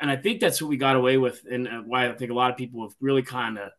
and 0.00 0.10
I 0.10 0.16
think 0.16 0.40
that's 0.40 0.62
what 0.62 0.68
we 0.68 0.78
got 0.78 0.96
away 0.96 1.18
with, 1.18 1.42
and 1.50 1.68
uh, 1.68 1.82
why 1.84 2.08
I 2.08 2.14
think 2.14 2.30
a 2.30 2.34
lot 2.34 2.50
of 2.50 2.56
people 2.56 2.82
have 2.82 2.94
really 3.00 3.22
kind 3.22 3.58
of, 3.58 3.70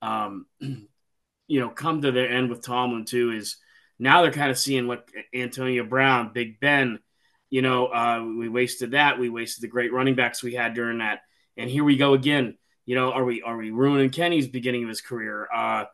um, 0.00 0.46
you 0.60 1.60
know, 1.60 1.70
come 1.70 2.02
to 2.02 2.12
their 2.12 2.30
end 2.30 2.50
with 2.50 2.64
Tomlin 2.64 3.04
too. 3.04 3.32
Is 3.32 3.56
now 3.98 4.22
they're 4.22 4.30
kind 4.30 4.50
of 4.50 4.58
seeing 4.58 4.86
what 4.86 5.08
Antonio 5.34 5.84
Brown, 5.84 6.30
Big 6.32 6.60
Ben, 6.60 7.00
you 7.54 7.62
know, 7.62 7.86
uh, 7.86 8.20
we 8.20 8.48
wasted 8.48 8.90
that. 8.90 9.16
We 9.16 9.28
wasted 9.28 9.62
the 9.62 9.68
great 9.68 9.92
running 9.92 10.16
backs 10.16 10.42
we 10.42 10.54
had 10.54 10.74
during 10.74 10.98
that. 10.98 11.20
And 11.56 11.70
here 11.70 11.84
we 11.84 11.96
go 11.96 12.14
again. 12.14 12.58
You 12.84 12.96
know, 12.96 13.12
are 13.12 13.24
we 13.24 13.42
are 13.42 13.56
we 13.56 13.70
ruining 13.70 14.10
Kenny's 14.10 14.48
beginning 14.48 14.82
of 14.82 14.88
his 14.88 15.00
career? 15.00 15.46
Uh, 15.54 15.84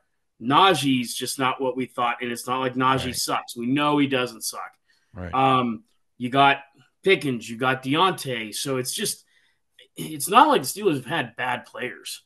Najee's 0.41 1.15
just 1.15 1.39
not 1.39 1.61
what 1.61 1.77
we 1.77 1.85
thought, 1.85 2.23
and 2.23 2.33
it's 2.33 2.47
not 2.47 2.61
like 2.61 2.77
Najee 2.77 3.05
right. 3.05 3.15
sucks. 3.15 3.55
We 3.55 3.67
know 3.67 3.99
he 3.99 4.07
doesn't 4.07 4.43
suck. 4.43 4.73
Right. 5.13 5.35
Um, 5.35 5.85
you 6.17 6.31
got 6.31 6.61
Pickens, 7.05 7.47
you 7.47 7.59
got 7.59 7.83
Diontae, 7.83 8.55
so 8.55 8.79
it's 8.79 8.95
just 8.95 9.23
it's 9.97 10.31
not 10.31 10.49
like 10.49 10.63
the 10.63 10.67
Steelers 10.67 10.95
have 10.95 11.05
had 11.05 11.37
bad 11.37 11.67
players. 11.67 12.23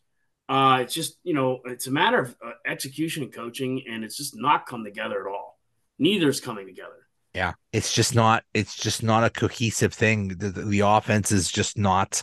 Uh, 0.49 0.79
it's 0.83 0.95
just 0.95 1.19
you 1.25 1.35
know 1.35 1.59
it's 1.65 1.89
a 1.89 1.91
matter 1.91 2.21
of 2.21 2.37
uh, 2.41 2.53
execution 2.65 3.25
and 3.25 3.33
coaching, 3.33 3.83
and 3.91 4.05
it's 4.05 4.17
just 4.17 4.37
not 4.37 4.67
come 4.67 4.85
together 4.85 5.27
at 5.27 5.27
all. 5.27 5.59
Neither's 5.99 6.41
coming 6.41 6.69
together. 6.69 7.04
Yeah, 7.35 7.55
it's 7.73 7.93
just 7.93 8.15
not. 8.15 8.45
It's 8.55 8.77
just 8.77 9.03
not 9.03 9.25
a 9.25 9.31
cohesive 9.31 9.93
thing. 9.93 10.29
The, 10.29 10.51
the, 10.51 10.81
offense 10.81 11.33
is 11.33 11.51
just 11.51 11.77
not. 11.77 12.23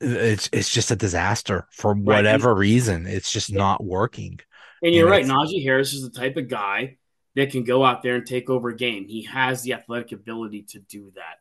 It's 0.00 0.48
it's 0.52 0.70
just 0.70 0.92
a 0.92 0.96
disaster 0.96 1.66
for 1.72 1.94
whatever 1.94 2.54
right. 2.54 2.60
reason. 2.60 3.06
It's 3.06 3.32
just 3.32 3.52
not 3.52 3.82
working. 3.82 4.38
And 4.82 4.94
you're 4.94 5.12
and 5.12 5.28
right. 5.28 5.46
Najee 5.46 5.64
Harris 5.64 5.92
is 5.92 6.02
the 6.02 6.16
type 6.16 6.36
of 6.36 6.48
guy 6.48 6.98
that 7.34 7.50
can 7.50 7.64
go 7.64 7.84
out 7.84 8.02
there 8.02 8.14
and 8.14 8.26
take 8.26 8.48
over 8.48 8.68
a 8.68 8.76
game. 8.76 9.06
He 9.08 9.24
has 9.24 9.62
the 9.62 9.74
athletic 9.74 10.12
ability 10.12 10.66
to 10.70 10.78
do 10.78 11.10
that. 11.16 11.38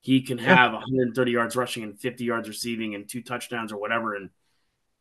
He 0.00 0.22
can 0.22 0.38
have 0.38 0.72
130 0.72 1.30
yards 1.30 1.54
rushing 1.54 1.84
and 1.84 1.98
50 1.98 2.24
yards 2.24 2.48
receiving 2.48 2.94
and 2.94 3.08
two 3.08 3.22
touchdowns 3.22 3.72
or 3.72 3.78
whatever, 3.78 4.14
and 4.14 4.30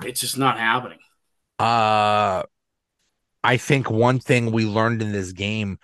it's 0.03 0.21
just 0.21 0.37
not 0.37 0.59
happening. 0.59 0.99
Uh, 1.57 2.43
I 3.43 3.57
think 3.57 3.89
one 3.89 4.19
thing 4.19 4.51
we 4.51 4.65
learned 4.65 5.01
in 5.01 5.11
this 5.11 5.31
game 5.31 5.79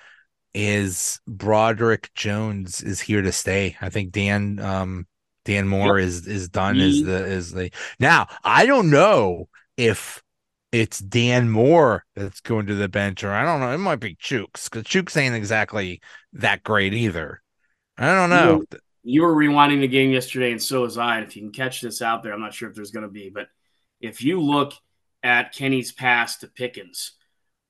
is 0.54 1.20
Broderick 1.28 2.12
Jones 2.14 2.82
is 2.82 3.00
here 3.00 3.22
to 3.22 3.32
stay. 3.32 3.76
I 3.82 3.90
think 3.90 4.12
Dan 4.12 4.60
um 4.60 5.08
Dan 5.46 5.68
Moore 5.68 6.00
yep. 6.00 6.08
is 6.08 6.28
is 6.28 6.50
done 6.50 6.80
as 6.80 7.02
the 7.04 7.26
is 7.26 7.52
the 7.52 7.72
now 8.00 8.28
I 8.44 8.66
don't 8.66 8.90
know 8.90 9.50
if 9.78 10.22
it's 10.72 11.00
Dan 11.00 11.50
Moore 11.50 12.06
that's 12.16 12.42
going 12.42 12.68
to 12.68 12.76
the 12.76 12.90
bench, 12.90 13.24
or 13.24 13.32
I 13.32 13.44
don't 13.46 13.60
know. 13.60 13.72
It 13.72 13.78
might 13.78 14.00
be 14.00 14.16
Chuks 14.16 14.70
because 14.70 14.84
Chuks 14.84 15.16
ain't 15.16 15.36
exactly 15.36 16.02
that 16.34 16.64
great 16.64 16.94
either. 16.94 17.42
I 17.98 18.08
don't 18.08 18.30
know. 18.30 18.64
You, 18.72 18.80
you 19.04 19.22
were 19.24 19.34
rewinding 19.34 19.80
the 19.80 19.88
game 19.88 20.12
yesterday, 20.12 20.52
and 20.52 20.62
so 20.62 20.82
was 20.82 20.98
I. 20.98 21.18
And 21.18 21.26
if 21.26 21.36
you 21.36 21.44
can 21.44 21.52
catch 21.52 21.82
this 21.82 22.02
out 22.02 22.24
there, 22.24 22.34
I'm 22.34 22.42
not 22.42 22.54
sure 22.54 22.70
if 22.70 22.76
there's 22.76 22.92
going 22.92 23.06
to 23.06 23.12
be, 23.12 23.30
but 23.30 23.48
if 24.02 24.22
you 24.22 24.42
look 24.42 24.74
at 25.24 25.54
Kenny's 25.54 25.92
pass 25.92 26.38
to 26.38 26.48
Pickens, 26.48 27.14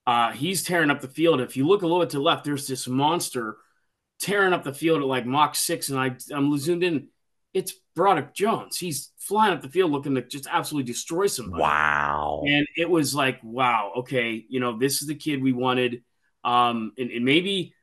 uh, 0.08 0.32
he's 0.32 0.64
tearing 0.64 0.90
up 0.90 1.02
the 1.02 1.08
field. 1.10 1.42
If 1.42 1.58
you 1.58 1.68
look 1.68 1.82
a 1.82 1.86
little 1.86 2.00
bit 2.00 2.12
to 2.12 2.18
the 2.18 2.24
left, 2.24 2.46
there's 2.46 2.66
this 2.66 2.88
monster 2.88 3.58
tearing 4.22 4.54
up 4.54 4.64
the 4.64 4.74
field 4.74 5.02
at 5.02 5.08
like 5.08 5.26
Mach 5.26 5.54
6, 5.54 5.90
and 5.90 6.00
I, 6.00 6.16
I'm 6.34 6.58
zoomed 6.58 6.84
in. 6.84 7.10
It's 7.54 7.74
Broderick 7.94 8.34
Jones. 8.34 8.78
He's 8.78 9.12
flying 9.18 9.54
up 9.54 9.62
the 9.62 9.70
field 9.70 9.92
looking 9.92 10.16
to 10.16 10.22
just 10.22 10.48
absolutely 10.50 10.90
destroy 10.90 11.28
somebody. 11.28 11.62
Wow. 11.62 12.44
And 12.48 12.66
it 12.78 12.90
was 12.90 13.14
like, 13.14 13.40
wow, 13.44 13.92
okay, 13.98 14.46
you 14.48 14.60
know, 14.60 14.78
this 14.78 15.02
is 15.02 15.08
the 15.08 15.16
kid 15.16 15.44
we 15.44 15.52
wanted. 15.52 16.04
Um, 16.44 16.94
and, 16.98 17.12
and 17.12 17.26
maybe 17.26 17.74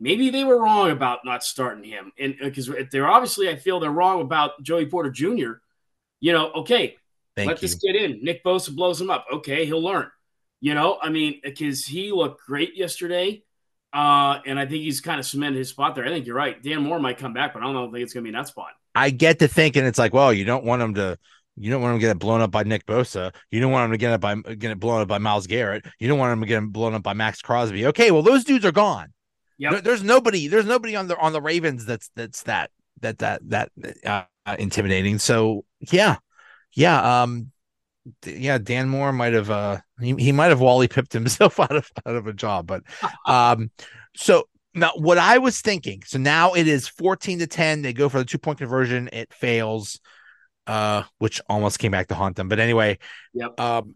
maybe 0.00 0.30
they 0.30 0.44
were 0.44 0.62
wrong 0.62 0.90
about 0.90 1.24
not 1.24 1.42
starting 1.42 1.84
him. 1.84 2.12
And 2.18 2.36
because 2.40 2.70
uh, 2.70 2.84
they're 2.90 3.08
obviously, 3.08 3.50
I 3.50 3.56
feel 3.56 3.80
they're 3.80 3.90
wrong 3.90 4.22
about 4.22 4.62
Joey 4.62 4.86
Porter 4.86 5.10
Jr. 5.10 5.54
You 6.20 6.32
know, 6.32 6.52
okay, 6.52 6.96
Thank 7.36 7.48
let 7.48 7.62
you. 7.62 7.68
this 7.68 7.74
kid 7.74 7.96
in. 7.96 8.22
Nick 8.22 8.42
Bosa 8.44 8.74
blows 8.74 9.00
him 9.00 9.10
up. 9.10 9.26
Okay, 9.30 9.66
he'll 9.66 9.82
learn. 9.82 10.08
You 10.60 10.74
know, 10.74 10.98
I 11.00 11.10
mean, 11.10 11.40
because 11.42 11.84
he 11.84 12.12
looked 12.12 12.44
great 12.46 12.76
yesterday. 12.76 13.42
Uh, 13.92 14.40
and 14.44 14.58
I 14.58 14.66
think 14.66 14.82
he's 14.82 15.00
kind 15.00 15.18
of 15.18 15.24
cemented 15.24 15.56
his 15.56 15.70
spot 15.70 15.94
there. 15.94 16.04
I 16.04 16.08
think 16.08 16.26
you're 16.26 16.36
right. 16.36 16.62
Dan 16.62 16.82
Moore 16.82 16.98
might 17.00 17.16
come 17.16 17.32
back, 17.32 17.54
but 17.54 17.62
I 17.62 17.72
don't 17.72 17.90
think 17.90 18.02
it's 18.02 18.12
going 18.12 18.22
to 18.22 18.30
be 18.30 18.34
in 18.36 18.38
that 18.38 18.48
spot. 18.48 18.68
I 18.94 19.10
get 19.10 19.38
to 19.38 19.48
thinking 19.48 19.84
it's 19.84 19.98
like, 19.98 20.12
well, 20.12 20.32
you 20.32 20.44
don't 20.44 20.64
want 20.64 20.82
him 20.82 20.94
to, 20.94 21.18
you 21.56 21.70
don't 21.70 21.80
want 21.80 21.94
him 21.94 22.00
to 22.00 22.06
get 22.06 22.18
blown 22.18 22.42
up 22.42 22.50
by 22.50 22.64
Nick 22.64 22.84
Bosa. 22.84 23.34
You 23.50 23.60
don't 23.60 23.72
want 23.72 23.86
him 23.86 23.92
to 23.92 23.96
get 23.96 24.12
it 24.12 24.20
by 24.20 24.34
get 24.34 24.78
blown 24.78 25.00
up 25.00 25.08
by 25.08 25.18
Myles 25.18 25.46
Garrett. 25.46 25.86
You 25.98 26.06
don't 26.06 26.18
want 26.18 26.32
him 26.32 26.40
to 26.40 26.46
get 26.46 26.62
blown 26.70 26.94
up 26.94 27.02
by 27.02 27.14
Maxx 27.14 27.40
Crosby. 27.40 27.86
Okay, 27.86 28.10
well, 28.10 28.22
those 28.22 28.44
dudes 28.44 28.64
are 28.64 28.72
gone. 28.72 29.12
Yeah, 29.56 29.72
there, 29.72 29.80
there's 29.80 30.02
nobody. 30.02 30.48
There's 30.48 30.66
nobody 30.66 30.94
on 30.94 31.08
the 31.08 31.16
on 31.18 31.32
the 31.32 31.40
Ravens 31.40 31.84
that's 31.84 32.10
that's 32.14 32.42
that 32.44 32.70
that 33.00 33.18
that 33.18 33.42
that 33.46 33.70
uh, 34.04 34.56
intimidating. 34.58 35.18
So 35.18 35.64
yeah, 35.90 36.16
yeah. 36.74 37.22
Um, 37.22 37.50
yeah, 38.26 38.58
Dan 38.58 38.88
Moore 38.88 39.12
might 39.12 39.32
have 39.32 39.50
uh 39.50 39.78
he, 40.00 40.14
he 40.14 40.32
might 40.32 40.46
have 40.48 40.60
Wally 40.60 40.88
pipped 40.88 41.12
himself 41.12 41.58
out 41.60 41.74
of 41.74 41.90
out 42.06 42.16
of 42.16 42.26
a 42.26 42.32
job, 42.32 42.66
but 42.66 42.82
um 43.26 43.70
so 44.16 44.48
now 44.74 44.92
what 44.96 45.18
I 45.18 45.38
was 45.38 45.60
thinking, 45.60 46.02
so 46.06 46.18
now 46.18 46.52
it 46.52 46.68
is 46.68 46.88
14 46.88 47.40
to 47.40 47.46
10. 47.46 47.82
They 47.82 47.92
go 47.92 48.08
for 48.08 48.18
the 48.18 48.24
two 48.24 48.38
point 48.38 48.58
conversion, 48.58 49.08
it 49.12 49.32
fails, 49.32 50.00
uh, 50.66 51.02
which 51.18 51.40
almost 51.48 51.78
came 51.78 51.90
back 51.90 52.08
to 52.08 52.14
haunt 52.14 52.36
them. 52.36 52.48
But 52.48 52.60
anyway, 52.60 52.98
yep. 53.34 53.58
um 53.58 53.94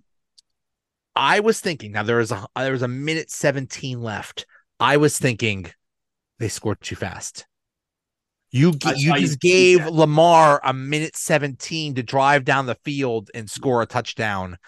I 1.14 1.40
was 1.40 1.60
thinking 1.60 1.92
now 1.92 2.02
there 2.02 2.16
was 2.16 2.32
a 2.32 2.46
there 2.56 2.72
was 2.72 2.82
a 2.82 2.88
minute 2.88 3.30
17 3.30 4.00
left. 4.00 4.46
I 4.80 4.96
was 4.96 5.18
thinking 5.18 5.70
they 6.38 6.48
scored 6.48 6.80
too 6.80 6.96
fast. 6.96 7.46
You 8.52 8.74
you 8.96 9.18
just 9.18 9.40
gave 9.40 9.86
Lamar 9.86 10.60
a 10.62 10.74
minute 10.74 11.16
17 11.16 11.94
to 11.94 12.02
drive 12.02 12.44
down 12.44 12.66
the 12.66 12.74
field 12.84 13.30
and 13.34 13.50
score 13.50 13.80
a 13.80 13.86
touchdown. 13.86 14.58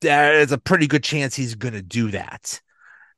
There's 0.00 0.52
a 0.52 0.58
pretty 0.58 0.86
good 0.86 1.02
chance 1.02 1.34
he's 1.34 1.56
going 1.56 1.74
to 1.74 1.82
do 1.82 2.12
that. 2.12 2.60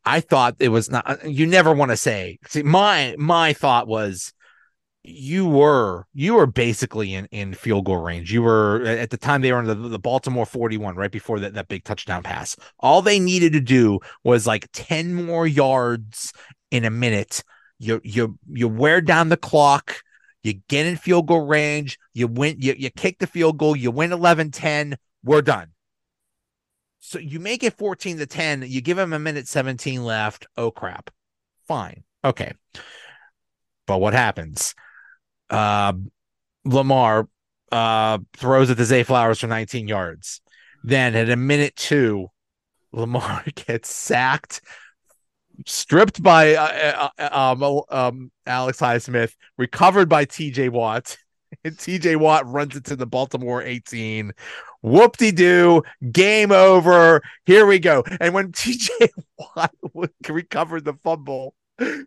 I 0.05 0.21
thought 0.21 0.57
it 0.59 0.71
was 0.71 0.91
not 0.91 1.09
uh, 1.09 1.29
you 1.29 1.47
never 1.47 1.75
want 1.75 1.91
to 1.91 1.97
say. 1.99 2.39
See 2.49 2.63
my 2.63 3.15
my 3.19 3.53
thought 3.53 3.87
was 3.87 4.33
you 5.05 5.47
were 5.47 6.07
you 6.15 6.35
were 6.35 6.47
basically 6.47 7.13
in 7.13 7.27
in 7.27 7.53
field 7.53 7.85
goal 7.85 7.99
range. 7.99 8.33
You 8.33 8.43
were 8.43 8.83
at 8.85 9.11
the 9.11 9.19
time 9.19 9.43
they 9.43 9.53
were 9.53 9.61
in 9.61 9.67
the, 9.67 9.75
the 9.75 9.99
Baltimore 9.99 10.47
41 10.47 10.97
right 10.97 11.13
before 11.13 11.39
that, 11.41 11.53
that 11.53 11.69
big 11.69 11.85
touchdown 11.85 12.23
pass. 12.23 12.57
All 12.81 13.03
they 13.03 13.21
needed 13.21 13.53
to 13.53 13.61
do 13.61 14.01
was 14.25 14.47
like 14.47 14.69
10 14.73 15.13
more 15.13 15.47
yards 15.47 16.33
in 16.71 16.87
a 16.87 16.91
minute 16.91 17.45
you 17.83 18.01
you 18.05 18.39
you 18.49 18.69
wear 18.69 19.01
down 19.01 19.29
the 19.29 19.37
clock 19.37 19.97
you 20.45 20.55
get 20.69 20.87
in 20.87 20.97
field 20.97 21.27
goal 21.27 21.45
range 21.47 21.99
you 22.15 22.29
win 22.29 22.57
you, 22.59 22.75
you 22.79 22.91
kick 22.91 23.19
the 23.19 23.27
field 23.27 23.59
goal 23.59 23.77
you 23.77 23.91
win 23.91 24.11
11-10 24.11 24.95
we're 25.25 25.43
done. 25.43 25.69
So 26.99 27.19
you 27.19 27.39
make 27.41 27.63
it 27.63 27.77
14 27.77 28.19
to 28.19 28.27
10 28.27 28.65
you 28.67 28.81
give 28.81 28.99
him 28.99 29.13
a 29.13 29.19
minute 29.19 29.49
17 29.49 30.05
left 30.05 30.47
oh 30.57 30.71
crap 30.71 31.11
fine 31.67 32.05
okay. 32.25 32.53
But 33.87 34.01
what 34.01 34.15
happens? 34.15 34.75
Uh 35.51 35.95
lamar 36.65 37.29
uh 37.73 38.19
throws 38.35 38.71
it 38.71 38.77
to 38.77 38.85
zay 38.85 39.03
flowers 39.03 39.41
for 39.41 39.49
19 39.49 39.89
yards. 39.89 40.41
Then 40.85 41.17
at 41.17 41.31
a 41.31 41.37
minute 41.37 41.75
two 41.75 42.29
lamar 42.93 43.43
gets 43.55 43.95
sacked 43.95 44.61
stripped 45.67 46.23
by 46.23 46.55
uh, 46.55 47.09
uh, 47.19 47.23
uh 47.23 47.53
um, 47.53 47.83
um, 47.89 48.33
Alex 48.47 48.79
Highsmith, 48.81 49.35
recovered 49.59 50.09
by 50.09 50.25
TJ 50.25 50.71
Watt. 50.71 51.17
And 51.65 51.77
TJ 51.77 52.17
Watt 52.17 52.47
runs 52.47 52.77
it 52.77 52.85
to 52.85 52.97
the 52.97 53.05
Baltimore 53.05 53.63
18. 53.63 54.33
Whoop 54.81 55.19
de 55.19 55.31
doo, 55.31 55.83
game 56.11 56.51
over. 56.51 57.21
Here 57.45 57.67
we 57.67 57.79
go. 57.79 58.05
And 58.23 58.33
when 58.33 58.53
TJ 58.53 59.11
Watt 59.37 59.75
recovered 60.29 60.87
the 60.87 60.95
fumble, 60.95 61.55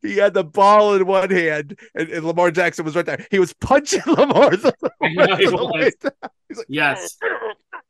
he 0.02 0.18
had 0.18 0.34
the 0.34 0.44
ball 0.44 0.96
in 0.96 1.06
one 1.06 1.30
hand, 1.30 1.80
and, 1.94 2.10
and 2.10 2.26
Lamar 2.26 2.50
Jackson 2.50 2.86
was 2.86 2.96
right 2.96 3.06
there. 3.06 3.26
He 3.30 3.38
was 3.38 3.54
punching 3.54 4.02
Lamar. 4.08 4.50
was. 4.50 5.94
yes. 6.68 7.18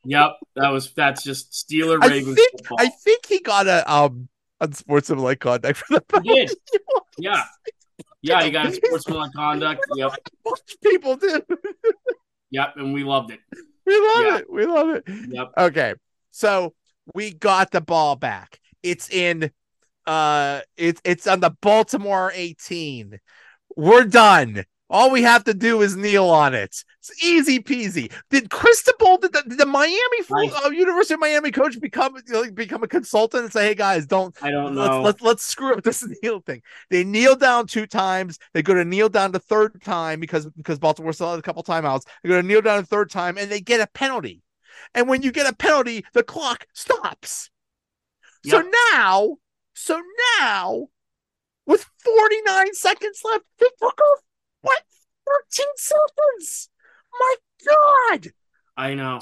Yep. 0.04 0.32
That 0.56 0.68
was 0.68 0.92
that's 0.94 1.24
just 1.24 1.52
Steeler 1.52 2.00
Ravens. 2.00 2.38
I 2.38 2.42
think, 2.42 2.52
I 2.78 2.88
think 2.88 3.26
he 3.26 3.40
got 3.40 3.66
a 3.66 3.90
um 3.92 4.28
unsportsmanlike 4.60 5.40
conduct 5.40 5.78
for 5.78 6.00
the 6.00 6.20
he 6.22 6.34
did. 6.34 6.50
Yeah. 7.18 7.42
Yeah, 8.22 8.42
he 8.44 8.50
got 8.50 8.72
sportsmanlike 8.72 9.32
conduct. 9.32 9.84
Yep. 9.94 10.12
Most 10.44 10.78
people 10.82 11.16
did. 11.16 11.44
yep, 12.50 12.74
and 12.76 12.92
we 12.92 13.04
loved 13.04 13.30
it. 13.30 13.40
We 13.84 13.98
love 13.98 14.24
yep. 14.24 14.40
it. 14.40 14.50
We 14.50 14.66
love 14.66 14.88
it. 14.90 15.04
Yep. 15.06 15.52
Okay. 15.56 15.94
So 16.30 16.74
we 17.14 17.32
got 17.32 17.70
the 17.70 17.80
ball 17.80 18.16
back. 18.16 18.58
It's 18.82 19.08
in 19.10 19.50
uh 20.06 20.60
it's 20.76 21.00
it's 21.04 21.26
on 21.26 21.40
the 21.40 21.50
Baltimore 21.60 22.32
18. 22.34 23.18
We're 23.76 24.04
done. 24.04 24.64
All 24.88 25.10
we 25.10 25.22
have 25.22 25.42
to 25.44 25.54
do 25.54 25.82
is 25.82 25.96
kneel 25.96 26.26
on 26.26 26.54
it. 26.54 26.84
It's 27.00 27.24
easy 27.24 27.58
peasy. 27.58 28.12
Did 28.30 28.50
Cristobal, 28.50 29.18
did 29.18 29.32
the, 29.32 29.42
did 29.42 29.58
the 29.58 29.66
Miami 29.66 29.98
nice. 30.30 30.52
uh, 30.64 30.70
University 30.70 31.14
of 31.14 31.20
Miami 31.20 31.50
coach 31.50 31.80
become 31.80 32.14
like, 32.28 32.54
become 32.54 32.84
a 32.84 32.88
consultant 32.88 33.44
and 33.44 33.52
say, 33.52 33.66
"Hey 33.66 33.74
guys, 33.74 34.06
don't 34.06 34.34
I 34.42 34.50
don't 34.50 34.76
let's, 34.76 34.90
know. 34.90 35.02
Let's 35.02 35.22
let's 35.22 35.44
screw 35.44 35.74
up 35.74 35.82
this 35.82 36.06
kneel 36.22 36.40
thing." 36.40 36.62
They 36.90 37.02
kneel 37.02 37.34
down 37.34 37.66
two 37.66 37.86
times. 37.86 38.38
They 38.54 38.62
go 38.62 38.74
to 38.74 38.84
kneel 38.84 39.08
down 39.08 39.32
the 39.32 39.40
third 39.40 39.82
time 39.82 40.20
because 40.20 40.46
because 40.46 40.78
Baltimore 40.78 41.12
still 41.12 41.30
had 41.30 41.38
a 41.40 41.42
couple 41.42 41.64
timeouts. 41.64 42.06
They 42.22 42.28
go 42.28 42.40
to 42.40 42.46
kneel 42.46 42.62
down 42.62 42.78
the 42.78 42.86
third 42.86 43.10
time 43.10 43.38
and 43.38 43.50
they 43.50 43.60
get 43.60 43.80
a 43.80 43.88
penalty. 43.88 44.42
And 44.94 45.08
when 45.08 45.22
you 45.22 45.32
get 45.32 45.50
a 45.50 45.54
penalty, 45.54 46.04
the 46.12 46.22
clock 46.22 46.66
stops. 46.74 47.50
Yep. 48.44 48.52
So 48.52 48.70
now, 48.92 49.36
so 49.74 50.00
now, 50.38 50.88
with 51.66 51.88
49 52.04 52.74
seconds 52.74 53.20
left, 53.24 53.44
they 53.58 53.66
took 53.80 54.00
off 54.00 54.20
what? 54.62 54.82
13 55.50 55.66
seconds. 55.76 56.70
My 57.12 57.34
God. 57.66 58.28
I 58.76 58.94
know. 58.94 59.20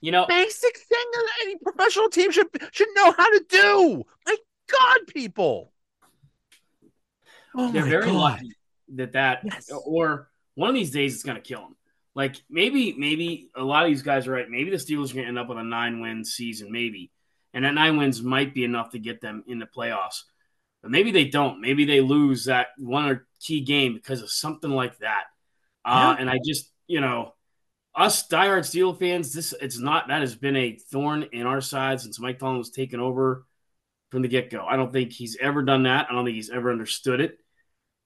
You 0.00 0.12
know, 0.12 0.26
basic 0.26 0.76
thing 0.78 1.06
that 1.12 1.28
any 1.42 1.56
professional 1.56 2.08
team 2.08 2.30
should 2.30 2.46
should 2.70 2.88
know 2.94 3.12
how 3.12 3.28
to 3.28 3.44
do. 3.48 4.04
My 4.26 4.36
God, 4.70 4.98
people. 5.08 5.72
Oh 7.56 7.72
They're 7.72 7.84
very 7.84 8.04
God. 8.04 8.14
lucky 8.14 8.52
that 8.94 9.12
that 9.12 9.40
yes. 9.44 9.70
or 9.84 10.30
one 10.54 10.68
of 10.68 10.74
these 10.74 10.90
days 10.90 11.14
it's 11.14 11.24
going 11.24 11.36
to 11.36 11.42
kill 11.42 11.60
them. 11.60 11.76
Like 12.14 12.36
maybe 12.48 12.94
maybe 12.96 13.50
a 13.56 13.62
lot 13.62 13.84
of 13.84 13.90
these 13.90 14.02
guys 14.02 14.26
are 14.26 14.32
right. 14.32 14.48
Maybe 14.48 14.70
the 14.70 14.76
Steelers 14.76 15.10
are 15.10 15.14
to 15.14 15.24
end 15.24 15.38
up 15.38 15.48
with 15.48 15.58
a 15.58 15.64
nine 15.64 16.00
win 16.00 16.24
season, 16.24 16.72
maybe, 16.72 17.10
and 17.52 17.64
that 17.64 17.74
nine 17.74 17.96
wins 17.96 18.22
might 18.22 18.54
be 18.54 18.64
enough 18.64 18.90
to 18.90 18.98
get 18.98 19.20
them 19.20 19.44
in 19.46 19.58
the 19.58 19.66
playoffs. 19.66 20.22
But 20.82 20.90
maybe 20.90 21.10
they 21.10 21.24
don't. 21.26 21.60
Maybe 21.60 21.84
they 21.84 22.00
lose 22.00 22.46
that 22.46 22.68
one 22.78 23.08
or 23.08 23.26
key 23.40 23.60
game 23.60 23.94
because 23.94 24.22
of 24.22 24.30
something 24.30 24.70
like 24.70 24.98
that. 24.98 25.24
Uh, 25.84 26.16
And 26.18 26.28
I 26.28 26.38
just, 26.44 26.70
you 26.86 27.00
know, 27.00 27.34
us 27.94 28.28
diehard 28.28 28.64
Steel 28.64 28.94
fans, 28.94 29.32
this 29.32 29.54
it's 29.60 29.78
not 29.78 30.08
that 30.08 30.20
has 30.20 30.36
been 30.36 30.56
a 30.56 30.76
thorn 30.76 31.26
in 31.32 31.46
our 31.46 31.60
side 31.60 32.00
since 32.00 32.20
Mike 32.20 32.38
Tomlin 32.38 32.58
was 32.58 32.70
taken 32.70 33.00
over 33.00 33.44
from 34.10 34.22
the 34.22 34.28
get 34.28 34.50
go. 34.50 34.64
I 34.64 34.76
don't 34.76 34.92
think 34.92 35.12
he's 35.12 35.36
ever 35.40 35.62
done 35.62 35.82
that. 35.84 36.06
I 36.08 36.14
don't 36.14 36.24
think 36.24 36.36
he's 36.36 36.50
ever 36.50 36.70
understood 36.70 37.20
it. 37.20 37.38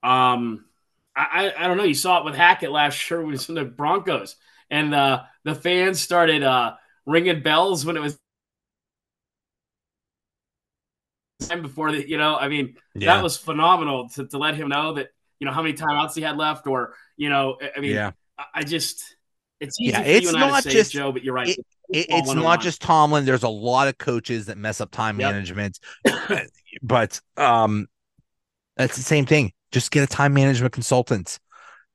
Um, 0.02 0.64
I, 1.14 1.52
I, 1.56 1.64
I 1.64 1.68
don't 1.68 1.76
know. 1.76 1.84
You 1.84 1.94
saw 1.94 2.18
it 2.20 2.24
with 2.24 2.34
Hackett 2.34 2.72
last 2.72 3.10
year 3.10 3.20
when 3.20 3.28
he 3.28 3.32
was 3.32 3.48
in 3.48 3.54
the 3.54 3.64
Broncos, 3.64 4.36
and 4.70 4.94
uh, 4.94 5.22
the 5.44 5.54
fans 5.54 6.00
started 6.00 6.42
uh, 6.42 6.74
ringing 7.06 7.42
bells 7.42 7.84
when 7.84 7.96
it 7.96 8.00
was 8.00 8.18
time 11.48 11.62
before 11.62 11.92
the, 11.92 12.08
you 12.08 12.18
know, 12.18 12.36
I 12.36 12.48
mean, 12.48 12.76
Yeah. 12.94 13.16
that 13.16 13.22
was 13.22 13.36
phenomenal 13.36 14.08
to, 14.10 14.26
to 14.26 14.38
let 14.38 14.54
him 14.54 14.68
know 14.68 14.94
that, 14.94 15.08
you 15.42 15.46
know, 15.46 15.50
how 15.52 15.60
many 15.60 15.74
timeouts 15.74 16.14
he 16.14 16.20
had 16.22 16.36
left, 16.36 16.68
or, 16.68 16.94
you 17.16 17.28
know, 17.28 17.56
I- 17.76 17.80
mean, 17.80 17.90
Yeah. 17.90 18.12
I, 18.54 18.62
just, 18.62 19.16
it's 19.58 19.74
easy 19.80 19.90
Yeah, 19.90 20.02
it's 20.02 20.22
you 20.22 20.28
and 20.36 20.44
I 20.44 20.48
not 20.48 20.62
just- 20.62 20.92
Joe, 20.92 21.10
but 21.10 21.24
you're 21.24 21.34
right. 21.34 21.48
it- 21.48 21.66
It, 21.92 22.06
it's 22.10 22.32
not 22.32 22.60
just 22.62 22.80
Tomlin. 22.80 23.24
There's 23.24 23.42
a 23.42 23.48
lot 23.48 23.88
of 23.88 23.98
coaches 23.98 24.46
that 24.46 24.56
mess 24.56 24.80
up 24.80 24.92
time 24.92 25.18
Yep. 25.18 25.32
management, 25.32 25.80
but 26.82 27.20
um, 27.36 27.88
that's 28.76 28.94
the 28.96 29.02
same 29.02 29.26
thing. 29.26 29.52
Just 29.72 29.90
get 29.90 30.04
a 30.04 30.06
time 30.06 30.32
management 30.32 30.72
consultant. 30.72 31.40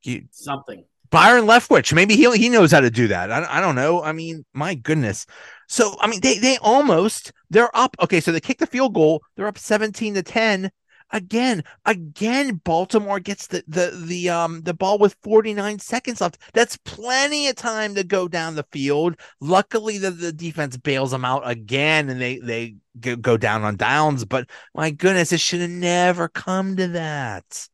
You, 0.04 0.26
something. 0.32 0.84
Byron 1.10 1.46
Leftwich, 1.46 1.94
maybe 1.94 2.18
he 2.18 2.30
he 2.38 2.50
knows 2.50 2.74
how 2.74 2.82
to 2.82 2.90
do 2.92 3.08
that. 3.08 3.32
I, 3.32 3.48
I 3.58 3.62
don't 3.62 3.76
know. 3.76 4.04
I 4.04 4.12
mean, 4.12 4.44
my 4.54 4.76
goodness. 4.76 5.26
So 5.70 5.96
I 6.02 6.08
mean, 6.08 6.20
they 6.20 6.38
they 6.38 6.58
almost 6.58 7.32
they're 7.50 7.74
up. 7.74 7.96
Okay, 8.02 8.20
so 8.20 8.34
they 8.34 8.42
kick 8.42 8.58
the 8.60 8.68
field 8.68 8.94
goal. 8.94 9.22
They're 9.38 9.48
up 9.48 9.58
seventeen 9.58 10.16
to 10.16 10.22
ten. 10.22 10.70
Again, 11.12 11.64
again, 11.86 12.62
Baltimore 12.64 13.20
gets 13.20 13.48
the 13.48 13.64
the 13.68 13.92
the 14.06 14.30
um 14.30 14.62
the 14.64 14.74
ball 14.74 14.98
with 14.98 15.16
forty 15.24 15.54
nine 15.54 15.80
seconds 15.80 16.20
left. 16.20 16.38
That's 16.54 16.76
plenty 16.78 17.48
of 17.48 17.56
time 17.56 17.96
to 17.96 18.04
go 18.04 18.28
down 18.28 18.56
the 18.56 18.66
field. 18.72 19.16
Luckily, 19.40 19.98
the, 19.98 20.12
the 20.12 20.34
defense 20.34 20.76
bails 20.76 21.12
them 21.12 21.24
out 21.24 21.50
again, 21.50 22.10
and 22.10 22.20
they 22.20 22.40
they 22.40 22.76
go, 23.00 23.38
down 23.38 23.64
on 23.64 23.78
downs. 23.78 24.26
But 24.26 24.50
my 24.76 24.92
goodness, 24.92 25.32
it 25.32 25.40
should 25.40 25.62
have 25.62 25.70
never 25.70 26.28
come 26.28 26.76
to 26.76 26.88
that. 26.90 27.68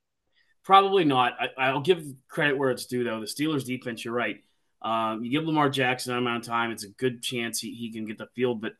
Probably 0.63 1.03
not. 1.03 1.33
I, 1.39 1.49
I'll 1.57 1.81
give 1.81 2.05
credit 2.27 2.57
where 2.57 2.71
it's 2.71 2.85
due, 2.85 3.03
though. 3.03 3.19
The 3.19 3.25
Steelers' 3.25 3.65
defense, 3.65 4.05
you're 4.05 4.13
right. 4.13 4.37
Um, 4.81 5.23
you 5.23 5.31
give 5.31 5.45
Lamar 5.45 5.69
Jackson 5.69 6.11
that 6.11 6.19
amount 6.19 6.43
of 6.43 6.49
time, 6.49 6.71
it's 6.71 6.83
a 6.83 6.89
good 6.89 7.21
chance 7.21 7.59
he, 7.59 7.73
he 7.73 7.91
can 7.91 8.05
get 8.05 8.17
the 8.17 8.27
field, 8.35 8.61
but 8.61 8.73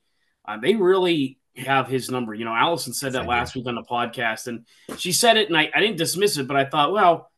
uh, 0.45 0.58
they 0.58 0.76
really 0.76 1.39
have 1.58 1.88
his 1.88 2.10
number. 2.10 2.34
You 2.34 2.45
know, 2.45 2.54
Allison 2.54 2.93
said 2.93 3.14
that 3.14 3.26
last 3.28 3.56
week 3.56 3.68
on 3.68 3.76
the 3.76 3.84
podcast, 3.84 4.47
and 4.47 4.66
she 4.99 5.12
said 5.12 5.38
it, 5.38 5.49
and 5.49 5.58
I, 5.58 5.70
I 5.74 5.80
didn't 5.80 5.97
dismiss 5.97 6.38
it, 6.38 6.47
but 6.47 6.58
I 6.58 6.66
thought, 6.66 6.91
well, 6.93 7.30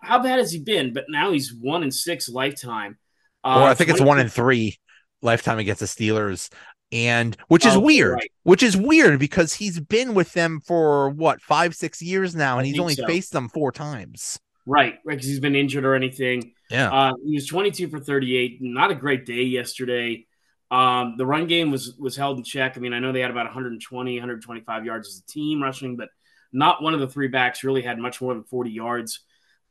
how 0.00 0.20
bad 0.22 0.38
has 0.38 0.50
he 0.52 0.58
been? 0.60 0.92
But 0.92 1.04
now 1.08 1.32
he's 1.32 1.52
one 1.52 1.82
in 1.82 1.90
six 1.90 2.28
lifetime. 2.28 2.98
Uh, 3.44 3.60
or 3.60 3.68
I 3.68 3.74
think 3.74 3.90
it's 3.90 4.00
one 4.00 4.18
in 4.20 4.28
three 4.28 4.78
lifetime 5.20 5.58
against 5.58 5.80
the 5.80 5.86
Steelers, 5.86 6.48
and 6.90 7.36
which 7.48 7.64
is 7.66 7.74
Oh, 7.76 7.80
weird. 7.80 8.14
right. 8.14 8.32
Which 8.42 8.62
is 8.62 8.76
weird 8.76 9.18
because 9.20 9.52
he's 9.54 9.78
been 9.80 10.14
with 10.14 10.32
them 10.32 10.60
for 10.60 11.10
what 11.10 11.40
five, 11.40 11.74
six 11.74 12.00
years 12.02 12.34
now, 12.34 12.56
I 12.56 12.58
and 12.58 12.66
he's 12.66 12.78
only 12.78 12.94
so. 12.94 13.06
faced 13.06 13.32
them 13.32 13.48
four 13.48 13.70
times. 13.72 14.38
Right, 14.64 14.94
right, 15.04 15.16
because 15.16 15.26
he's 15.26 15.40
been 15.40 15.56
injured 15.56 15.84
or 15.84 15.94
anything. 15.94 16.52
Yeah, 16.70 16.90
Uh, 16.92 17.12
he 17.26 17.34
was 17.34 17.46
22 17.48 17.88
for 17.88 17.98
38. 17.98 18.58
Not 18.60 18.90
a 18.92 18.94
great 18.94 19.26
day 19.26 19.42
yesterday. 19.42 20.26
Um, 20.72 21.16
the 21.18 21.26
run 21.26 21.46
game 21.46 21.70
was 21.70 21.94
was 21.98 22.16
held 22.16 22.38
in 22.38 22.44
check. 22.44 22.78
I 22.78 22.80
mean, 22.80 22.94
I 22.94 22.98
know 22.98 23.12
they 23.12 23.20
had 23.20 23.30
about 23.30 23.44
120, 23.44 24.14
125 24.14 24.84
yards 24.86 25.08
as 25.08 25.18
a 25.18 25.26
team 25.26 25.62
rushing, 25.62 25.96
but 25.96 26.08
not 26.50 26.82
one 26.82 26.94
of 26.94 27.00
the 27.00 27.08
three 27.08 27.28
backs 27.28 27.62
really 27.62 27.82
had 27.82 27.98
much 27.98 28.22
more 28.22 28.32
than 28.32 28.44
40 28.44 28.70
yards. 28.70 29.20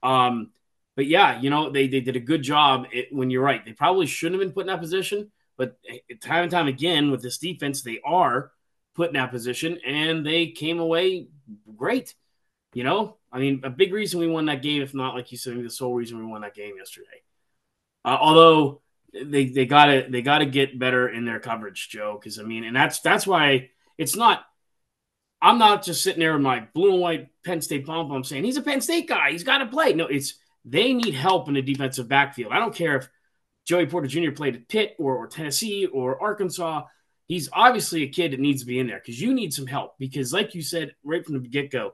Um, 0.03 0.51
but 0.95 1.07
yeah, 1.07 1.39
you 1.39 1.49
know, 1.49 1.71
they, 1.71 1.87
they 1.87 2.01
did 2.01 2.15
a 2.15 2.19
good 2.19 2.43
job 2.43 2.85
it, 2.91 3.07
when 3.11 3.31
you're 3.31 3.43
right. 3.43 3.65
They 3.65 3.73
probably 3.73 4.05
shouldn't 4.05 4.39
have 4.39 4.47
been 4.47 4.53
put 4.53 4.61
in 4.61 4.67
that 4.67 4.79
position, 4.79 5.31
but 5.57 5.77
time 6.21 6.43
and 6.43 6.51
time 6.51 6.67
again 6.67 7.09
with 7.09 7.23
this 7.23 7.39
defense, 7.39 7.81
they 7.81 7.99
are 8.05 8.51
put 8.93 9.07
in 9.07 9.13
that 9.15 9.31
position 9.31 9.79
and 9.85 10.23
they 10.23 10.47
came 10.47 10.79
away 10.79 11.29
great. 11.75 12.13
You 12.73 12.83
know, 12.83 13.17
I 13.31 13.39
mean, 13.39 13.61
a 13.63 13.71
big 13.71 13.91
reason 13.91 14.19
we 14.19 14.27
won 14.27 14.45
that 14.45 14.61
game, 14.61 14.83
if 14.83 14.93
not 14.93 15.15
like 15.15 15.31
you 15.31 15.37
said, 15.39 15.63
the 15.63 15.69
sole 15.69 15.95
reason 15.95 16.19
we 16.19 16.25
won 16.25 16.41
that 16.41 16.53
game 16.53 16.75
yesterday. 16.77 17.07
Uh, 18.05 18.17
although 18.19 18.81
they 19.13 19.45
they 19.45 19.65
gotta 19.65 20.07
they 20.09 20.21
gotta 20.21 20.45
get 20.45 20.79
better 20.79 21.09
in 21.09 21.25
their 21.25 21.39
coverage, 21.39 21.89
Joe. 21.89 22.17
Because 22.19 22.39
I 22.39 22.43
mean, 22.43 22.63
and 22.63 22.75
that's 22.75 22.99
that's 23.01 23.27
why 23.27 23.69
it's 23.97 24.15
not. 24.15 24.43
I'm 25.43 25.57
not 25.57 25.83
just 25.83 26.03
sitting 26.03 26.19
there 26.19 26.33
with 26.33 26.43
my 26.43 26.67
blue 26.73 26.91
and 26.93 27.01
white 27.01 27.29
Penn 27.43 27.61
State 27.61 27.85
pom 27.85 28.09
pom 28.09 28.23
saying 28.23 28.43
he's 28.43 28.57
a 28.57 28.61
Penn 28.61 28.79
State 28.79 29.07
guy. 29.07 29.31
He's 29.31 29.43
got 29.43 29.57
to 29.57 29.65
play. 29.65 29.93
No, 29.93 30.05
it's 30.05 30.35
they 30.65 30.93
need 30.93 31.13
help 31.13 31.47
in 31.47 31.55
the 31.55 31.61
defensive 31.61 32.07
backfield. 32.07 32.53
I 32.53 32.59
don't 32.59 32.75
care 32.75 32.97
if 32.97 33.09
Joey 33.65 33.87
Porter 33.87 34.07
Jr. 34.07 34.31
played 34.31 34.55
at 34.55 34.67
Pitt 34.67 34.95
or, 34.99 35.17
or 35.17 35.27
Tennessee 35.27 35.87
or 35.87 36.21
Arkansas. 36.21 36.83
He's 37.27 37.49
obviously 37.53 38.03
a 38.03 38.09
kid 38.09 38.33
that 38.33 38.39
needs 38.39 38.61
to 38.61 38.67
be 38.67 38.79
in 38.79 38.87
there 38.87 38.99
because 38.99 39.19
you 39.19 39.33
need 39.33 39.53
some 39.53 39.67
help. 39.67 39.97
Because, 39.97 40.33
like 40.33 40.53
you 40.53 40.61
said 40.61 40.93
right 41.03 41.25
from 41.25 41.41
the 41.41 41.47
get 41.47 41.71
go, 41.71 41.93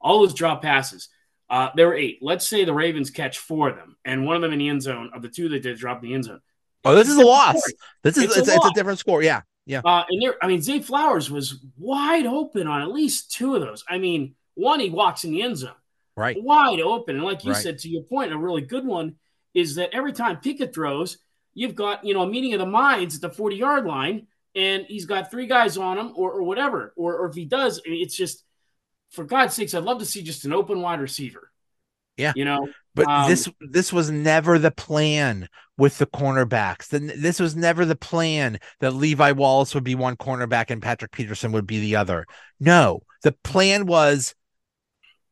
all 0.00 0.20
those 0.20 0.34
drop 0.34 0.62
passes, 0.62 1.08
uh, 1.50 1.68
there 1.76 1.88
were 1.88 1.94
eight. 1.94 2.18
Let's 2.20 2.48
say 2.48 2.64
the 2.64 2.74
Ravens 2.74 3.10
catch 3.10 3.38
four 3.38 3.68
of 3.68 3.76
them, 3.76 3.96
and 4.04 4.26
one 4.26 4.36
of 4.36 4.42
them 4.42 4.52
in 4.52 4.58
the 4.58 4.68
end 4.68 4.82
zone 4.82 5.10
of 5.14 5.22
the 5.22 5.28
two 5.28 5.48
that 5.50 5.62
did 5.62 5.78
drop 5.78 6.02
in 6.02 6.08
the 6.08 6.14
end 6.14 6.24
zone. 6.24 6.40
Oh, 6.84 6.94
this 6.94 7.08
is 7.08 7.16
a 7.16 7.22
loss. 7.22 7.60
This 8.02 8.16
is 8.16 8.24
It's 8.24 8.36
it's, 8.36 8.48
a 8.48 8.54
it's, 8.54 8.66
a 8.66 8.72
different 8.72 8.98
score. 8.98 9.22
Yeah, 9.22 9.42
yeah. 9.66 9.80
Uh, 9.84 10.04
and 10.08 10.22
there, 10.22 10.36
I 10.42 10.46
mean, 10.46 10.62
Zay 10.62 10.80
Flowers 10.80 11.30
was 11.30 11.64
wide 11.76 12.26
open 12.26 12.66
on 12.66 12.82
at 12.82 12.92
least 12.92 13.32
two 13.32 13.54
of 13.54 13.60
those. 13.60 13.84
I 13.88 13.98
mean, 13.98 14.34
one 14.54 14.80
he 14.80 14.90
walks 14.90 15.24
in 15.24 15.32
the 15.32 15.42
end 15.42 15.58
zone, 15.58 15.72
Right. 16.16 16.40
wide 16.40 16.80
open, 16.80 17.16
and 17.16 17.24
like 17.24 17.44
you 17.44 17.52
Right. 17.52 17.62
said, 17.62 17.78
to 17.80 17.88
your 17.88 18.02
point, 18.02 18.32
a 18.32 18.38
really 18.38 18.62
good 18.62 18.86
one 18.86 19.16
is 19.54 19.74
that 19.74 19.90
every 19.92 20.12
time 20.12 20.38
Pickett 20.38 20.74
throws, 20.74 21.18
you've 21.54 21.74
got 21.74 22.04
you 22.04 22.14
know 22.14 22.22
a 22.22 22.28
meeting 22.28 22.54
of 22.54 22.60
the 22.60 22.66
minds 22.66 23.16
at 23.16 23.20
the 23.20 23.30
forty 23.30 23.56
yard 23.56 23.84
line, 23.84 24.26
and 24.54 24.84
he's 24.86 25.06
got 25.06 25.30
three 25.30 25.46
guys 25.46 25.76
on 25.76 25.98
him, 25.98 26.12
or, 26.14 26.32
or 26.32 26.42
whatever, 26.42 26.92
or, 26.96 27.16
or 27.16 27.26
if 27.26 27.34
he 27.34 27.44
does, 27.44 27.80
it's 27.84 28.16
just 28.16 28.44
for 29.10 29.24
God's 29.24 29.54
sakes, 29.54 29.74
I'd 29.74 29.84
love 29.84 29.98
to 29.98 30.06
see 30.06 30.22
just 30.22 30.44
an 30.44 30.52
open 30.52 30.80
wide 30.80 31.00
receiver. 31.00 31.50
Yeah. 32.16 32.32
you 32.34 32.44
know, 32.44 32.68
But 32.98 33.08
Um, 33.08 33.30
this 33.30 33.48
this 33.60 33.92
was 33.92 34.10
never 34.10 34.58
the 34.58 34.72
plan 34.72 35.48
with 35.76 35.98
the 35.98 36.06
cornerbacks. 36.06 36.88
Then 36.88 37.12
this 37.16 37.38
was 37.38 37.54
never 37.54 37.84
the 37.84 37.94
plan 37.94 38.58
that 38.80 38.90
Levi 38.90 39.30
Wallace 39.32 39.72
would 39.74 39.84
be 39.84 39.94
one 39.94 40.16
cornerback 40.16 40.70
and 40.70 40.82
Patrick 40.82 41.12
Peterson 41.12 41.52
would 41.52 41.66
be 41.66 41.78
the 41.78 41.94
other. 41.94 42.26
No, 42.58 43.02
the 43.22 43.30
plan 43.30 43.86
was 43.86 44.34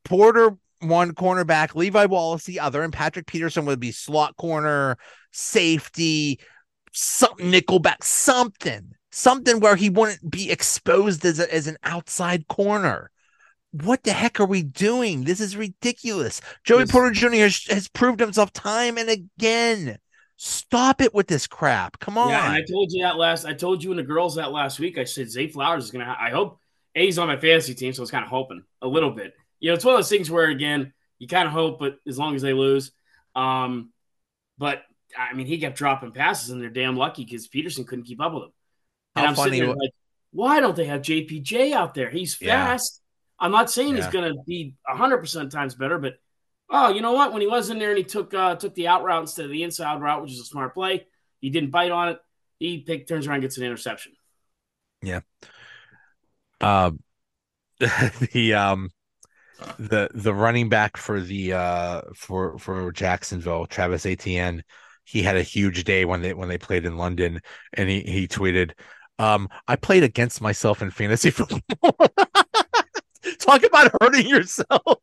Porter 0.04 0.56
one 0.78 1.12
cornerback, 1.12 1.74
Levi 1.74 2.04
Wallace 2.04 2.44
the 2.44 2.60
other, 2.60 2.82
and 2.82 2.92
Patrick 2.92 3.26
Peterson 3.26 3.64
would 3.66 3.80
be 3.80 3.90
slot 3.90 4.36
corner, 4.36 4.96
safety, 5.32 6.38
something 6.92 7.50
nickelback, 7.50 8.04
something, 8.04 8.92
something 9.10 9.58
where 9.58 9.74
he 9.74 9.90
wouldn't 9.90 10.30
be 10.30 10.52
exposed 10.52 11.24
as 11.24 11.40
a, 11.40 11.52
as 11.52 11.66
an 11.66 11.78
outside 11.82 12.46
corner. 12.46 13.10
What 13.82 14.04
the 14.04 14.12
heck 14.12 14.40
are 14.40 14.46
we 14.46 14.62
doing? 14.62 15.24
This 15.24 15.40
is 15.40 15.56
ridiculous. 15.56 16.40
Joey 16.64 16.84
This- 16.84 16.92
Porter 16.92 17.10
Jr. 17.12 17.36
has, 17.36 17.64
has 17.68 17.88
proved 17.88 18.20
himself 18.20 18.52
time 18.52 18.98
and 18.98 19.08
again. 19.08 19.98
Stop 20.38 21.00
it 21.00 21.14
with 21.14 21.28
this 21.28 21.46
crap. 21.46 21.98
Come 21.98 22.18
on. 22.18 22.28
Yeah, 22.28 22.50
I 22.50 22.62
told 22.70 22.92
you 22.92 23.02
that 23.04 23.16
last. 23.16 23.46
I 23.46 23.54
told 23.54 23.82
you 23.82 23.90
and 23.90 23.98
the 23.98 24.02
girls 24.02 24.34
that 24.34 24.52
last 24.52 24.78
week. 24.78 24.98
I 24.98 25.04
said 25.04 25.30
Zay 25.30 25.48
Flowers 25.48 25.84
is 25.84 25.90
gonna. 25.90 26.14
I 26.18 26.28
hope 26.28 26.60
A, 26.94 27.06
he's 27.06 27.18
on 27.18 27.26
my 27.26 27.38
fantasy 27.38 27.74
team, 27.74 27.94
so 27.94 28.00
I 28.00 28.02
was 28.02 28.10
kind 28.10 28.22
of 28.22 28.28
hoping 28.28 28.62
a 28.82 28.86
little 28.86 29.10
bit. 29.10 29.32
You 29.60 29.70
know, 29.70 29.74
it's 29.74 29.84
one 29.84 29.94
of 29.94 29.98
those 29.98 30.10
things 30.10 30.30
where 30.30 30.50
again 30.50 30.92
you 31.18 31.26
kind 31.26 31.46
of 31.46 31.52
hope, 31.52 31.78
but 31.78 31.96
as 32.06 32.18
long 32.18 32.34
as 32.34 32.42
they 32.42 32.52
lose, 32.52 32.92
um, 33.34 33.92
but 34.58 34.82
I 35.16 35.32
mean 35.32 35.46
he 35.46 35.56
kept 35.56 35.78
dropping 35.78 36.12
passes 36.12 36.50
and 36.50 36.60
they're 36.60 36.68
damn 36.68 36.96
lucky 36.96 37.24
because 37.24 37.48
Peterson 37.48 37.84
couldn't 37.84 38.04
keep 38.04 38.20
up 38.20 38.34
with 38.34 38.42
him. 38.42 38.52
And 39.14 39.24
How 39.24 39.30
I'm 39.30 39.36
sitting 39.36 39.52
funny 39.52 39.60
there 39.60 39.68
like, 39.74 39.90
why 40.32 40.60
don't 40.60 40.76
they 40.76 40.84
have 40.84 41.00
JPJ 41.00 41.72
out 41.72 41.94
there? 41.94 42.10
He's 42.10 42.34
fast. 42.34 43.00
I'm 43.38 43.52
not 43.52 43.70
saying 43.70 43.96
Yeah. 43.96 43.96
he's 43.96 44.06
gonna 44.12 44.34
be 44.46 44.74
hundred 44.86 45.18
percent 45.18 45.52
times 45.52 45.74
better, 45.74 45.98
but 45.98 46.14
oh, 46.70 46.88
you 46.90 47.00
know 47.02 47.12
what? 47.12 47.32
When 47.32 47.42
he 47.42 47.48
was 47.48 47.70
in 47.70 47.78
there 47.78 47.90
and 47.90 47.98
he 47.98 48.04
took 48.04 48.32
uh, 48.34 48.56
took 48.56 48.74
the 48.74 48.88
out 48.88 49.02
route 49.04 49.22
instead 49.22 49.44
of 49.46 49.50
the 49.50 49.62
inside 49.62 50.00
route, 50.00 50.22
which 50.22 50.32
is 50.32 50.40
a 50.40 50.44
smart 50.44 50.74
play. 50.74 51.06
He 51.40 51.50
didn't 51.50 51.70
bite 51.70 51.90
on 51.90 52.08
it. 52.10 52.18
He 52.58 52.78
pick, 52.78 53.06
turns 53.06 53.26
around, 53.26 53.36
and 53.36 53.42
gets 53.42 53.58
an 53.58 53.64
interception. 53.64 54.12
Yeah. 55.02 55.20
Um 56.60 57.00
the 57.78 58.54
um 58.54 58.90
the 59.78 60.08
the 60.14 60.34
running 60.34 60.68
back 60.68 60.96
for 60.96 61.20
the 61.20 61.52
uh 61.54 62.02
for 62.14 62.58
for 62.58 62.92
Jacksonville, 62.92 63.66
Travis 63.66 64.06
Etienne, 64.06 64.62
he 65.04 65.22
had 65.22 65.36
a 65.36 65.42
huge 65.42 65.84
day 65.84 66.04
when 66.04 66.22
they 66.22 66.34
when 66.34 66.48
they 66.48 66.58
played 66.58 66.86
in 66.86 66.96
London 66.96 67.40
and 67.74 67.88
he 67.88 68.00
he 68.02 68.28
tweeted 68.28 68.72
um 69.18 69.48
I 69.68 69.76
played 69.76 70.02
against 70.02 70.40
myself 70.40 70.82
in 70.82 70.90
fantasy 70.90 71.30
football. 71.32 71.96
Talk 73.40 73.62
about 73.64 73.90
hurting 74.00 74.26
yourself. 74.26 74.98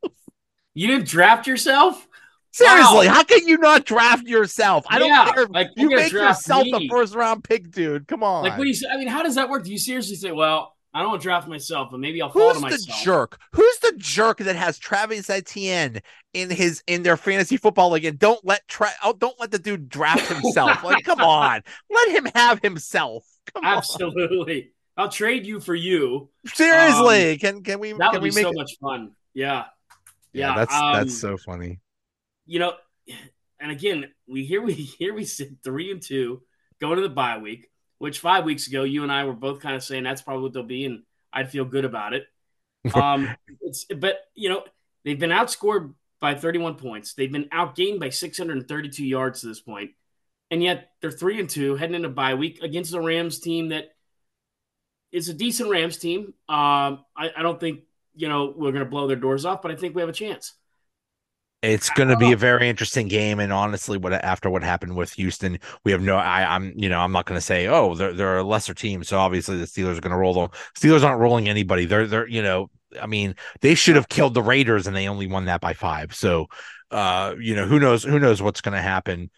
You 0.73 0.87
didn't 0.87 1.07
draft 1.07 1.47
yourself? 1.47 2.07
Seriously, 2.51 3.07
Wow. 3.07 3.13
how 3.13 3.23
can 3.23 3.47
you 3.47 3.57
not 3.57 3.83
draft 3.85 4.27
yourself? 4.27 4.85
I 4.87 4.99
don't 4.99 5.33
care. 5.33 5.47
like, 5.47 5.69
you 5.75 5.89
make 5.89 6.11
yourself 6.11 6.65
me. 6.65 6.71
the 6.71 6.87
first 6.89 7.15
round 7.15 7.43
pick, 7.43 7.71
dude. 7.71 8.07
Come 8.07 8.21
on. 8.23 8.43
Like, 8.43 8.57
what 8.57 8.63
do 8.65 8.67
you 8.67 8.75
say? 8.75 8.87
I 8.91 8.97
mean, 8.97 9.07
how 9.07 9.23
does 9.23 9.35
that 9.35 9.49
work? 9.49 9.63
Do 9.63 9.71
you 9.71 9.79
seriously 9.79 10.15
say, 10.15 10.31
well, 10.31 10.75
I 10.93 10.99
don't 10.99 11.09
want 11.09 11.21
to 11.21 11.25
draft 11.25 11.47
myself, 11.47 11.89
but 11.89 11.99
maybe 11.99 12.21
I'll 12.21 12.29
fall 12.29 12.49
Who's 12.53 12.57
to 12.57 12.61
the 12.61 12.69
myself. 12.69 13.03
jerk? 13.03 13.39
Who's 13.53 13.79
the 13.79 13.93
jerk 13.97 14.37
that 14.37 14.55
has 14.55 14.77
Travis 14.77 15.31
Etienne 15.31 16.01
in 16.35 16.51
his 16.51 16.83
in 16.85 17.01
their 17.01 17.17
fantasy 17.17 17.57
football 17.57 17.89
league 17.89 18.05
and 18.05 18.19
don't 18.19 18.45
let 18.45 18.67
tra- 18.67 18.91
oh, 19.03 19.13
don't 19.13 19.39
let 19.39 19.49
the 19.49 19.57
dude 19.57 19.89
draft 19.89 20.27
himself? 20.31 20.83
like, 20.83 21.03
come 21.03 21.21
on, 21.23 21.61
let 21.89 22.09
him 22.11 22.27
have 22.35 22.59
himself. 22.61 23.25
Come 23.51 23.65
on. 23.65 23.77
Absolutely. 23.77 24.72
I'll 24.95 25.09
trade 25.09 25.45
you 25.45 25.59
for 25.59 25.73
you. 25.75 26.29
Seriously, 26.53 27.37
can 27.37 27.63
can 27.63 27.79
we 27.79 27.93
That 27.93 28.11
can 28.11 28.21
would 28.21 28.23
we 28.23 28.29
be 28.29 28.35
make 28.35 28.43
so 28.45 28.49
it- 28.51 28.55
much 28.55 28.71
fun. 28.81 29.11
Yeah. 29.33 29.65
Yeah, 30.33 30.49
Yeah. 30.49 30.55
that's 30.55 30.73
um, 30.75 30.93
that's 30.93 31.17
so 31.17 31.37
funny. 31.37 31.79
you 32.45 32.59
know, 32.59 32.73
and 33.59 33.71
again, 33.71 34.11
we 34.27 34.45
here 34.45 34.61
we 34.61 34.73
here 34.99 35.13
we 35.13 35.25
sit 35.25 35.49
three 35.63 35.91
and 35.91 36.01
two, 36.01 36.41
going 36.79 36.97
to 36.97 37.01
the 37.01 37.09
bye 37.09 37.37
week, 37.37 37.69
which 37.97 38.19
five 38.19 38.43
weeks 38.45 38.67
ago 38.67 38.83
you 38.83 39.03
and 39.03 39.11
I 39.11 39.25
were 39.25 39.33
both 39.33 39.59
kind 39.61 39.75
of 39.75 39.83
saying 39.83 40.03
that's 40.03 40.21
probably 40.21 40.43
what 40.43 40.53
they'll 40.53 40.63
be, 40.63 40.85
and 40.85 41.03
I'd 41.31 41.49
feel 41.51 41.65
good 41.65 41.85
about 41.85 42.13
it. 42.13 42.25
Um, 42.93 43.29
it's 43.61 43.85
but 43.85 44.17
you 44.35 44.49
know 44.49 44.63
they've 45.05 45.17
been 45.19 45.29
outscored 45.29 45.93
by 46.19 46.35
31 46.35 46.75
points, 46.75 47.13
they've 47.13 47.31
been 47.31 47.45
outgained 47.49 47.99
by 47.99 48.09
632 48.09 49.05
yards 49.05 49.41
to 49.41 49.47
this 49.47 49.61
point, 49.61 49.91
and 50.51 50.61
yet 50.61 50.89
they're 51.01 51.09
three 51.11 51.39
and 51.39 51.49
two 51.49 51.75
heading 51.77 51.95
into 51.95 52.09
bye 52.09 52.33
week 52.33 52.61
against 52.61 52.91
the 52.91 52.99
Rams 52.99 53.39
team 53.39 53.69
that 53.69 53.95
is 55.13 55.29
a 55.29 55.33
decent 55.33 55.69
Rams 55.69 55.97
team. 55.97 56.33
Um, 56.49 57.05
I, 57.15 57.31
I 57.37 57.43
don't 57.43 57.59
think 57.59 57.81
you 58.15 58.27
know 58.27 58.53
we're 58.55 58.71
going 58.71 58.83
to 58.83 58.89
blow 58.89 59.07
their 59.07 59.15
doors 59.15 59.45
off, 59.45 59.61
but 59.61 59.71
I 59.71 59.75
think 59.75 59.95
we 59.95 60.01
have 60.01 60.09
a 60.09 60.13
chance. 60.13 60.53
It's 61.61 61.89
going 61.91 62.09
to 62.09 62.17
be 62.17 62.33
a 62.33 62.37
very 62.37 62.67
interesting 62.67 63.07
game, 63.07 63.39
and 63.39 63.53
honestly, 63.53 63.97
what 63.97 64.11
after 64.11 64.49
what 64.49 64.63
happened 64.63 64.97
with 64.97 65.13
Houston, 65.13 65.59
we 65.85 65.93
have 65.93 66.01
no. 66.01 66.17
I, 66.17 66.55
I'm, 66.55 66.73
you 66.75 66.89
know, 66.89 66.99
I'm 66.99 67.13
not 67.13 67.25
going 67.25 67.37
to 67.37 67.45
say, 67.45 67.67
oh, 67.67 67.95
they're 67.95 68.11
they're 68.11 68.39
a 68.39 68.43
lesser 68.43 68.73
team, 68.73 69.01
so 69.05 69.17
obviously 69.17 69.57
the 69.57 69.65
Steelers 69.65 69.97
are 69.97 70.01
going 70.01 70.11
to 70.11 70.17
roll 70.17 70.33
them. 70.33 70.49
Steelers 70.77 71.03
aren't 71.03 71.21
rolling 71.21 71.47
anybody. 71.47 71.85
They're 71.85 72.05
they're, 72.05 72.27
you 72.27 72.41
know, 72.41 72.69
I 73.01 73.05
mean, 73.05 73.35
they 73.61 73.75
should 73.75 73.95
have 73.95 74.09
killed 74.09 74.33
the 74.33 74.41
Raiders, 74.41 74.87
and 74.87 74.95
they 74.95 75.07
only 75.07 75.27
won 75.27 75.45
that 75.45 75.61
by 75.61 75.73
five. 75.73 76.13
So, 76.13 76.47
uh, 76.91 77.35
you 77.39 77.55
know, 77.55 77.65
who 77.65 77.79
knows? 77.79 78.03
Who 78.03 78.19
knows 78.19 78.41
what's 78.41 78.59
going 78.59 78.75
to 78.75 78.81
happen? 78.81 79.29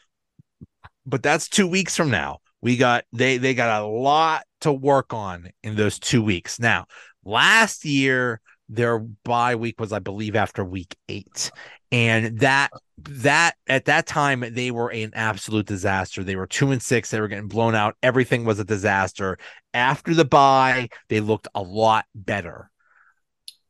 But 1.06 1.22
that's 1.22 1.48
two 1.48 1.68
weeks 1.68 1.96
from 1.96 2.10
now. 2.10 2.40
We 2.66 2.78
got 2.78 3.04
they 3.14 3.38
they 3.38 3.54
got 3.54 3.84
a 3.84 3.86
lot 3.86 4.42
to 4.62 4.74
work 4.74 5.14
on 5.14 5.52
in 5.62 5.76
those 5.76 6.00
two 6.00 6.24
weeks. 6.24 6.60
Now, 6.60 6.88
last 7.24 7.86
year 7.86 8.42
their 8.70 8.98
bye 8.98 9.54
week 9.54 9.80
was, 9.80 9.94
I 9.94 10.00
believe, 10.00 10.36
after 10.36 10.66
week 10.66 10.98
eight. 11.08 11.52
And 11.92 12.40
that 12.40 12.72
that 12.98 13.54
at 13.68 13.86
that 13.86 14.08
time 14.08 14.44
they 14.56 14.72
were 14.72 14.92
an 14.92 15.12
absolute 15.14 15.68
disaster. 15.68 16.24
They 16.24 16.36
were 16.36 16.48
two 16.48 16.72
and 16.72 16.82
six. 16.82 17.12
They 17.12 17.22
were 17.22 17.28
getting 17.28 17.50
blown 17.50 17.76
out. 17.76 17.98
Everything 18.02 18.46
was 18.46 18.60
a 18.60 18.66
disaster. 18.66 19.38
After 19.76 20.16
the 20.16 20.26
bye 20.26 20.90
they 21.08 21.20
looked 21.20 21.48
a 21.54 21.62
lot 21.62 22.06
better. 22.16 22.72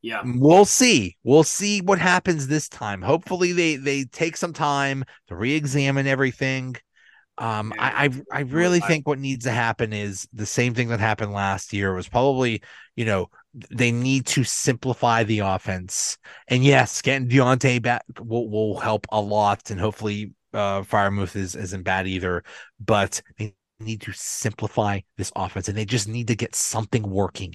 Yeah. 0.00 0.22
we'll 0.24 0.64
see. 0.64 1.18
We'll 1.22 1.44
see 1.44 1.82
what 1.82 1.98
happens 1.98 2.48
this 2.48 2.70
time. 2.70 3.02
Hopefully 3.02 3.52
they 3.52 3.76
they 3.76 4.04
take 4.04 4.38
some 4.38 4.54
time 4.54 5.04
to 5.28 5.36
re-examine 5.36 6.06
everything 6.06 6.76
um 7.38 7.72
i 7.78 8.06
i, 8.06 8.38
I 8.38 8.40
really 8.40 8.80
think 8.80 9.06
what 9.06 9.18
needs 9.18 9.44
to 9.44 9.50
happen 9.50 9.92
is 9.92 10.26
the 10.32 10.46
same 10.46 10.74
thing 10.74 10.88
that 10.88 11.00
happened 11.00 11.32
last 11.32 11.72
year 11.72 11.94
was 11.94 12.08
probably 12.08 12.62
you 12.96 13.04
know 13.04 13.28
they 13.70 13.90
need 13.90 14.26
to 14.26 14.44
simplify 14.44 15.22
the 15.24 15.40
offense. 15.40 16.18
And 16.48 16.62
yes, 16.62 17.00
getting 17.00 17.28
Diontae 17.28 17.80
back 17.80 18.02
will, 18.20 18.48
will 18.48 18.78
help 18.78 19.06
a 19.10 19.20
lot. 19.20 19.70
And 19.70 19.80
hopefully 19.80 20.32
uh 20.52 20.82
Freiermuth 20.82 21.36
is 21.36 21.54
isn't 21.54 21.82
bad 21.82 22.06
either. 22.06 22.44
But 22.84 23.22
they 23.38 23.54
need 23.80 24.02
to 24.02 24.12
simplify 24.12 25.00
this 25.16 25.32
offense 25.36 25.68
and 25.68 25.76
they 25.76 25.84
just 25.84 26.08
need 26.08 26.28
to 26.28 26.36
get 26.36 26.54
something 26.54 27.02
working. 27.02 27.54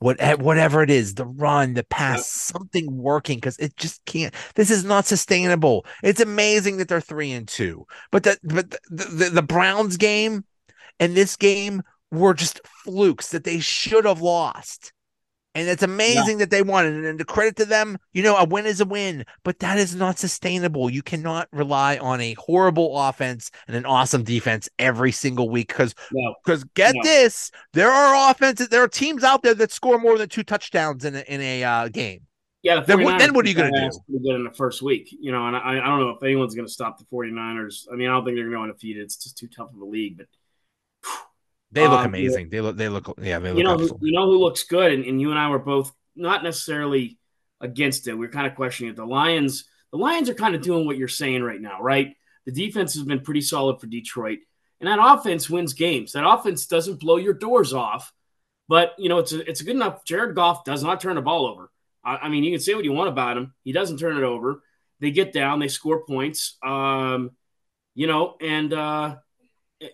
What 0.00 0.16
eh, 0.20 0.34
whatever 0.34 0.82
it 0.82 0.90
is, 0.90 1.14
the 1.14 1.24
run, 1.24 1.74
the 1.74 1.84
pass, 1.84 2.18
yep. 2.18 2.58
something 2.58 2.96
working 2.96 3.38
because 3.38 3.58
it 3.58 3.76
just 3.76 4.04
can't. 4.04 4.34
This 4.54 4.70
is 4.70 4.84
not 4.84 5.06
sustainable. 5.06 5.86
It's 6.02 6.20
amazing 6.20 6.76
that 6.78 6.88
they're 6.88 7.00
three 7.00 7.32
and 7.32 7.48
two, 7.48 7.86
but 8.10 8.24
the 8.24 8.38
but 8.42 8.70
the, 8.70 9.04
the, 9.04 9.30
the 9.30 9.42
Browns 9.42 9.96
game 9.96 10.44
and 11.00 11.14
this 11.14 11.36
game 11.36 11.82
were 12.10 12.34
just 12.34 12.60
flukes 12.84 13.30
that 13.30 13.44
they 13.44 13.60
should 13.60 14.04
have 14.04 14.20
lost. 14.20 14.92
And 15.54 15.68
it's 15.68 15.82
amazing 15.82 16.38
yeah. 16.38 16.44
that 16.44 16.50
they 16.50 16.62
won. 16.62 16.84
And, 16.84 17.04
and 17.04 17.18
to 17.18 17.24
credit 17.24 17.56
to 17.56 17.64
them, 17.64 17.98
you 18.12 18.22
know, 18.22 18.36
a 18.36 18.44
win 18.44 18.66
is 18.66 18.80
a 18.80 18.84
win, 18.84 19.24
but 19.44 19.60
that 19.60 19.78
is 19.78 19.94
not 19.94 20.18
sustainable. 20.18 20.90
You 20.90 21.02
cannot 21.02 21.48
rely 21.52 21.96
on 21.98 22.20
a 22.20 22.34
horrible 22.34 22.98
offense 22.98 23.50
and 23.68 23.76
an 23.76 23.86
awesome 23.86 24.24
defense 24.24 24.68
every 24.78 25.12
single 25.12 25.48
week. 25.48 25.68
Because, 25.68 25.94
because 26.44 26.64
get 26.74 26.94
no. 26.96 27.02
this, 27.02 27.50
there 27.72 27.90
are 27.90 28.30
offenses, 28.30 28.68
there 28.68 28.82
are 28.82 28.88
teams 28.88 29.22
out 29.22 29.42
there 29.42 29.54
that 29.54 29.70
score 29.70 29.98
more 29.98 30.18
than 30.18 30.28
two 30.28 30.42
touchdowns 30.42 31.04
in 31.04 31.14
a, 31.14 31.20
in 31.20 31.40
a 31.40 31.64
uh, 31.64 31.88
game. 31.88 32.22
Yeah, 32.64 32.80
the 32.80 32.96
then, 32.96 33.18
then 33.18 33.34
what 33.34 33.44
are 33.44 33.48
you 33.48 33.54
going 33.54 33.70
to 33.72 33.78
do? 33.78 33.90
Pretty 34.08 34.24
good 34.24 34.36
in 34.36 34.44
the 34.44 34.50
first 34.50 34.80
week, 34.80 35.14
you 35.20 35.30
know, 35.30 35.46
and 35.46 35.54
I, 35.54 35.72
I 35.72 35.86
don't 35.86 36.00
know 36.00 36.08
if 36.08 36.22
anyone's 36.22 36.54
going 36.54 36.66
to 36.66 36.72
stop 36.72 36.98
the 36.98 37.04
49ers. 37.04 37.84
I 37.92 37.94
mean, 37.94 38.08
I 38.08 38.12
don't 38.12 38.24
think 38.24 38.38
they're 38.38 38.44
going 38.48 38.56
to 38.56 38.62
undefeated. 38.62 39.02
It's 39.02 39.22
just 39.22 39.36
too 39.36 39.48
tough 39.48 39.68
of 39.74 39.80
a 39.80 39.84
league, 39.84 40.16
but 40.16 40.26
they 41.74 41.88
look 41.88 42.00
um, 42.00 42.06
amazing. 42.06 42.48
They 42.48 42.60
look. 42.60 42.76
They 42.76 42.88
look. 42.88 43.18
Yeah. 43.20 43.38
They 43.38 43.50
look. 43.50 43.58
You 43.58 43.64
know. 43.64 43.76
Who, 43.76 43.98
you 44.00 44.12
know 44.12 44.26
who 44.26 44.38
looks 44.38 44.62
good, 44.62 44.92
and, 44.92 45.04
and, 45.04 45.20
you 45.20 45.30
and 45.30 45.38
I 45.38 45.48
were 45.48 45.58
both 45.58 45.92
not 46.16 46.42
necessarily 46.42 47.18
against 47.60 48.06
it. 48.08 48.14
We 48.14 48.26
are 48.26 48.30
kind 48.30 48.46
of 48.46 48.54
questioning 48.54 48.92
it. 48.92 48.96
The 48.96 49.04
Lions. 49.04 49.64
The 49.90 49.98
Lions 49.98 50.28
are 50.28 50.34
kind 50.34 50.54
of 50.54 50.62
doing 50.62 50.86
what 50.86 50.96
you're 50.96 51.08
saying 51.08 51.42
right 51.42 51.60
now, 51.60 51.80
right? 51.80 52.16
The 52.46 52.52
defense 52.52 52.94
has 52.94 53.04
been 53.04 53.20
pretty 53.20 53.40
solid 53.40 53.80
for 53.80 53.86
Detroit, 53.86 54.38
and 54.80 54.88
that 54.88 54.98
offense 55.00 55.50
wins 55.50 55.72
games. 55.72 56.12
That 56.12 56.28
offense 56.28 56.66
doesn't 56.66 57.00
blow 57.00 57.16
your 57.16 57.34
doors 57.34 57.72
off, 57.72 58.12
but 58.68 58.94
you 58.98 59.08
know 59.08 59.18
it's 59.18 59.32
a 59.32 59.48
it's 59.48 59.60
a 59.60 59.64
good 59.64 59.76
enough. 59.76 60.04
Jared 60.04 60.34
Goff 60.34 60.64
does 60.64 60.82
not 60.82 61.00
turn 61.00 61.16
the 61.16 61.22
ball 61.22 61.46
over. 61.46 61.70
I, 62.04 62.16
I 62.16 62.28
mean, 62.28 62.44
you 62.44 62.50
can 62.50 62.60
say 62.60 62.74
what 62.74 62.84
you 62.84 62.92
want 62.92 63.08
about 63.08 63.36
him. 63.36 63.54
He 63.64 63.72
doesn't 63.72 63.98
turn 63.98 64.16
it 64.16 64.22
over. 64.22 64.62
They 65.00 65.10
get 65.10 65.32
down. 65.32 65.58
They 65.58 65.68
score 65.68 66.04
points. 66.04 66.56
Um, 66.62 67.32
you 67.94 68.06
know, 68.06 68.36
and 68.40 68.72
uh, 68.72 69.16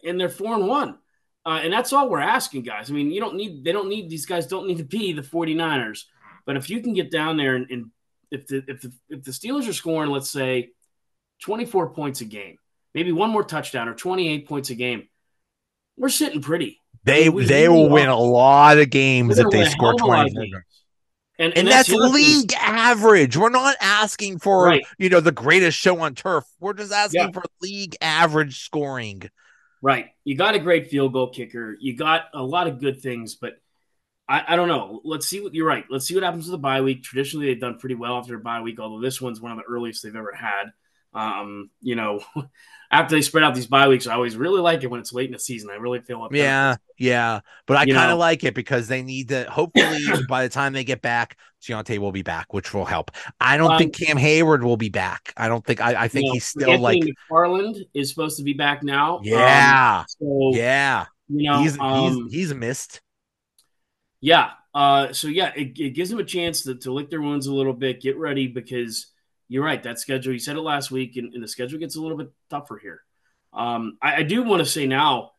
and 0.04 0.20
they're 0.20 0.28
four 0.28 0.54
and 0.54 0.66
one. 0.66 0.98
Uh, 1.44 1.60
and 1.62 1.72
that's 1.72 1.92
all 1.92 2.08
we're 2.08 2.20
asking, 2.20 2.62
guys. 2.62 2.90
I 2.90 2.94
mean, 2.94 3.10
you 3.10 3.20
don't 3.20 3.34
need 3.34 3.64
they 3.64 3.72
don't 3.72 3.88
need 3.88 4.10
these 4.10 4.26
guys 4.26 4.46
don't 4.46 4.66
need 4.66 4.78
to 4.78 4.84
be 4.84 5.12
the 5.12 5.22
49ers. 5.22 6.04
But 6.46 6.56
if 6.56 6.68
you 6.68 6.82
can 6.82 6.92
get 6.92 7.10
down 7.10 7.36
there 7.36 7.56
and, 7.56 7.66
and 7.70 7.90
if 8.30 8.46
the 8.46 8.62
if 8.68 8.82
the 8.82 8.92
if 9.08 9.22
the 9.24 9.30
Steelers 9.30 9.68
are 9.68 9.72
scoring, 9.72 10.10
let's 10.10 10.30
say 10.30 10.70
24 11.42 11.90
points 11.90 12.20
a 12.20 12.24
game, 12.26 12.56
maybe 12.94 13.12
one 13.12 13.30
more 13.30 13.44
touchdown 13.44 13.88
or 13.88 13.94
28 13.94 14.48
points 14.48 14.70
a 14.70 14.74
game, 14.74 15.08
we're 15.96 16.08
sitting 16.08 16.42
pretty. 16.42 16.80
They 17.04 17.30
mean, 17.30 17.46
they 17.46 17.68
will 17.68 17.88
win 17.88 18.08
a 18.08 18.18
lot 18.18 18.78
of 18.78 18.90
games 18.90 19.38
if 19.38 19.48
they 19.50 19.64
score 19.64 19.94
24. 19.94 20.42
And, 20.42 20.54
and, 21.38 21.56
and, 21.56 21.68
that's, 21.68 21.88
that's 21.88 22.12
league 22.12 22.52
average. 22.52 23.34
We're 23.36 23.48
not 23.48 23.74
asking 23.80 24.40
for 24.40 24.64
right. 24.64 24.84
you 24.98 25.08
know 25.08 25.20
the 25.20 25.32
greatest 25.32 25.78
show 25.78 25.98
on 26.00 26.14
turf. 26.14 26.44
We're 26.60 26.74
just 26.74 26.92
asking 26.92 27.20
yeah. 27.22 27.30
for 27.32 27.42
league 27.62 27.96
average 28.02 28.62
scoring. 28.62 29.22
Right. 29.82 30.06
You 30.24 30.36
got 30.36 30.54
a 30.54 30.58
great 30.58 30.88
field 30.88 31.12
goal 31.12 31.30
kicker. 31.30 31.76
You 31.80 31.96
got 31.96 32.26
a 32.34 32.42
lot 32.42 32.66
of 32.66 32.80
good 32.80 33.00
things, 33.00 33.34
but 33.34 33.54
I, 34.28 34.44
I, 34.48 34.56
don't 34.56 34.68
know. 34.68 35.00
Let's 35.04 35.26
see 35.26 35.40
what 35.40 35.54
you're 35.54 35.66
right. 35.66 35.84
Let's 35.88 36.06
see 36.06 36.14
what 36.14 36.22
happens 36.22 36.46
with 36.46 36.52
the 36.52 36.58
bye 36.58 36.82
week. 36.82 37.02
Traditionally, 37.02 37.46
they've 37.46 37.60
done 37.60 37.78
pretty 37.78 37.94
well 37.94 38.18
after 38.18 38.36
a 38.36 38.40
bye 38.40 38.60
week, 38.60 38.78
although 38.78 39.00
this 39.00 39.20
one's 39.20 39.40
one 39.40 39.52
of 39.52 39.58
the 39.58 39.64
earliest 39.64 40.02
they've 40.02 40.14
ever 40.14 40.34
had. 40.34 40.72
Um, 41.14 41.70
you 41.80 41.96
know, 41.96 42.22
after 42.90 43.14
they 43.14 43.22
spread 43.22 43.44
out 43.44 43.54
these 43.54 43.66
bye 43.66 43.86
weeks, 43.88 44.06
I 44.06 44.14
always 44.14 44.36
really 44.36 44.60
like 44.60 44.82
it 44.82 44.88
when 44.88 45.00
it's 45.00 45.12
late 45.12 45.26
in 45.26 45.32
the 45.32 45.38
season. 45.38 45.70
I 45.70 45.76
really 45.76 46.00
feel 46.00 46.20
like 46.20 46.32
yeah, 46.32 46.76
yeah. 46.98 47.40
But 47.66 47.76
I 47.76 47.86
kind 47.86 48.10
of 48.10 48.18
like 48.18 48.42
it 48.42 48.54
because 48.54 48.88
they 48.88 49.02
need 49.02 49.28
to. 49.28 49.48
Hopefully, 49.48 50.04
by 50.28 50.42
the 50.42 50.48
time 50.48 50.72
they 50.72 50.82
get 50.82 51.00
back, 51.00 51.36
Diontae 51.62 51.98
will 51.98 52.10
be 52.10 52.22
back, 52.22 52.52
which 52.52 52.74
will 52.74 52.84
help. 52.84 53.12
I 53.40 53.56
don't 53.56 53.72
um, 53.72 53.78
think 53.78 53.96
Cam 53.96 54.16
Heyward 54.16 54.62
will 54.62 54.76
be 54.76 54.88
back. 54.88 55.32
I 55.36 55.46
don't 55.46 55.64
think. 55.64 55.80
I, 55.80 56.04
I 56.04 56.08
think 56.08 56.24
you 56.24 56.30
know, 56.30 56.34
he's 56.34 56.46
still 56.46 56.70
Anthony 56.70 57.02
like 57.02 57.14
Garland 57.30 57.76
is 57.94 58.08
supposed 58.10 58.36
to 58.38 58.42
be 58.42 58.54
back 58.54 58.82
now. 58.82 59.20
Yeah, 59.22 60.00
um, 60.00 60.06
so, 60.08 60.50
yeah. 60.54 61.06
You 61.28 61.50
know, 61.50 61.60
he's 61.60 61.78
um, 61.78 62.28
he's 62.28 62.32
he's 62.32 62.54
missed. 62.54 63.00
Yeah. 64.20 64.50
Uh. 64.74 65.12
So 65.12 65.28
yeah, 65.28 65.52
it, 65.54 65.78
it 65.78 65.90
gives 65.90 66.10
them 66.10 66.18
a 66.18 66.24
chance 66.24 66.62
to, 66.62 66.74
to 66.74 66.92
lick 66.92 67.08
their 67.08 67.22
wounds 67.22 67.46
a 67.46 67.54
little 67.54 67.72
bit, 67.72 68.00
get 68.00 68.16
ready 68.16 68.48
because 68.48 69.09
you're 69.50 69.64
right. 69.64 69.82
That 69.82 69.98
schedule, 69.98 70.32
you 70.32 70.38
said 70.38 70.56
it 70.56 70.60
last 70.60 70.92
week, 70.92 71.16
and, 71.16 71.34
and 71.34 71.42
the 71.42 71.48
schedule 71.48 71.80
gets 71.80 71.96
a 71.96 72.00
little 72.00 72.16
bit 72.16 72.32
tougher 72.48 72.78
here. 72.78 73.02
Um, 73.52 73.98
I, 74.00 74.18
I 74.18 74.22
do 74.22 74.44
want 74.44 74.60
to 74.60 74.64
say 74.66 74.86
now, 74.86 75.32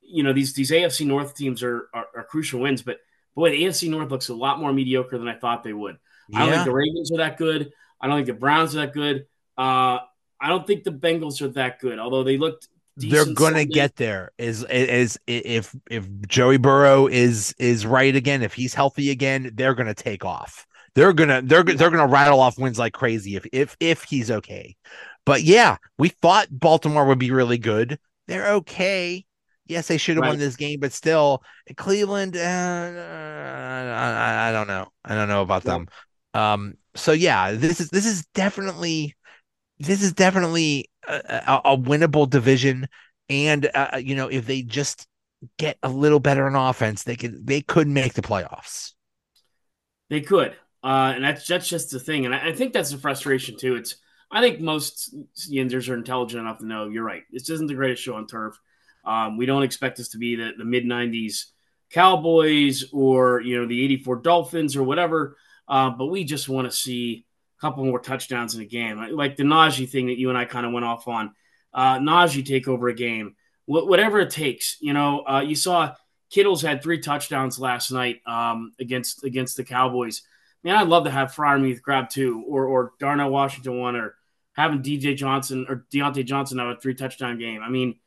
you 0.00 0.22
know, 0.22 0.32
these 0.32 0.54
these 0.54 0.70
AFC 0.70 1.04
North 1.04 1.34
teams 1.34 1.64
are, 1.64 1.88
are, 1.92 2.06
are 2.16 2.24
crucial 2.24 2.60
wins, 2.60 2.82
but 2.82 2.98
boy, 3.34 3.50
the 3.50 3.64
AFC 3.64 3.90
North 3.90 4.10
looks 4.12 4.28
a 4.28 4.34
lot 4.34 4.60
more 4.60 4.72
mediocre 4.72 5.18
than 5.18 5.26
I 5.26 5.34
thought 5.34 5.64
they 5.64 5.72
would. 5.72 5.98
Yeah. 6.28 6.38
I 6.38 6.46
don't 6.46 6.54
think 6.54 6.64
the 6.66 6.72
Ravens 6.72 7.12
are 7.12 7.16
that 7.18 7.36
good. 7.36 7.72
I 8.00 8.06
don't 8.06 8.16
think 8.18 8.28
the 8.28 8.34
Browns 8.34 8.76
are 8.76 8.86
that 8.86 8.94
good. 8.94 9.26
Uh, 9.58 9.98
I 10.40 10.48
don't 10.48 10.64
think 10.64 10.84
the 10.84 10.92
Bengals 10.92 11.42
are 11.42 11.48
that 11.48 11.80
good, 11.80 11.98
although 11.98 12.22
they 12.22 12.38
looked. 12.38 12.68
They're 12.96 13.24
gonna 13.24 13.56
Sunday. 13.56 13.64
get 13.64 13.96
there. 13.96 14.30
Is 14.38 14.64
is 14.70 15.18
if 15.26 15.74
if 15.90 16.08
Joey 16.28 16.58
Burrow 16.58 17.08
is 17.08 17.56
is 17.58 17.84
right 17.84 18.14
again, 18.14 18.42
if 18.42 18.54
he's 18.54 18.72
healthy 18.72 19.10
again, 19.10 19.50
they're 19.54 19.74
gonna 19.74 19.94
take 19.94 20.24
off. 20.24 20.64
They're 20.98 21.12
gonna 21.12 21.42
they're 21.42 21.62
they're 21.62 21.90
gonna 21.90 22.08
rattle 22.08 22.40
off 22.40 22.58
wins 22.58 22.76
like 22.76 22.92
crazy 22.92 23.36
if 23.36 23.46
if 23.52 23.76
if 23.78 24.02
he's 24.02 24.32
okay. 24.32 24.74
But 25.24 25.42
yeah, 25.42 25.76
we 25.96 26.08
thought 26.08 26.48
Baltimore 26.50 27.06
would 27.06 27.20
be 27.20 27.30
really 27.30 27.58
good. 27.58 28.00
They're 28.26 28.54
okay. 28.54 29.24
Yes, 29.66 29.86
they 29.86 29.96
should 29.96 30.16
have 30.16 30.22
Right. 30.22 30.24
won 30.24 30.38
this 30.38 30.56
game, 30.56 30.80
but 30.80 30.92
still, 30.92 31.44
Cleveland. 31.76 32.36
Uh, 32.36 32.40
I, 32.40 34.48
I 34.48 34.52
don't 34.52 34.66
know. 34.66 34.88
I 35.04 35.14
don't 35.14 35.28
know 35.28 35.42
about 35.42 35.62
Yep. 35.62 35.64
them. 35.64 35.88
Um. 36.34 36.74
So 36.96 37.12
yeah, 37.12 37.52
this 37.52 37.80
is 37.80 37.90
this 37.90 38.04
is 38.04 38.26
definitely 38.34 39.14
this 39.78 40.02
is 40.02 40.12
definitely 40.12 40.90
a, 41.08 41.42
a, 41.46 41.60
a 41.74 41.78
winnable 41.78 42.28
division, 42.28 42.88
and 43.28 43.70
uh, 43.74 44.00
you 44.02 44.16
know 44.16 44.28
if 44.28 44.46
they 44.46 44.62
just 44.62 45.06
get 45.58 45.78
a 45.82 45.88
little 45.90 46.20
better 46.20 46.46
on 46.46 46.56
offense, 46.56 47.04
they 47.04 47.16
could 47.16 47.46
they 47.46 47.60
could 47.62 47.88
make 47.88 48.14
the 48.14 48.22
playoffs. 48.22 48.92
They 50.10 50.20
could, 50.20 50.54
uh, 50.82 51.12
and 51.14 51.24
that's 51.24 51.46
that's 51.46 51.68
just 51.68 51.90
the 51.90 52.00
thing, 52.00 52.24
and 52.24 52.34
I, 52.34 52.48
I 52.48 52.52
think 52.52 52.72
that's 52.72 52.90
the 52.90 52.98
frustration 52.98 53.56
too. 53.58 53.76
It's 53.76 53.96
I 54.30 54.40
think 54.40 54.60
most 54.60 55.14
Yinzers 55.50 55.88
are 55.88 55.94
intelligent 55.94 56.40
enough 56.40 56.58
to 56.58 56.66
know 56.66 56.88
you're 56.88 57.04
right. 57.04 57.22
This 57.32 57.50
isn't 57.50 57.66
the 57.66 57.74
greatest 57.74 58.02
show 58.02 58.14
on 58.14 58.26
turf. 58.26 58.58
Um, 59.04 59.38
we 59.38 59.46
don't 59.46 59.62
expect 59.62 59.96
this 59.96 60.10
to 60.10 60.18
be 60.18 60.36
the, 60.36 60.52
the 60.56 60.64
mid 60.64 60.84
'90s 60.84 61.46
Cowboys 61.90 62.84
or 62.92 63.40
you 63.40 63.60
know 63.60 63.66
the 63.66 63.82
'84 63.84 64.16
Dolphins 64.16 64.76
or 64.76 64.82
whatever, 64.82 65.36
uh, 65.66 65.90
but 65.90 66.06
we 66.06 66.24
just 66.24 66.48
want 66.48 66.70
to 66.70 66.76
see 66.76 67.24
a 67.58 67.60
couple 67.60 67.84
more 67.84 67.98
touchdowns 67.98 68.54
in 68.54 68.60
a 68.60 68.66
game, 68.66 68.98
like, 68.98 69.12
like 69.12 69.36
the 69.36 69.44
Najee 69.44 69.88
thing 69.88 70.06
that 70.06 70.18
you 70.18 70.28
and 70.28 70.38
I 70.38 70.44
kind 70.44 70.66
of 70.66 70.72
went 70.72 70.84
off 70.84 71.08
on. 71.08 71.32
Uh, 71.72 71.98
Najee 71.98 72.46
take 72.46 72.68
over 72.68 72.88
a 72.88 72.94
game, 72.94 73.34
Wh- 73.66 73.86
whatever 73.86 74.20
it 74.20 74.30
takes. 74.30 74.76
You 74.80 74.92
know, 74.92 75.24
uh, 75.26 75.40
you 75.40 75.54
saw 75.54 75.94
Kittle's 76.30 76.62
had 76.62 76.82
three 76.82 77.00
touchdowns 77.00 77.58
last 77.58 77.90
night 77.90 78.20
um, 78.26 78.72
against 78.78 79.24
against 79.24 79.56
the 79.56 79.64
Cowboys. 79.64 80.22
Man, 80.64 80.76
I'd 80.76 80.88
love 80.88 81.04
to 81.04 81.10
have 81.10 81.32
Freiermuth 81.34 81.82
grab 81.82 82.10
two, 82.10 82.44
or 82.46 82.66
or 82.66 82.92
Darnell 82.98 83.30
Washington 83.30 83.78
one, 83.78 83.96
or 83.96 84.14
having 84.54 84.82
DJ 84.82 85.16
Johnson 85.16 85.66
or 85.68 85.86
Diontae 85.92 86.24
Johnson 86.24 86.58
have 86.58 86.68
a 86.68 86.80
three 86.80 86.94
touchdown 86.94 87.38
game. 87.38 87.62
I 87.62 87.68
mean, 87.68 87.98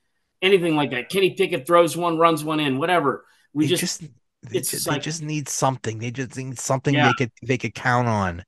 anything 0.42 0.76
like 0.76 0.92
that. 0.92 1.10
Kenny 1.10 1.32
Pickett 1.32 1.66
throws 1.66 1.96
one, 1.96 2.18
runs 2.18 2.44
one 2.44 2.60
in, 2.60 2.78
whatever. 2.78 3.26
We 3.54 3.68
just, 3.68 3.80
just, 3.82 4.02
they, 4.02 4.10
it's 4.58 4.72
just, 4.72 4.88
like- 4.88 5.02
just 5.02 5.22
need 5.24 5.48
something. 5.48 5.98
They 6.00 6.12
just 6.12 6.36
need 6.38 6.60
something 6.60 6.94
Yeah. 6.94 7.08
they 7.08 7.14
could 7.14 7.32
they 7.42 7.58
could 7.58 7.74
count 7.74 8.08
on. 8.08 8.44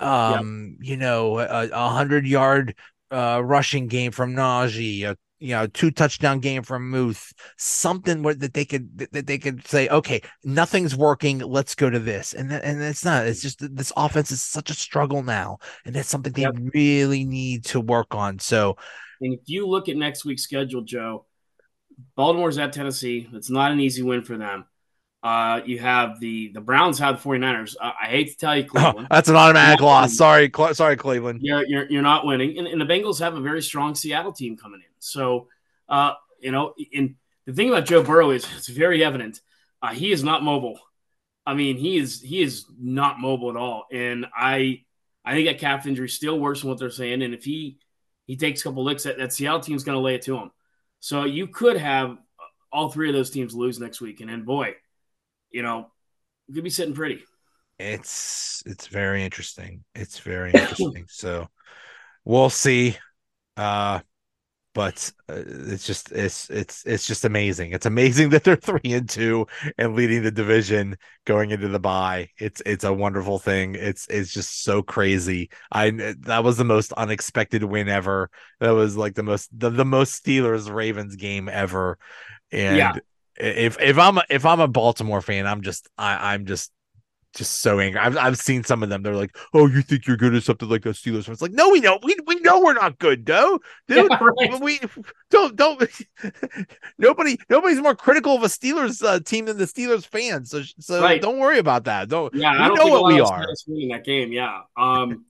Um, 0.00 0.76
you 0.80 0.96
know, 0.96 1.38
a, 1.40 1.68
a 1.68 1.88
hundred 1.88 2.26
yard 2.26 2.74
uh 3.10 3.40
rushing 3.44 3.88
game 3.88 4.12
from 4.12 4.34
Najee, 4.34 5.02
a 5.04 5.16
you 5.40 5.50
know, 5.50 5.66
two 5.66 5.90
touchdown 5.90 6.40
game 6.40 6.62
from 6.62 6.90
Muth, 6.90 7.32
something 7.56 8.22
where 8.22 8.34
that 8.34 8.54
they 8.54 8.64
could 8.64 8.98
that 9.12 9.26
they 9.26 9.38
could 9.38 9.66
say, 9.66 9.88
okay, 9.88 10.20
nothing's 10.44 10.96
working, 10.96 11.38
let's 11.38 11.74
go 11.74 11.88
to 11.88 11.98
this. 11.98 12.32
And 12.34 12.50
that, 12.50 12.64
and 12.64 12.82
it's 12.82 13.04
not. 13.04 13.26
It's 13.26 13.42
just 13.42 13.58
this 13.76 13.92
offense 13.96 14.30
is 14.32 14.42
such 14.42 14.70
a 14.70 14.74
struggle 14.74 15.22
now, 15.22 15.58
and 15.84 15.94
that's 15.94 16.08
something 16.08 16.32
they 16.32 16.42
Yep. 16.42 16.56
really 16.74 17.24
need 17.24 17.64
to 17.66 17.80
work 17.80 18.14
on. 18.14 18.38
So 18.38 18.76
and 19.20 19.34
if 19.34 19.40
you 19.46 19.66
look 19.66 19.88
at 19.88 19.96
next 19.96 20.24
week's 20.24 20.42
schedule, 20.42 20.82
Joe, 20.82 21.24
Baltimore's 22.16 22.58
at 22.58 22.72
Tennessee. 22.72 23.28
It's 23.32 23.50
not 23.50 23.72
an 23.72 23.80
easy 23.80 24.02
win 24.02 24.22
for 24.22 24.36
them. 24.36 24.64
Uh, 25.20 25.60
you 25.66 25.80
have 25.80 26.20
the 26.20 26.52
the 26.54 26.60
Browns 26.60 26.98
have 27.00 27.20
the 27.20 27.28
49ers. 27.28 27.74
Uh, 27.80 27.90
I 28.00 28.06
hate 28.06 28.28
to 28.30 28.36
tell 28.36 28.56
you, 28.56 28.64
Cleveland. 28.68 29.08
that's 29.10 29.28
an 29.28 29.34
automatic 29.34 29.80
loss. 29.80 30.16
Sorry, 30.16 30.48
Cle- 30.48 30.74
sorry, 30.74 30.96
Cleveland. 30.96 31.40
you're, 31.42 31.66
you're, 31.66 31.86
you're 31.90 32.02
not 32.02 32.24
winning. 32.24 32.56
And, 32.58 32.68
and 32.68 32.80
the 32.80 32.84
Bengals 32.84 33.18
have 33.18 33.34
a 33.34 33.40
very 33.40 33.60
strong 33.60 33.96
Seattle 33.96 34.32
team 34.32 34.56
coming 34.56 34.80
in. 34.80 34.87
So, 35.00 35.48
uh, 35.88 36.14
you 36.40 36.52
know, 36.52 36.74
and 36.94 37.16
the 37.46 37.52
thing 37.52 37.68
about 37.68 37.86
Joe 37.86 38.02
Burrow 38.02 38.30
is 38.30 38.46
it's 38.56 38.68
very 38.68 39.04
evident. 39.04 39.40
Uh, 39.82 39.94
he 39.94 40.12
is 40.12 40.22
not 40.22 40.42
mobile. 40.42 40.78
I 41.46 41.54
mean, 41.54 41.76
he 41.76 41.96
is 41.96 42.20
he 42.20 42.42
is 42.42 42.66
not 42.78 43.20
mobile 43.20 43.50
at 43.50 43.56
all. 43.56 43.86
And 43.90 44.26
I 44.36 44.82
I 45.24 45.32
think 45.34 45.48
that 45.48 45.58
calf 45.58 45.86
injury 45.86 46.06
is 46.06 46.14
still 46.14 46.38
worse 46.38 46.60
than 46.60 46.70
what 46.70 46.78
they're 46.78 46.90
saying. 46.90 47.22
And 47.22 47.34
if 47.34 47.44
he 47.44 47.78
he 48.26 48.36
takes 48.36 48.60
a 48.60 48.64
couple 48.64 48.84
licks, 48.84 49.04
that, 49.04 49.16
that 49.18 49.32
Seattle 49.32 49.60
team's 49.60 49.84
going 49.84 49.96
to 49.96 50.02
lay 50.02 50.14
it 50.14 50.22
to 50.22 50.36
him. 50.36 50.50
So 51.00 51.24
you 51.24 51.46
could 51.46 51.78
have 51.78 52.18
all 52.70 52.90
three 52.90 53.08
of 53.08 53.14
those 53.14 53.30
teams 53.30 53.54
lose 53.54 53.80
next 53.80 54.00
week. 54.00 54.20
And 54.20 54.28
then, 54.28 54.42
boy, 54.44 54.74
you 55.50 55.62
know, 55.62 55.90
you 56.46 56.54
could 56.54 56.64
be 56.64 56.70
sitting 56.70 56.94
pretty. 56.94 57.24
It's 57.78 58.62
it's 58.66 58.88
very 58.88 59.22
interesting. 59.22 59.84
It's 59.94 60.18
very 60.18 60.52
interesting. 60.52 61.06
so 61.08 61.48
we'll 62.24 62.50
see. 62.50 62.96
Uh 63.56 64.00
but 64.78 65.10
uh, 65.28 65.42
it's 65.44 65.84
just 65.86 66.12
it's 66.12 66.48
it's 66.50 66.84
it's 66.86 67.04
just 67.06 67.24
amazing. 67.24 67.72
It's 67.72 67.86
amazing 67.86 68.28
that 68.30 68.44
they're 68.44 68.56
3 68.56 68.80
and 68.84 69.08
2 69.08 69.46
and 69.76 69.94
leading 69.96 70.22
the 70.22 70.30
division 70.30 70.96
going 71.26 71.50
into 71.50 71.68
the 71.68 71.80
bye. 71.80 72.30
It's 72.38 72.62
it's 72.64 72.84
a 72.84 72.92
wonderful 72.92 73.40
thing. 73.40 73.74
It's 73.74 74.06
it's 74.08 74.32
just 74.32 74.62
so 74.62 74.82
crazy. 74.82 75.50
I 75.72 75.90
that 76.20 76.44
was 76.44 76.56
the 76.58 76.64
most 76.64 76.92
unexpected 76.94 77.64
win 77.64 77.88
ever. 77.88 78.30
That 78.60 78.70
was 78.70 78.96
like 78.96 79.14
the 79.14 79.24
most 79.24 79.48
the, 79.58 79.70
the 79.70 79.84
most 79.84 80.24
Steelers 80.24 80.72
Ravens 80.72 81.16
game 81.16 81.48
ever. 81.48 81.98
And 82.52 82.96
Yeah. 82.96 83.00
if 83.36 83.80
if 83.80 83.98
I'm 83.98 84.18
a, 84.18 84.24
if 84.30 84.44
I'm 84.46 84.60
a 84.60 84.68
Baltimore 84.68 85.22
fan, 85.22 85.46
I'm 85.46 85.62
just 85.62 85.88
I 85.98 86.34
I'm 86.34 86.46
just 86.46 86.72
just 87.34 87.60
so 87.60 87.78
angry. 87.78 88.00
I've 88.00 88.16
I've 88.16 88.38
seen 88.38 88.64
some 88.64 88.82
of 88.82 88.88
them. 88.88 89.02
They're 89.02 89.14
like, 89.14 89.36
"Oh, 89.52 89.66
you 89.66 89.82
think 89.82 90.06
you're 90.06 90.16
good 90.16 90.34
at 90.34 90.42
something 90.42 90.68
like 90.68 90.86
a 90.86 90.90
Steelers?" 90.90 91.24
fan?" 91.24 91.32
It's 91.34 91.42
like, 91.42 91.52
no, 91.52 91.68
we 91.70 91.80
don't. 91.80 92.02
We 92.04 92.16
we 92.26 92.36
know 92.36 92.60
we're 92.60 92.72
not 92.74 92.98
good, 92.98 93.26
though, 93.26 93.60
dude. 93.88 94.10
Yeah, 94.10 94.18
right. 94.20 94.60
We 94.60 94.80
don't 95.30 95.54
don't. 95.56 95.82
nobody 96.98 97.38
nobody's 97.48 97.80
more 97.80 97.94
critical 97.94 98.34
of 98.36 98.42
a 98.42 98.46
Steelers 98.46 99.02
uh, 99.04 99.20
team 99.20 99.44
than 99.46 99.58
the 99.58 99.64
Steelers 99.66 100.06
fans. 100.06 100.50
So 100.50 100.62
so 100.78 101.02
Right. 101.02 101.20
don't 101.20 101.38
worry 101.38 101.58
about 101.58 101.84
that. 101.84 102.08
Don't. 102.08 102.34
Yeah, 102.34 102.52
we 102.52 102.58
I 102.58 102.68
don't 102.68 102.78
know 102.78 102.86
what 103.00 103.12
we 103.12 103.20
are. 103.20 103.46
winning 103.66 103.88
that 103.90 104.04
game. 104.04 104.32
Yeah, 104.32 104.62
um, 104.76 105.24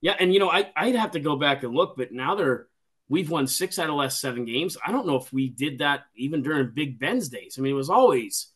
yeah, 0.00 0.16
and 0.18 0.32
you 0.32 0.40
know, 0.40 0.50
I 0.50 0.70
I'd 0.76 0.94
have 0.94 1.12
to 1.12 1.20
go 1.20 1.36
back 1.36 1.62
and 1.62 1.74
look, 1.74 1.96
but 1.96 2.12
now 2.12 2.34
they're 2.34 2.68
we've 3.08 3.30
won 3.30 3.46
six 3.46 3.78
out 3.78 3.84
of 3.84 3.88
the 3.90 3.94
last 3.94 4.20
seven 4.20 4.44
games. 4.44 4.76
I 4.84 4.90
don't 4.92 5.06
know 5.06 5.16
if 5.16 5.32
we 5.32 5.48
did 5.50 5.78
that 5.78 6.04
even 6.16 6.42
during 6.42 6.70
Big 6.70 6.98
Ben's 6.98 7.28
days. 7.28 7.56
I 7.58 7.62
mean, 7.62 7.72
it 7.72 7.76
was 7.76 7.90
always, 7.90 8.48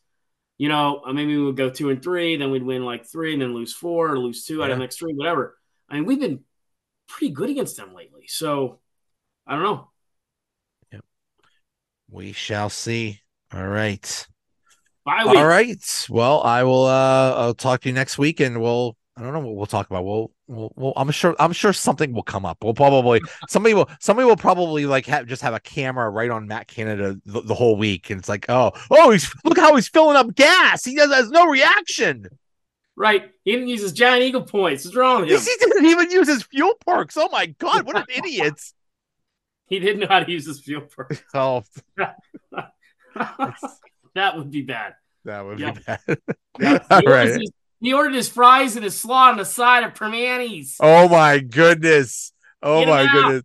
you 0.59 0.67
know, 0.67 1.01
uh, 1.07 1.13
maybe 1.13 1.35
we 1.37 1.43
would 1.45 1.57
go 1.57 1.69
two 1.69 1.89
and 1.89 2.03
three, 2.03 2.35
then 2.35 2.51
we'd 2.51 2.61
win 2.61 2.83
like 2.83 3.07
three, 3.07 3.33
and 3.33 3.41
then 3.41 3.55
lose 3.55 3.73
four 3.73 4.11
or 4.11 4.19
lose 4.19 4.43
two 4.43 4.61
out 4.61 4.69
of 4.69 4.77
the 4.77 4.81
next 4.81 4.99
three, 4.99 5.13
whatever. 5.13 5.57
I 5.89 5.95
mean, 5.95 6.05
we've 6.05 6.19
been 6.19 6.41
pretty 7.07 7.33
good 7.33 7.49
against 7.49 7.77
them 7.77 7.95
lately. 7.95 8.25
So 8.27 8.79
I 9.47 9.53
don't 9.53 9.63
know. 9.63 9.89
Yep. 10.91 11.05
We 12.11 12.33
shall 12.33 12.69
see. 12.69 13.21
All 13.53 13.65
right. 13.65 14.27
Bye 15.05 15.23
week. 15.25 15.37
All 15.37 15.47
right. 15.47 16.05
Well, 16.09 16.43
I 16.43 16.63
will. 16.63 16.85
uh 16.85 17.33
I'll 17.35 17.53
talk 17.55 17.81
to 17.81 17.89
you 17.89 17.95
next 17.95 18.17
week, 18.17 18.41
and 18.41 18.61
we'll. 18.61 18.97
I 19.19 19.23
don't 19.23 19.33
know 19.33 19.39
what 19.41 19.55
we'll 19.57 19.65
talk 19.65 19.89
about. 19.89 20.05
We'll, 20.05 20.31
we'll, 20.47 20.71
we'll 20.77 20.93
I'm 20.95 21.11
sure. 21.11 21.35
I'm 21.39 21.51
sure 21.51 21.73
something 21.73 22.13
will 22.13 22.23
come 22.23 22.45
up. 22.45 22.63
We'll 22.63 22.73
probably 22.73 23.19
somebody 23.49 23.73
will 23.75 23.89
somebody 23.99 24.25
will 24.25 24.37
probably 24.37 24.85
like 24.85 25.05
have 25.07 25.27
just 25.27 25.41
have 25.41 25.53
a 25.53 25.59
camera 25.59 26.09
right 26.09 26.29
on 26.29 26.47
Matt 26.47 26.67
Canada 26.69 27.19
the, 27.25 27.41
the 27.41 27.53
whole 27.53 27.75
week, 27.75 28.09
and 28.09 28.17
it's 28.19 28.29
like, 28.29 28.45
oh, 28.47 28.71
oh, 28.89 29.11
he's 29.11 29.29
look 29.43 29.57
how 29.57 29.75
he's 29.75 29.89
filling 29.89 30.15
up 30.15 30.33
gas. 30.35 30.85
He 30.85 30.95
does 30.95 31.13
has 31.13 31.29
no 31.29 31.47
reaction. 31.47 32.27
Right? 32.95 33.29
He 33.43 33.51
didn't 33.51 33.67
use 33.67 33.81
his 33.81 33.91
giant 33.93 34.23
eagle 34.23 34.43
points. 34.43 34.85
What's 34.85 34.95
wrong 34.95 35.21
with 35.21 35.29
He 35.29 35.55
didn't 35.59 35.85
even 35.85 36.11
use 36.11 36.27
his 36.29 36.43
fuel 36.43 36.75
perks. 36.85 37.17
Oh 37.17 37.27
my 37.29 37.47
god, 37.47 37.85
what 37.85 37.97
an 37.97 38.05
idiot! 38.15 38.61
He 39.67 39.79
didn't 39.79 39.99
know 39.99 40.07
how 40.07 40.21
to 40.21 40.31
use 40.31 40.45
his 40.45 40.61
fuel 40.61 40.81
perks. 40.81 41.21
Oh, 41.33 41.63
that 44.15 44.37
would 44.37 44.49
be 44.51 44.61
bad. 44.61 44.93
that 45.25 45.45
would 45.45 45.59
Yep. 45.59 45.75
be 45.75 45.81
bad. 45.85 46.81
All 46.89 47.01
right. 47.03 47.27
his, 47.27 47.51
he 47.79 47.93
ordered 47.93 48.13
his 48.13 48.29
fries 48.29 48.75
and 48.75 48.83
his 48.83 48.99
slaw 48.99 49.29
on 49.29 49.37
the 49.37 49.45
side 49.45 49.83
of 49.83 49.93
Primanti's. 49.93 50.77
Oh 50.79 51.07
my 51.07 51.39
goodness. 51.39 52.33
Oh 52.61 52.85
Get 52.85 52.89
my 52.89 53.43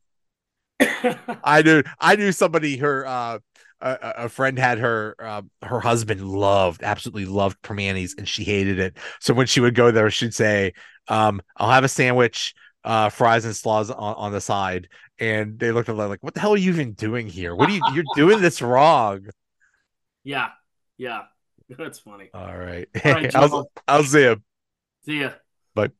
goodness. 0.78 1.18
I 1.44 1.62
knew 1.62 1.82
I 2.00 2.16
knew 2.16 2.32
somebody 2.32 2.76
her 2.78 3.06
uh 3.06 3.38
a, 3.80 4.14
a 4.24 4.28
friend 4.28 4.58
had 4.58 4.78
her 4.78 5.14
uh, 5.20 5.42
her 5.62 5.80
husband 5.80 6.26
loved 6.26 6.82
absolutely 6.82 7.26
loved 7.26 7.60
Primanti's 7.62 8.14
and 8.16 8.26
she 8.26 8.42
hated 8.44 8.78
it. 8.78 8.96
So 9.20 9.34
when 9.34 9.46
she 9.46 9.60
would 9.60 9.74
go 9.74 9.90
there, 9.90 10.10
she'd 10.10 10.34
say, 10.34 10.72
um, 11.08 11.40
I'll 11.56 11.70
have 11.70 11.84
a 11.84 11.88
sandwich, 11.88 12.54
uh, 12.84 13.10
fries 13.10 13.44
and 13.44 13.54
slaws 13.54 13.90
on, 13.90 14.14
on 14.14 14.32
the 14.32 14.40
side. 14.40 14.88
And 15.18 15.58
they 15.58 15.70
looked 15.70 15.88
at 15.88 15.96
her 15.96 16.06
like, 16.08 16.22
what 16.22 16.34
the 16.34 16.40
hell 16.40 16.54
are 16.54 16.58
you 16.58 16.72
even 16.72 16.92
doing 16.92 17.28
here? 17.28 17.54
What 17.54 17.68
are 17.68 17.72
you 17.72 17.82
you're 17.92 18.04
doing 18.16 18.40
this 18.40 18.60
wrong? 18.60 19.26
yeah, 20.24 20.48
yeah. 20.96 21.22
That's 21.78 21.98
funny. 21.98 22.30
All 22.34 22.56
right. 22.56 22.88
All 23.08 23.14
right, 23.14 23.30
I'll, 23.34 23.70
I'll 23.86 24.04
see 24.04 24.22
you. 24.22 24.42
See 25.04 25.20
ya. 25.20 25.34
Bye. 25.74 25.90